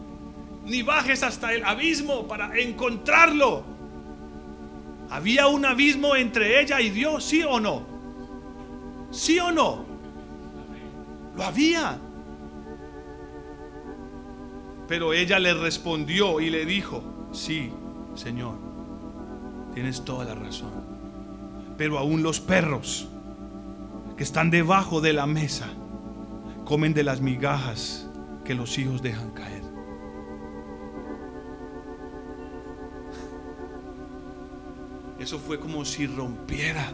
ni 0.66 0.82
bajes 0.82 1.24
hasta 1.24 1.54
el 1.54 1.64
abismo 1.64 2.28
para 2.28 2.58
encontrarlo. 2.58 3.64
Había 5.10 5.48
un 5.48 5.66
abismo 5.66 6.16
entre 6.16 6.62
ella 6.62 6.82
y 6.82 6.90
Dios, 6.90 7.24
¿sí 7.24 7.44
o 7.44 7.60
no? 7.60 7.84
¿Sí 9.12 9.40
o 9.40 9.52
no? 9.52 9.86
Lo 11.36 11.44
había. 11.44 12.00
Pero 14.88 15.14
ella 15.14 15.40
le 15.40 15.54
respondió 15.54 16.40
y 16.40 16.50
le 16.50 16.66
dijo, 16.66 17.04
sí, 17.32 17.72
Señor, 18.16 18.58
tienes 19.74 20.04
toda 20.04 20.26
la 20.26 20.36
razón. 20.36 20.72
Pero 21.78 22.00
aún 22.00 22.24
los 22.24 22.40
perros 22.40 23.08
que 24.18 24.24
están 24.24 24.50
debajo 24.50 25.02
de 25.02 25.14
la 25.14 25.26
mesa 25.26 25.68
comen 26.66 26.94
de 26.94 27.04
las 27.04 27.22
migajas 27.22 28.08
que 28.44 28.56
los 28.56 28.78
hijos 28.78 29.02
dejan 29.02 29.32
caer. 29.32 29.55
Eso 35.26 35.40
fue 35.40 35.60
como 35.60 35.84
si 35.86 36.06
rompiera 36.06 36.94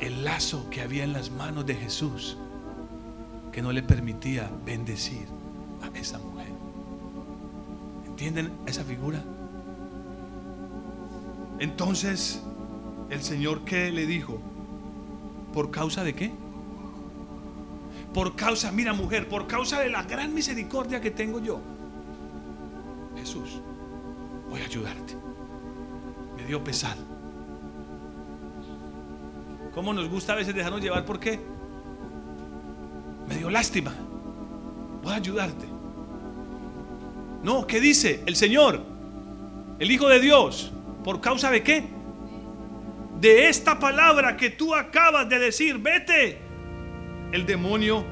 el 0.00 0.22
lazo 0.22 0.68
que 0.68 0.82
había 0.82 1.02
en 1.02 1.14
las 1.14 1.30
manos 1.30 1.64
de 1.64 1.74
Jesús, 1.74 2.36
que 3.52 3.62
no 3.62 3.72
le 3.72 3.82
permitía 3.82 4.50
bendecir 4.66 5.26
a 5.80 5.96
esa 5.96 6.18
mujer. 6.18 6.52
¿Entienden 8.04 8.52
esa 8.66 8.84
figura? 8.84 9.24
Entonces, 11.58 12.42
el 13.08 13.22
Señor 13.22 13.64
que 13.64 13.90
le 13.90 14.04
dijo, 14.04 14.38
¿por 15.54 15.70
causa 15.70 16.04
de 16.04 16.14
qué? 16.14 16.32
Por 18.12 18.36
causa, 18.36 18.70
mira 18.72 18.92
mujer, 18.92 19.26
por 19.26 19.46
causa 19.46 19.80
de 19.80 19.88
la 19.88 20.02
gran 20.02 20.34
misericordia 20.34 21.00
que 21.00 21.10
tengo 21.10 21.40
yo. 21.40 21.62
Jesús, 23.16 23.62
voy 24.50 24.60
a 24.60 24.66
ayudarte. 24.66 25.16
Me 26.36 26.44
dio 26.44 26.62
pesar. 26.62 27.05
¿Cómo 29.76 29.92
nos 29.92 30.08
gusta 30.08 30.32
a 30.32 30.36
veces 30.36 30.54
dejarnos 30.54 30.80
llevar? 30.80 31.04
¿Por 31.04 31.20
qué? 31.20 31.38
Me 33.28 33.36
dio 33.36 33.50
lástima. 33.50 33.92
Voy 35.02 35.12
a 35.12 35.16
ayudarte. 35.16 35.66
No, 37.42 37.66
¿qué 37.66 37.78
dice 37.78 38.22
el 38.24 38.36
Señor? 38.36 38.80
El 39.78 39.90
Hijo 39.90 40.08
de 40.08 40.18
Dios. 40.18 40.72
¿Por 41.04 41.20
causa 41.20 41.50
de 41.50 41.62
qué? 41.62 41.84
De 43.20 43.50
esta 43.50 43.78
palabra 43.78 44.38
que 44.38 44.48
tú 44.48 44.74
acabas 44.74 45.28
de 45.28 45.38
decir, 45.38 45.76
vete. 45.76 46.38
El 47.32 47.44
demonio 47.44 48.02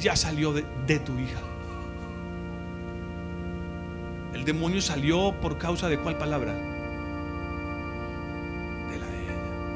ya 0.00 0.16
salió 0.16 0.54
de, 0.54 0.64
de 0.86 1.00
tu 1.00 1.12
hija. 1.18 1.40
El 4.32 4.46
demonio 4.46 4.80
salió 4.80 5.38
por 5.38 5.58
causa 5.58 5.86
de 5.90 5.98
cuál 5.98 6.16
palabra? 6.16 6.77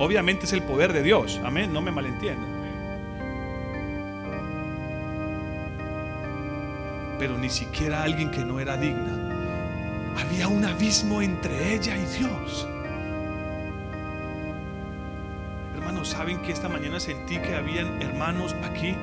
Obviamente 0.02 0.46
es 0.46 0.52
el 0.52 0.64
poder 0.64 0.92
de 0.92 1.00
Dios. 1.00 1.40
Amén, 1.44 1.72
no 1.72 1.80
me 1.80 1.92
malentiendan. 1.92 2.50
Pero 7.20 7.38
ni 7.38 7.48
siquiera 7.48 8.02
alguien 8.02 8.32
que 8.32 8.44
no 8.44 8.58
era 8.58 8.76
digna. 8.76 10.16
Había 10.20 10.48
un 10.48 10.64
abismo 10.64 11.22
entre 11.22 11.74
ella 11.74 11.96
y 11.96 12.04
Dios. 12.18 12.66
Hermanos, 15.76 16.08
¿saben 16.08 16.42
que 16.42 16.50
esta 16.50 16.68
mañana 16.68 16.98
sentí 16.98 17.38
que 17.38 17.54
habían 17.54 18.02
hermanos 18.02 18.56
aquí? 18.64 18.96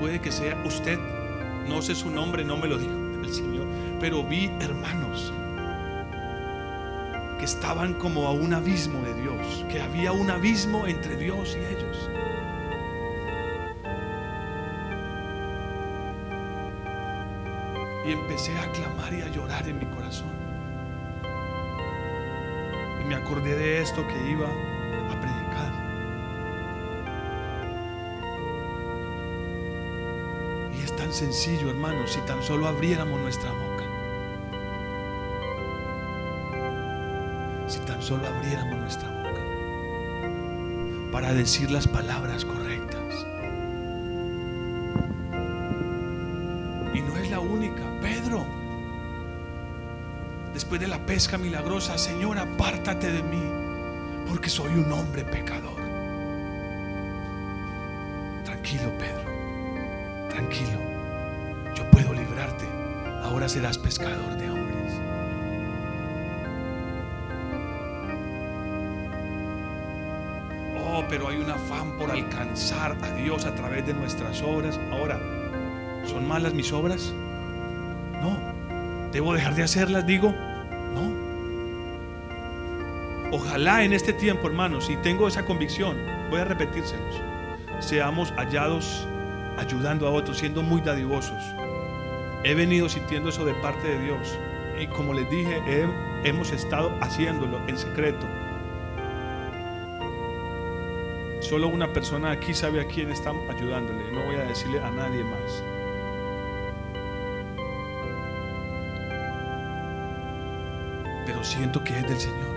Puede 0.00 0.22
que 0.22 0.32
sea 0.32 0.56
usted. 0.64 0.98
No 1.68 1.82
sé 1.82 1.94
su 1.94 2.08
nombre, 2.08 2.42
no 2.42 2.56
me 2.56 2.68
lo 2.68 2.78
dijo 2.78 2.94
el 3.22 3.34
Señor. 3.34 3.66
Pero 4.00 4.24
vi 4.24 4.50
hermanos 4.60 5.30
que 7.42 7.46
estaban 7.46 7.94
como 7.94 8.28
a 8.28 8.30
un 8.30 8.54
abismo 8.54 9.02
de 9.02 9.14
Dios. 9.20 9.66
Que 9.68 9.80
había 9.80 10.12
un 10.12 10.30
abismo 10.30 10.86
entre 10.86 11.16
Dios 11.16 11.56
y 11.56 11.74
ellos. 11.74 12.08
Y 18.06 18.12
empecé 18.12 18.56
a 18.56 18.70
clamar 18.70 19.12
y 19.12 19.22
a 19.22 19.28
llorar 19.30 19.66
en 19.66 19.76
mi 19.76 19.86
corazón. 19.86 20.30
Y 23.00 23.08
me 23.08 23.16
acordé 23.16 23.56
de 23.56 23.82
esto 23.82 24.06
que 24.06 24.30
iba 24.30 24.46
a 24.46 25.20
predicar. 25.20 25.72
Y 30.78 30.84
es 30.84 30.94
tan 30.94 31.12
sencillo, 31.12 31.70
hermanos, 31.70 32.12
si 32.12 32.20
tan 32.20 32.40
solo 32.40 32.68
abriéramos 32.68 33.20
nuestra 33.20 33.50
boca. 33.50 33.71
Solo 38.12 38.28
abriéramos 38.28 38.76
nuestra 38.76 39.08
boca 39.08 39.40
para 41.10 41.32
decir 41.32 41.70
las 41.70 41.88
palabras 41.88 42.44
correctas. 42.44 43.26
Y 46.92 47.00
no 47.00 47.16
es 47.16 47.30
la 47.30 47.40
única. 47.40 47.82
Pedro, 48.02 48.44
después 50.52 50.78
de 50.78 50.88
la 50.88 50.98
pesca 51.06 51.38
milagrosa, 51.38 51.96
Señor, 51.96 52.36
apártate 52.36 53.10
de 53.10 53.22
mí, 53.22 53.42
porque 54.28 54.50
soy 54.50 54.74
un 54.74 54.92
hombre 54.92 55.24
pecador. 55.24 55.80
Tranquilo, 58.44 58.92
Pedro, 58.98 60.28
tranquilo. 60.28 60.78
Yo 61.74 61.90
puedo 61.90 62.12
librarte. 62.12 62.66
Ahora 63.22 63.48
serás 63.48 63.78
pescador 63.78 64.36
de 64.36 64.51
pero 71.12 71.28
hay 71.28 71.36
un 71.36 71.50
afán 71.50 71.92
por 71.98 72.10
alcanzar 72.10 72.96
a 73.02 73.10
Dios 73.16 73.44
a 73.44 73.54
través 73.54 73.86
de 73.86 73.92
nuestras 73.92 74.40
obras. 74.40 74.80
Ahora, 74.90 75.20
¿son 76.06 76.26
malas 76.26 76.54
mis 76.54 76.72
obras? 76.72 77.12
No. 78.22 78.38
¿Debo 79.12 79.34
dejar 79.34 79.54
de 79.54 79.62
hacerlas? 79.62 80.06
Digo, 80.06 80.32
no. 80.94 81.12
Ojalá 83.30 83.84
en 83.84 83.92
este 83.92 84.14
tiempo, 84.14 84.46
hermanos, 84.48 84.88
y 84.88 84.96
tengo 84.96 85.28
esa 85.28 85.44
convicción, 85.44 85.98
voy 86.30 86.40
a 86.40 86.44
repetírselos, 86.46 87.20
seamos 87.80 88.30
hallados 88.38 89.06
ayudando 89.58 90.06
a 90.08 90.12
otros, 90.12 90.38
siendo 90.38 90.62
muy 90.62 90.80
dadivosos. 90.80 91.42
He 92.42 92.54
venido 92.54 92.88
sintiendo 92.88 93.28
eso 93.28 93.44
de 93.44 93.52
parte 93.56 93.86
de 93.86 94.00
Dios. 94.02 94.38
Y 94.80 94.86
como 94.86 95.12
les 95.12 95.28
dije, 95.30 95.60
he- 95.66 96.28
hemos 96.28 96.52
estado 96.52 96.90
haciéndolo 97.02 97.60
en 97.68 97.76
secreto. 97.76 98.26
Solo 101.52 101.68
una 101.68 101.92
persona 101.92 102.30
aquí 102.30 102.54
sabe 102.54 102.80
a 102.80 102.86
quién 102.86 103.10
están 103.10 103.36
ayudándole. 103.50 104.10
No 104.10 104.24
voy 104.24 104.36
a 104.36 104.44
decirle 104.44 104.80
a 104.80 104.90
nadie 104.90 105.22
más. 105.22 105.62
Pero 111.26 111.44
siento 111.44 111.84
que 111.84 111.98
es 111.98 112.08
del 112.08 112.18
Señor. 112.18 112.56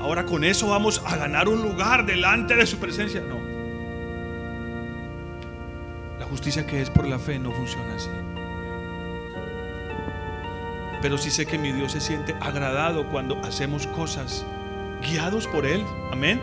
Ahora 0.00 0.26
con 0.26 0.42
eso 0.42 0.70
vamos 0.70 1.00
a 1.06 1.14
ganar 1.14 1.48
un 1.48 1.62
lugar 1.62 2.04
delante 2.04 2.56
de 2.56 2.66
su 2.66 2.78
presencia. 2.78 3.20
No. 3.20 3.36
justicia 6.28 6.66
que 6.66 6.82
es 6.82 6.90
por 6.90 7.06
la 7.06 7.20
fe 7.20 7.38
no 7.38 7.52
funciona 7.52 7.94
así. 7.94 8.10
Pero 11.00 11.16
sí 11.16 11.30
sé 11.30 11.46
que 11.46 11.58
mi 11.58 11.70
Dios 11.70 11.92
se 11.92 12.00
siente 12.00 12.34
agradado 12.40 13.06
cuando 13.06 13.40
hacemos 13.44 13.86
cosas 13.86 14.44
guiados 15.02 15.46
por 15.46 15.66
Él. 15.66 15.84
Amén. 16.10 16.40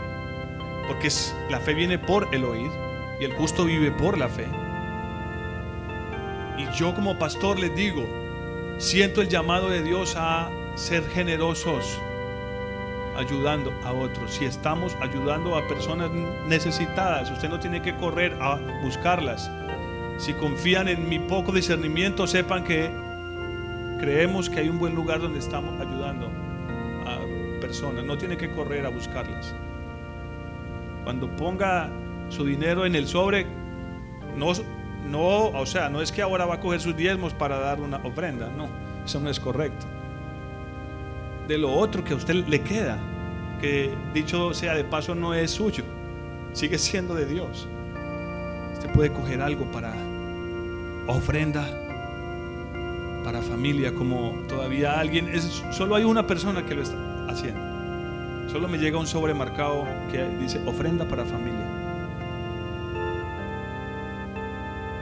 Porque 0.87 1.09
la 1.49 1.59
fe 1.59 1.73
viene 1.73 1.97
por 1.97 2.33
el 2.33 2.43
oír 2.43 2.71
y 3.19 3.25
el 3.25 3.33
justo 3.33 3.65
vive 3.65 3.91
por 3.91 4.17
la 4.17 4.27
fe. 4.27 4.47
Y 6.57 6.77
yo 6.77 6.93
como 6.93 7.17
pastor 7.17 7.59
les 7.59 7.75
digo, 7.75 8.05
siento 8.77 9.21
el 9.21 9.29
llamado 9.29 9.69
de 9.69 9.81
Dios 9.81 10.15
a 10.17 10.49
ser 10.75 11.07
generosos 11.09 11.99
ayudando 13.15 13.71
a 13.83 13.93
otros. 13.93 14.33
Si 14.33 14.45
estamos 14.45 14.95
ayudando 14.99 15.55
a 15.55 15.67
personas 15.67 16.11
necesitadas, 16.47 17.29
usted 17.31 17.49
no 17.49 17.59
tiene 17.59 17.81
que 17.81 17.95
correr 17.95 18.37
a 18.41 18.59
buscarlas. 18.81 19.49
Si 20.17 20.33
confían 20.33 20.87
en 20.87 21.07
mi 21.09 21.19
poco 21.19 21.51
discernimiento, 21.51 22.27
sepan 22.27 22.63
que 22.63 22.91
creemos 23.99 24.49
que 24.49 24.59
hay 24.59 24.69
un 24.69 24.79
buen 24.79 24.95
lugar 24.95 25.21
donde 25.21 25.39
estamos 25.39 25.79
ayudando 25.79 25.92
No 27.81 28.17
tiene 28.17 28.37
que 28.37 28.51
correr 28.51 28.85
a 28.85 28.89
buscarlas. 28.89 29.53
Cuando 31.03 31.27
ponga 31.35 31.89
su 32.29 32.45
dinero 32.45 32.85
en 32.85 32.95
el 32.95 33.07
sobre, 33.07 33.45
no, 34.37 34.51
no, 35.09 35.47
o 35.47 35.65
sea, 35.65 35.89
no 35.89 36.01
es 36.01 36.11
que 36.11 36.21
ahora 36.21 36.45
va 36.45 36.55
a 36.55 36.59
coger 36.59 36.79
sus 36.79 36.95
diezmos 36.95 37.33
para 37.33 37.59
dar 37.59 37.81
una 37.81 37.97
ofrenda. 37.97 38.49
No, 38.55 38.67
eso 39.05 39.19
no 39.19 39.29
es 39.29 39.39
correcto 39.39 39.85
de 41.47 41.57
lo 41.57 41.71
otro 41.73 42.03
que 42.03 42.13
a 42.13 42.15
usted 42.15 42.35
le 42.47 42.61
queda, 42.61 42.97
que 43.59 43.93
dicho 44.13 44.53
sea 44.53 44.75
de 44.75 44.83
paso 44.83 45.15
no 45.15 45.33
es 45.33 45.51
suyo, 45.51 45.83
sigue 46.53 46.77
siendo 46.77 47.15
de 47.15 47.25
Dios. 47.25 47.67
Usted 48.73 48.91
puede 48.93 49.11
coger 49.11 49.41
algo 49.41 49.69
para 49.71 49.93
ofrenda, 51.07 51.65
para 53.23 53.41
familia, 53.41 53.93
como 53.93 54.43
todavía 54.47 54.99
alguien, 54.99 55.29
solo 55.71 55.95
hay 55.95 56.03
una 56.03 56.25
persona 56.25 56.65
que 56.65 56.75
lo 56.75 56.81
está 56.81 57.12
haciendo. 57.27 57.73
Solo 58.49 58.67
me 58.67 58.77
llega 58.77 58.99
un 58.99 59.07
sobremarcado 59.07 59.87
que 60.11 60.23
dice 60.39 60.61
ofrenda 60.65 61.07
para 61.07 61.25
familia. 61.25 61.65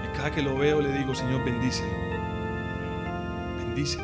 Y 0.05 0.15
cada 0.15 0.31
que 0.31 0.41
lo 0.41 0.55
veo 0.55 0.81
le 0.81 0.93
digo, 0.93 1.13
Señor, 1.13 1.43
bendice. 1.43 1.83
Bendice. 3.57 3.99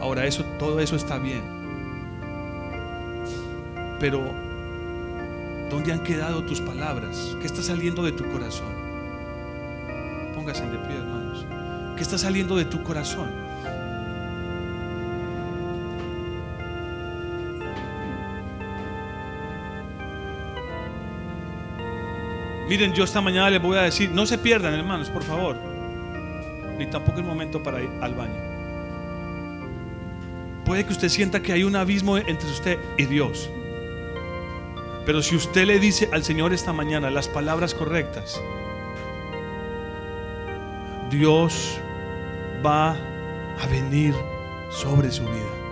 Ahora, 0.00 0.26
eso, 0.26 0.44
todo 0.58 0.80
eso 0.80 0.96
está 0.96 1.18
bien. 1.18 1.42
Pero, 4.00 4.22
¿dónde 5.70 5.92
han 5.92 6.02
quedado 6.02 6.44
tus 6.44 6.60
palabras? 6.60 7.36
¿Qué 7.40 7.46
está 7.46 7.62
saliendo 7.62 8.02
de 8.02 8.12
tu 8.12 8.24
corazón? 8.30 8.72
Póngase 10.34 10.66
de 10.66 10.78
pie, 10.78 10.96
hermanos. 10.96 11.46
¿Qué 11.96 12.02
está 12.02 12.18
saliendo 12.18 12.56
de 12.56 12.64
tu 12.64 12.82
corazón? 12.82 13.43
Miren, 22.68 22.94
yo 22.94 23.04
esta 23.04 23.20
mañana 23.20 23.50
les 23.50 23.60
voy 23.60 23.76
a 23.76 23.82
decir, 23.82 24.10
no 24.10 24.24
se 24.24 24.38
pierdan, 24.38 24.74
hermanos, 24.74 25.10
por 25.10 25.22
favor. 25.22 25.56
Ni 26.78 26.86
tampoco 26.86 27.18
el 27.18 27.24
momento 27.24 27.62
para 27.62 27.82
ir 27.82 27.90
al 28.00 28.14
baño. 28.14 28.54
Puede 30.64 30.86
que 30.86 30.92
usted 30.92 31.10
sienta 31.10 31.42
que 31.42 31.52
hay 31.52 31.62
un 31.62 31.76
abismo 31.76 32.16
entre 32.16 32.48
usted 32.48 32.78
y 32.96 33.04
Dios. 33.04 33.50
Pero 35.04 35.22
si 35.22 35.36
usted 35.36 35.66
le 35.66 35.78
dice 35.78 36.08
al 36.12 36.24
Señor 36.24 36.54
esta 36.54 36.72
mañana 36.72 37.10
las 37.10 37.28
palabras 37.28 37.74
correctas, 37.74 38.40
Dios 41.10 41.78
va 42.64 42.92
a 42.92 43.66
venir 43.70 44.14
sobre 44.70 45.10
su 45.10 45.22
vida. 45.24 45.63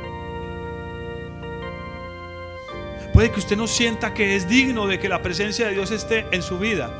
Puede 3.22 3.34
que 3.34 3.38
usted 3.38 3.56
no 3.56 3.68
sienta 3.68 4.14
que 4.14 4.34
es 4.34 4.48
digno 4.48 4.88
de 4.88 4.98
que 4.98 5.08
la 5.08 5.22
presencia 5.22 5.68
de 5.68 5.74
Dios 5.74 5.92
esté 5.92 6.26
en 6.32 6.42
su 6.42 6.58
vida. 6.58 6.90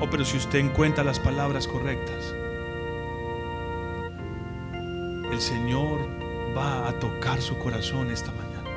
Oh, 0.00 0.08
pero 0.08 0.24
si 0.24 0.36
usted 0.36 0.60
encuentra 0.60 1.02
las 1.02 1.18
palabras 1.18 1.66
correctas, 1.66 2.32
el 5.32 5.40
Señor 5.40 5.98
va 6.56 6.88
a 6.88 6.92
tocar 7.00 7.42
su 7.42 7.58
corazón 7.58 8.12
esta 8.12 8.30
mañana. 8.30 8.70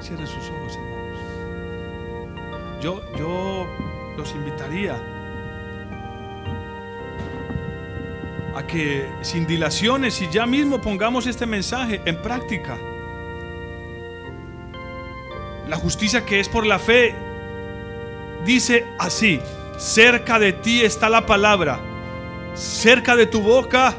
Cierre 0.00 0.24
sus 0.28 0.48
ojos, 0.48 0.76
hermanos. 0.76 1.18
Yo, 2.80 3.02
yo 3.18 3.66
los 4.16 4.30
invitaría 4.30 4.94
a 8.54 8.64
que 8.64 9.10
sin 9.22 9.44
dilaciones 9.44 10.22
y 10.22 10.28
ya 10.30 10.46
mismo 10.46 10.80
pongamos 10.80 11.26
este 11.26 11.46
mensaje 11.46 12.00
en 12.04 12.22
práctica. 12.22 12.78
La 15.76 15.82
justicia 15.82 16.24
que 16.24 16.40
es 16.40 16.48
por 16.48 16.64
la 16.64 16.78
fe 16.78 17.14
dice 18.46 18.86
así, 18.98 19.42
cerca 19.76 20.38
de 20.38 20.54
ti 20.54 20.80
está 20.80 21.10
la 21.10 21.26
palabra, 21.26 21.78
cerca 22.54 23.14
de 23.14 23.26
tu 23.26 23.42
boca 23.42 23.94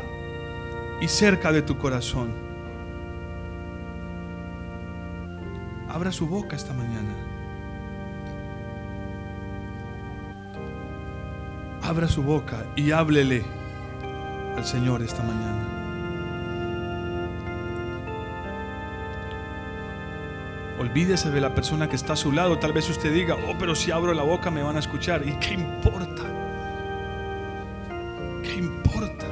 y 1.00 1.08
cerca 1.08 1.52
de 1.52 1.62
tu 1.62 1.78
corazón. 1.78 2.34
Abra 5.88 6.12
su 6.12 6.26
boca 6.26 6.56
esta 6.56 6.74
mañana. 6.74 7.14
Abra 11.84 12.08
su 12.08 12.24
boca 12.24 12.66
y 12.76 12.90
háblele 12.90 13.46
al 14.58 14.66
Señor 14.66 15.04
esta 15.04 15.22
mañana. 15.22 15.77
Olvídese 20.80 21.32
de 21.32 21.42
la 21.42 21.56
persona 21.56 21.90
que 21.90 21.96
está 21.96 22.14
a 22.14 22.16
su 22.16 22.32
lado. 22.32 22.60
Tal 22.60 22.72
vez 22.72 22.90
usted 22.90 23.12
diga, 23.12 23.36
oh, 23.36 23.56
pero 23.58 23.74
si 23.74 23.90
abro 23.92 24.14
la 24.14 24.24
boca 24.24 24.52
me 24.52 24.62
van 24.62 24.76
a 24.76 24.80
escuchar. 24.80 25.28
¿Y 25.28 25.34
qué 25.34 25.56
importa? 25.56 26.24
¿Qué 28.44 28.54
importa? 28.56 29.26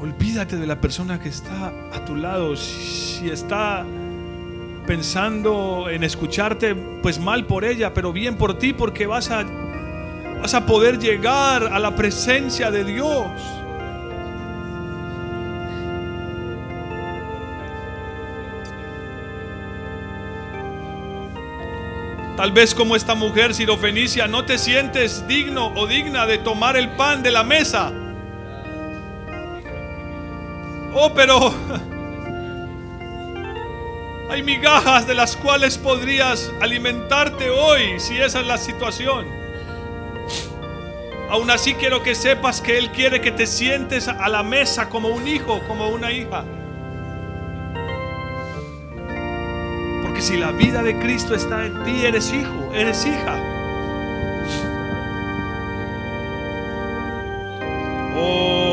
Olvídate 0.00 0.56
de 0.56 0.66
la 0.66 0.80
persona 0.80 1.20
que 1.20 1.28
está 1.28 1.72
a 1.92 2.04
tu 2.04 2.16
lado. 2.16 2.56
Si 2.56 3.28
está 3.30 3.84
pensando 4.86 5.88
en 5.90 6.02
escucharte, 6.02 6.74
pues 6.74 7.18
mal 7.18 7.46
por 7.46 7.64
ella, 7.64 7.92
pero 7.92 8.12
bien 8.12 8.36
por 8.36 8.58
ti, 8.58 8.72
porque 8.72 9.06
vas 9.06 9.30
a, 9.30 9.44
vas 10.40 10.54
a 10.54 10.66
poder 10.66 10.98
llegar 10.98 11.64
a 11.64 11.78
la 11.78 11.94
presencia 11.94 12.70
de 12.70 12.84
Dios. 12.84 13.57
Tal 22.38 22.52
vez 22.52 22.72
como 22.72 22.94
esta 22.94 23.16
mujer 23.16 23.52
sirofenicia 23.52 24.28
no 24.28 24.44
te 24.44 24.58
sientes 24.58 25.26
digno 25.26 25.72
o 25.74 25.88
digna 25.88 26.24
de 26.24 26.38
tomar 26.38 26.76
el 26.76 26.90
pan 26.90 27.20
de 27.20 27.32
la 27.32 27.42
mesa. 27.42 27.90
Oh, 30.94 31.12
pero 31.12 31.36
hay 34.30 34.44
migajas 34.44 35.04
de 35.08 35.14
las 35.14 35.34
cuales 35.34 35.76
podrías 35.78 36.52
alimentarte 36.60 37.50
hoy 37.50 37.98
si 37.98 38.18
esa 38.18 38.38
es 38.38 38.46
la 38.46 38.56
situación. 38.56 39.26
Aún 41.30 41.50
así 41.50 41.74
quiero 41.74 42.04
que 42.04 42.14
sepas 42.14 42.60
que 42.60 42.78
Él 42.78 42.92
quiere 42.92 43.20
que 43.20 43.32
te 43.32 43.48
sientes 43.48 44.06
a 44.06 44.28
la 44.28 44.44
mesa 44.44 44.88
como 44.88 45.08
un 45.08 45.26
hijo, 45.26 45.60
como 45.66 45.88
una 45.88 46.12
hija. 46.12 46.44
Porque 50.18 50.32
si 50.32 50.36
la 50.36 50.50
vida 50.50 50.82
de 50.82 50.98
Cristo 50.98 51.36
está 51.36 51.64
en 51.64 51.84
ti, 51.84 52.04
eres 52.04 52.32
hijo, 52.32 52.72
eres 52.74 53.06
hija. 53.06 53.36
Oh. 58.16 58.67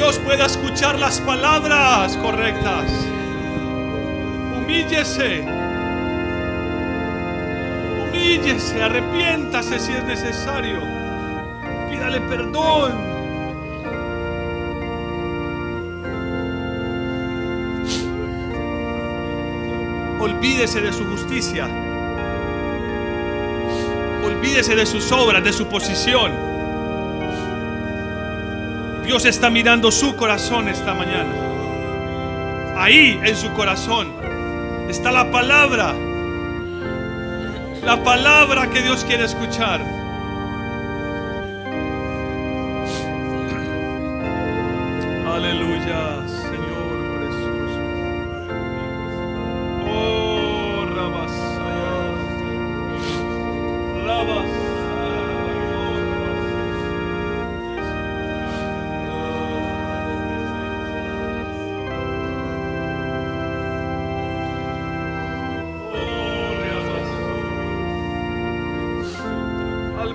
Dios 0.00 0.18
pueda 0.20 0.46
escuchar 0.46 0.98
las 0.98 1.20
palabras 1.20 2.16
correctas. 2.16 2.90
Humíllese. 4.56 5.44
Humíllese, 8.00 8.82
arrepiéntase 8.82 9.78
si 9.78 9.92
es 9.92 10.02
necesario. 10.04 10.80
Pídale 11.90 12.18
perdón. 12.22 12.92
Olvídese 20.18 20.80
de 20.80 20.94
su 20.94 21.04
justicia. 21.10 21.68
Olvídese 24.24 24.74
de 24.74 24.86
sus 24.86 25.12
obras, 25.12 25.44
de 25.44 25.52
su 25.52 25.66
posición. 25.66 26.59
Dios 29.10 29.24
está 29.24 29.50
mirando 29.50 29.90
su 29.90 30.14
corazón 30.14 30.68
esta 30.68 30.94
mañana. 30.94 31.32
Ahí 32.76 33.18
en 33.24 33.34
su 33.34 33.50
corazón 33.54 34.06
está 34.88 35.10
la 35.10 35.32
palabra. 35.32 35.92
La 37.84 38.04
palabra 38.04 38.70
que 38.70 38.82
Dios 38.82 39.04
quiere 39.04 39.24
escuchar. 39.24 39.80
Aleluya, 45.26 46.24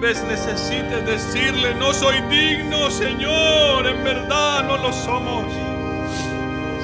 vez 0.06 0.24
necesites 0.26 1.04
decirle, 1.04 1.74
no 1.74 1.92
soy 1.92 2.22
digno, 2.30 2.92
Señor, 2.92 3.88
en 3.88 4.04
verdad 4.04 4.64
no 4.64 4.78
lo 4.78 4.94
somos. 4.94 5.46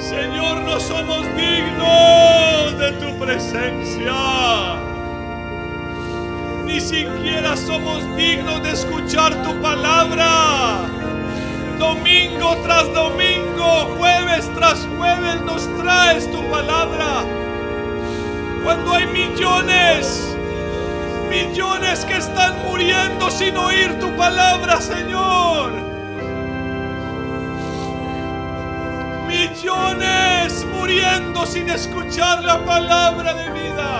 Señor, 0.00 0.62
no 0.62 0.80
somos 0.80 1.24
dignos 1.36 2.78
de 2.80 2.90
tu 2.98 3.16
presencia. 3.20 4.12
Ni 6.64 6.80
siquiera 6.80 7.56
somos 7.56 8.04
dignos 8.16 8.60
de 8.64 8.72
escuchar 8.72 9.40
tu 9.44 9.54
palabra. 9.60 10.80
Domingo 11.78 12.56
tras 12.64 12.92
domingo, 12.92 13.94
jueves 13.98 14.50
tras 14.56 14.84
jueves 14.98 15.40
nos 15.42 15.68
traes 15.78 16.28
tu 16.28 16.42
palabra. 16.50 17.22
Cuando 18.64 18.94
hay 18.94 19.06
millones, 19.06 20.31
millones 21.32 22.04
que 22.04 22.18
están 22.18 22.62
muriendo 22.66 23.30
sin 23.30 23.56
oír 23.56 23.98
tu 23.98 24.14
palabra, 24.16 24.78
Señor. 24.82 25.72
Millones 29.26 30.66
muriendo 30.74 31.46
sin 31.46 31.70
escuchar 31.70 32.44
la 32.44 32.62
palabra 32.66 33.32
de 33.32 33.50
vida. 33.50 33.90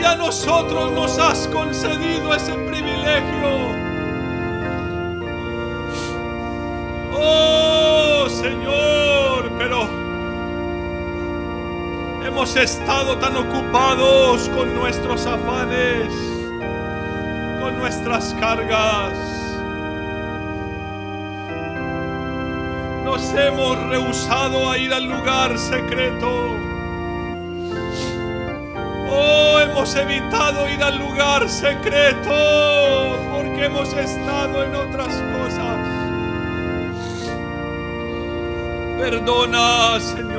Y 0.00 0.02
a 0.02 0.14
nosotros 0.16 0.90
nos 0.92 1.18
has 1.18 1.46
concedido 1.48 2.34
ese 2.34 2.54
privilegio. 2.54 3.50
Oh 7.14 8.26
Señor, 8.30 9.52
pero 9.58 10.01
hemos 12.32 12.56
estado 12.56 13.18
tan 13.18 13.36
ocupados 13.36 14.48
con 14.56 14.74
nuestros 14.74 15.26
afanes, 15.26 16.08
con 17.60 17.78
nuestras 17.78 18.34
cargas. 18.40 19.12
Nos 23.04 23.22
hemos 23.34 23.78
rehusado 23.90 24.70
a 24.70 24.78
ir 24.78 24.94
al 24.94 25.04
lugar 25.04 25.58
secreto. 25.58 26.56
Oh, 29.10 29.60
hemos 29.60 29.94
evitado 29.94 30.70
ir 30.70 30.82
al 30.82 30.98
lugar 30.98 31.46
secreto 31.50 33.14
porque 33.30 33.66
hemos 33.66 33.92
estado 33.92 34.64
en 34.64 34.74
otras 34.74 35.14
cosas. 35.36 36.02
Perdona, 38.98 40.00
Señor, 40.00 40.31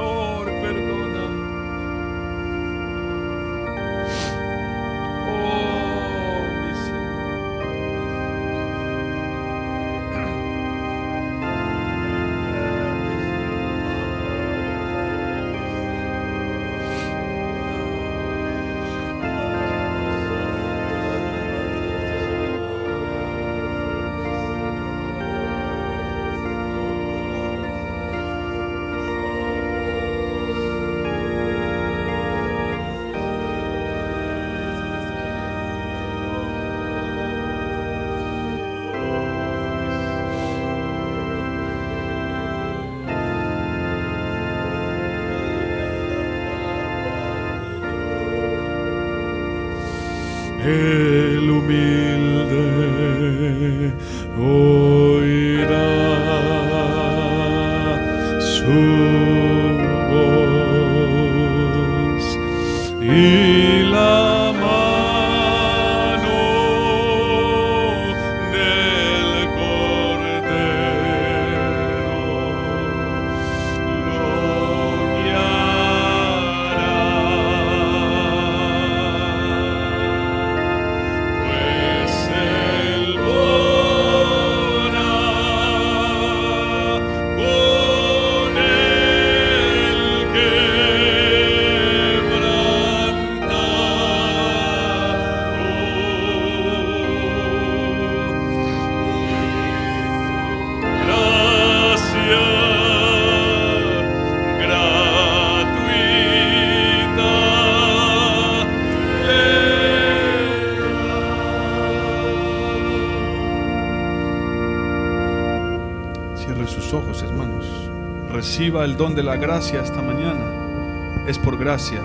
Reciba 118.84 118.92
el 118.92 118.98
don 118.98 119.16
de 119.16 119.24
la 119.24 119.38
gracia 119.38 119.82
esta 119.82 120.02
mañana. 120.02 121.26
Es 121.26 121.40
por 121.40 121.58
gracia, 121.58 122.02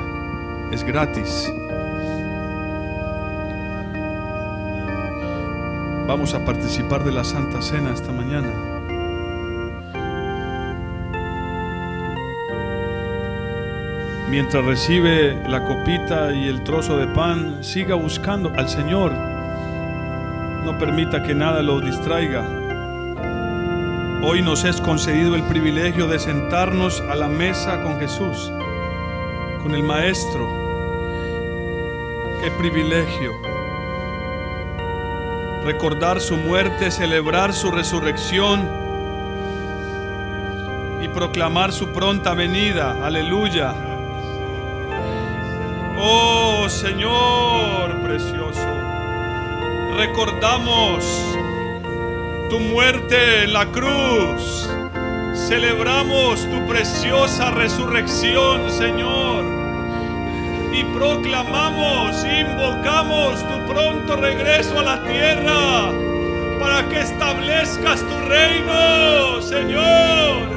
es 0.70 0.84
gratis. 0.84 1.52
Vamos 6.06 6.34
a 6.34 6.44
participar 6.44 7.02
de 7.02 7.10
la 7.10 7.24
Santa 7.24 7.60
Cena 7.62 7.92
esta 7.92 8.12
mañana. 8.12 8.52
Mientras 14.30 14.64
recibe 14.64 15.36
la 15.48 15.64
copita 15.64 16.32
y 16.32 16.46
el 16.46 16.62
trozo 16.62 16.96
de 16.96 17.08
pan, 17.08 17.64
siga 17.64 17.96
buscando 17.96 18.52
al 18.56 18.68
Señor. 18.68 19.12
No 20.64 20.78
permita 20.78 21.24
que 21.24 21.34
nada 21.34 21.60
lo 21.60 21.80
distraiga. 21.80 22.57
Hoy 24.20 24.42
nos 24.42 24.64
es 24.64 24.80
concedido 24.80 25.36
el 25.36 25.44
privilegio 25.44 26.08
de 26.08 26.18
sentarnos 26.18 27.00
a 27.02 27.14
la 27.14 27.28
mesa 27.28 27.80
con 27.84 28.00
Jesús, 28.00 28.50
con 29.62 29.76
el 29.76 29.84
Maestro. 29.84 30.44
Qué 32.42 32.50
privilegio. 32.50 33.32
Recordar 35.64 36.20
su 36.20 36.36
muerte, 36.36 36.90
celebrar 36.90 37.52
su 37.52 37.70
resurrección 37.70 38.68
y 41.00 41.06
proclamar 41.06 41.72
su 41.72 41.92
pronta 41.92 42.34
venida. 42.34 42.96
Aleluya. 43.06 43.72
Oh 45.96 46.68
Señor 46.68 48.02
precioso, 48.02 48.66
recordamos 49.96 51.37
tu 52.48 52.60
muerte 52.60 53.44
en 53.44 53.52
la 53.52 53.66
cruz. 53.66 54.68
Celebramos 55.34 56.48
tu 56.50 56.66
preciosa 56.66 57.50
resurrección, 57.50 58.70
Señor. 58.70 59.44
Y 60.72 60.84
proclamamos, 60.94 62.24
invocamos 62.24 63.40
tu 63.48 63.72
pronto 63.72 64.16
regreso 64.16 64.78
a 64.78 64.82
la 64.82 65.02
tierra 65.04 65.92
para 66.60 66.88
que 66.88 67.00
establezcas 67.00 68.00
tu 68.00 68.18
reino, 68.28 69.42
Señor. 69.42 70.48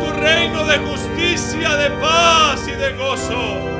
Tu 0.00 0.12
reino 0.20 0.64
de 0.64 0.78
justicia, 0.78 1.76
de 1.76 1.90
paz 1.90 2.66
y 2.68 2.72
de 2.72 2.92
gozo. 2.94 3.73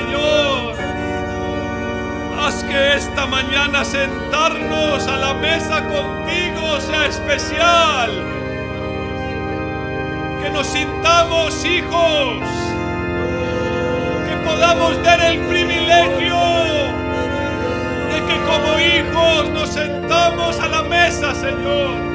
Señor. 0.00 0.74
Haz 2.38 2.64
que 2.64 2.94
esta 2.94 3.26
mañana 3.26 3.84
sentarnos 3.84 5.06
a 5.06 5.16
la 5.16 5.34
mesa 5.34 5.86
contigo 5.88 6.80
sea 6.80 7.06
especial. 7.06 8.10
Que 10.42 10.50
nos 10.50 10.66
sintamos 10.66 11.64
hijos. 11.64 12.38
Que 14.26 14.36
podamos 14.48 15.02
dar 15.02 15.20
el 15.20 15.38
privilegio 15.46 16.38
de 18.10 18.18
que 18.26 18.36
como 18.48 18.78
hijos 18.78 19.50
nos 19.50 19.68
sentamos 19.68 20.58
a 20.60 20.68
la 20.68 20.82
mesa, 20.82 21.34
Señor. 21.34 22.09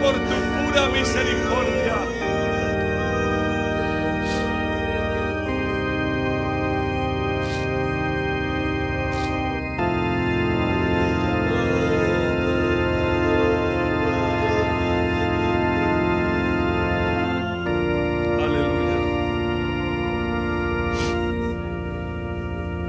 Por 0.00 0.14
tu 0.14 0.18
pura 0.18 0.88
misericordia. 0.88 1.96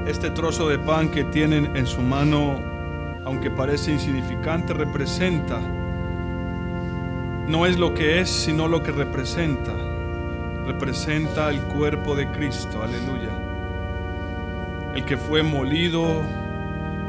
Este 0.08 0.30
trozo 0.30 0.70
de 0.70 0.78
pan 0.80 1.10
que 1.10 1.26
tienen 1.26 1.76
en 1.76 1.86
su 1.86 2.02
mano, 2.02 2.60
aunque 3.26 3.52
parece 3.52 3.92
insignificante, 3.92 4.74
representa, 4.74 5.60
no 7.48 7.66
es 7.66 7.78
lo 7.78 7.94
que 7.94 8.20
es, 8.20 8.30
sino 8.30 8.68
lo 8.68 8.84
que 8.84 8.92
representa. 8.92 9.74
Representa 10.66 11.50
el 11.50 11.62
cuerpo 11.62 12.16
de 12.16 12.28
Cristo, 12.32 12.84
aleluya. 12.84 13.32
El 14.96 15.04
que 15.06 15.18
fue 15.18 15.42
molido 15.44 16.22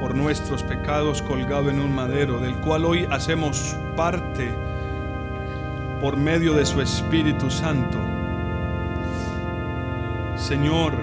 por 0.01 0.15
nuestros 0.17 0.63
pecados, 0.63 1.23
colgado 1.23 1.71
en 1.71 1.81
un 1.81 1.95
madero, 1.95 2.41
del 2.41 2.57
cual 2.57 2.85
hoy 2.85 3.07
hacemos 3.11 3.77
parte 3.97 4.51
por 6.01 6.17
medio 6.17 6.55
de 6.55 6.67
su 6.67 6.81
Espíritu 6.81 7.51
Santo. 7.51 7.99
Señor, 10.37 10.95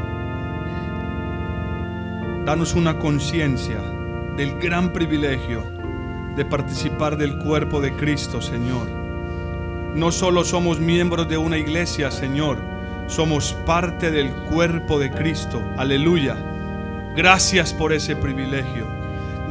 danos 2.46 2.74
una 2.76 2.98
conciencia 2.98 3.80
del 4.36 4.60
gran 4.60 4.92
privilegio 4.92 5.64
de 6.36 6.44
participar 6.44 7.16
del 7.16 7.38
cuerpo 7.38 7.80
de 7.80 7.96
Cristo, 7.96 8.42
Señor. 8.42 8.99
No 9.96 10.12
solo 10.12 10.44
somos 10.44 10.80
miembros 10.80 11.28
de 11.28 11.38
una 11.38 11.58
iglesia, 11.58 12.12
Señor, 12.12 12.58
somos 13.08 13.54
parte 13.66 14.12
del 14.12 14.32
cuerpo 14.32 15.00
de 15.00 15.12
Cristo. 15.12 15.62
Aleluya. 15.78 16.38
Gracias 17.16 17.74
por 17.74 17.92
ese 17.92 18.16
privilegio. 18.16 18.86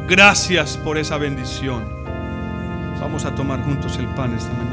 Gracias 0.07 0.77
por 0.77 0.97
esa 0.97 1.19
bendición. 1.19 1.85
Vamos 3.01 3.25
a 3.25 3.35
tomar 3.35 3.63
juntos 3.63 3.97
el 3.99 4.07
pan 4.09 4.35
esta 4.35 4.53
mañana, 4.55 4.68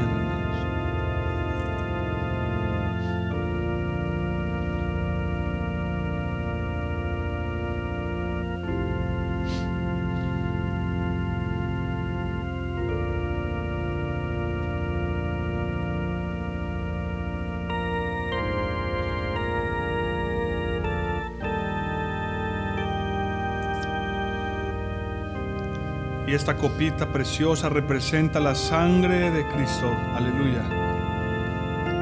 esta 26.36 26.54
copita 26.56 27.06
preciosa 27.06 27.70
representa 27.70 28.38
la 28.38 28.54
sangre 28.54 29.30
de 29.30 29.46
Cristo. 29.48 29.90
Aleluya. 30.14 30.62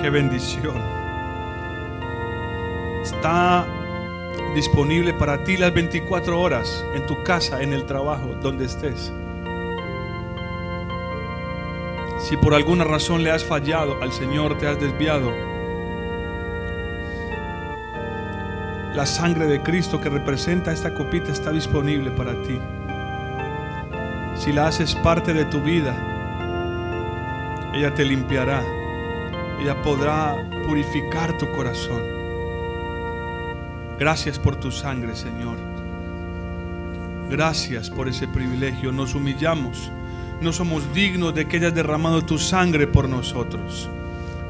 Qué 0.03 0.11
bendición. 0.11 0.75
Está 3.03 3.65
disponible 4.55 5.15
para 5.15 5.45
ti 5.45 5.57
las 5.57 5.73
24 5.73 6.41
horas 6.41 6.85
en 6.95 7.07
tu 7.07 7.23
casa, 7.23 7.63
en 7.63 7.73
el 7.73 7.87
trabajo, 7.87 8.35
donde 8.43 8.65
estés. 8.65 9.13
Si 12.29 12.37
por 12.37 12.55
alguna 12.55 12.85
razón 12.85 13.23
le 13.23 13.31
has 13.31 13.45
fallado 13.45 14.03
al 14.03 14.13
Señor, 14.13 14.59
te 14.59 14.67
has 14.67 14.81
desviado, 14.81 15.31
la 18.95 19.07
sangre 19.07 19.47
de 19.47 19.63
Cristo 19.63 20.01
que 20.01 20.09
representa 20.09 20.73
esta 20.73 20.93
copita 20.93 21.31
está 21.31 21.53
disponible 21.53 22.11
para 22.11 22.33
ti 22.43 22.59
si 24.45 24.53
la 24.53 24.67
haces 24.67 24.95
parte 24.97 25.33
de 25.33 25.47
tu 25.47 25.63
vida, 25.63 25.97
ella 27.73 27.95
te 27.95 28.05
limpiará. 28.05 28.63
Ella 29.59 29.81
podrá 29.81 30.37
purificar 30.67 31.39
tu 31.39 31.51
corazón. 31.53 32.03
Gracias 33.99 34.39
por 34.39 34.57
tu 34.57 34.71
sangre, 34.71 35.17
Señor. 35.17 35.57
Gracias 37.31 37.89
por 37.89 38.07
ese 38.07 38.29
privilegio. 38.29 38.93
Nos 38.93 39.15
humillamos. 39.15 39.91
No 40.43 40.53
somos 40.53 40.93
dignos 40.93 41.35
de 41.35 41.47
que 41.47 41.57
hayas 41.57 41.75
derramado 41.75 42.21
tu 42.21 42.39
sangre 42.39 42.87
por 42.87 43.09
nosotros. 43.09 43.89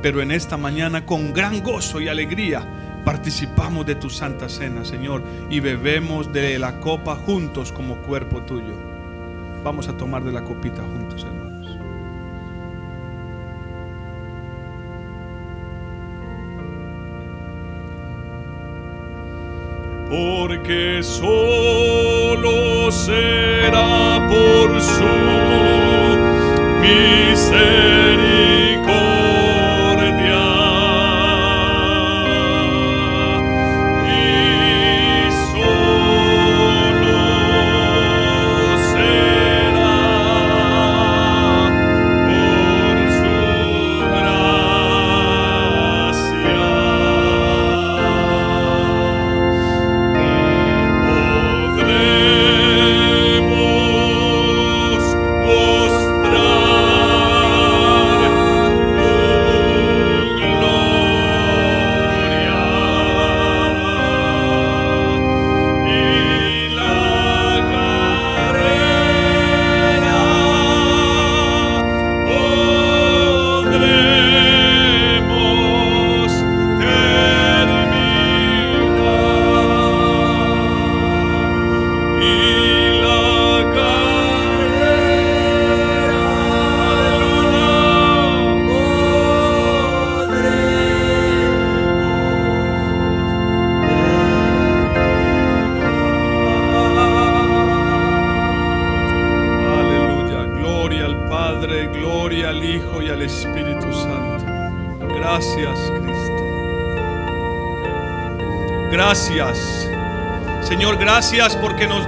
Pero 0.03 0.21
en 0.21 0.33
esta 0.33 0.57
mañana, 0.57 1.07
con 1.07 1.33
gran 1.33 1.63
gozo 1.63 2.01
y 2.01 2.09
alegría, 2.09 3.03
participamos 3.05 3.87
de 3.87 3.95
tu 3.95 4.11
santa 4.11 4.49
cena, 4.49 4.85
Señor, 4.85 5.23
y 5.51 5.61
bebemos 5.61 6.33
de 6.33 6.59
la 6.59 6.81
copa 6.81 7.15
juntos 7.15 7.71
como 7.71 7.99
cuerpo 7.99 8.43
tuyo. 8.43 8.94
Vamos 9.65 9.89
a 9.89 9.97
tomar 9.97 10.23
de 10.23 10.31
la 10.31 10.45
copita 10.45 10.83
juntos, 10.83 11.25
hermanos. 11.25 11.79
Porque 20.11 21.03
solo 21.03 22.93
será 22.93 24.29
por 24.29 24.81
su 24.83 25.03
misericordia. 26.83 28.54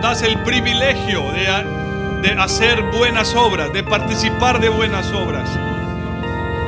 Das 0.06 0.22
el 0.22 0.40
privilegio 0.44 1.32
de, 1.32 2.22
de 2.22 2.40
hacer 2.40 2.80
buenas 2.92 3.34
obras, 3.34 3.72
de 3.72 3.82
participar 3.82 4.60
de 4.60 4.68
buenas 4.68 5.10
obras. 5.12 5.50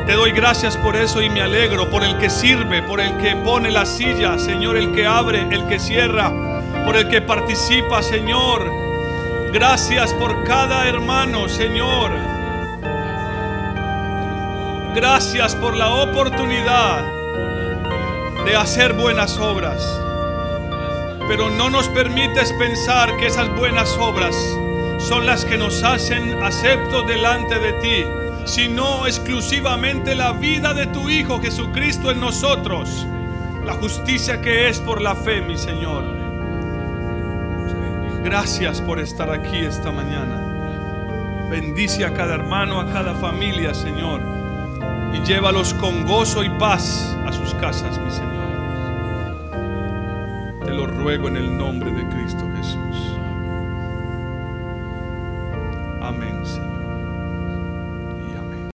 Te 0.07 0.15
doy 0.15 0.33
gracias 0.33 0.77
por 0.77 0.97
eso 0.97 1.23
y 1.23 1.31
me 1.31 1.41
alegro 1.41 1.89
por 1.89 2.03
el 2.03 2.19
que 2.19 2.31
sirve, 2.31 2.83
por 2.83 3.01
el 3.01 3.17
que 3.19 3.37
pone 3.37 3.71
la 3.71 3.87
silla, 3.87 4.41
Señor, 4.41 4.77
el 4.77 4.91
que 4.91 5.07
abre, 5.07 5.47
el 5.53 5.69
que 5.69 5.79
cierra, 5.79 6.33
por 6.85 6.97
el 6.97 7.09
que 7.09 7.21
participa, 7.21 8.03
Señor. 8.03 8.73
Gracias 9.53 10.13
por 10.15 10.43
cada 10.43 10.89
hermano, 10.89 11.49
Señor. 11.49 12.11
Gracias 14.97 15.55
por 15.55 15.77
la 15.77 15.91
oportunidad 15.91 17.05
de 18.45 18.57
hacer 18.57 18.95
buenas 18.95 19.39
obras. 19.39 20.08
Pero 21.29 21.51
no 21.51 21.69
nos 21.69 21.89
permites 21.91 22.55
pensar 22.55 23.15
que 23.19 23.27
esas 23.27 23.55
buenas 23.55 23.95
obras 23.99 24.35
son 24.99 25.27
las 25.27 25.45
que 25.45 25.59
nos 25.59 25.83
hacen 25.83 26.43
aceptos 26.43 27.07
delante 27.07 27.59
de 27.59 27.73
ti, 27.75 28.05
sino 28.47 29.07
exclusivamente 29.07 30.15
la 30.15 30.33
vida 30.33 30.73
de 30.73 30.87
tu 30.87 31.11
Hijo 31.11 31.39
Jesucristo 31.39 32.11
en 32.11 32.21
nosotros, 32.21 33.07
la 33.63 33.75
justicia 33.75 34.41
que 34.41 34.71
es 34.71 34.81
por 34.81 35.03
la 35.03 35.15
fe, 35.15 35.43
mi 35.43 35.59
Señor. 35.59 36.03
Gracias 38.25 38.81
por 38.81 38.99
estar 38.99 39.31
aquí 39.31 39.59
esta 39.59 39.93
mañana. 39.93 41.47
Bendice 41.51 42.07
a 42.07 42.15
cada 42.15 42.37
hermano, 42.37 42.81
a 42.81 42.87
cada 42.91 43.15
familia, 43.15 43.75
Señor, 43.75 44.23
y 45.13 45.21
llévalos 45.27 45.75
con 45.75 46.07
gozo 46.07 46.43
y 46.43 46.49
paz 46.59 47.15
a 47.27 47.33
sus 47.33 47.53
casas, 47.55 47.99
mi 47.99 48.11
Señor. 48.11 48.38
En 51.11 51.37
el 51.37 51.57
nombre 51.57 51.91
de 51.91 52.08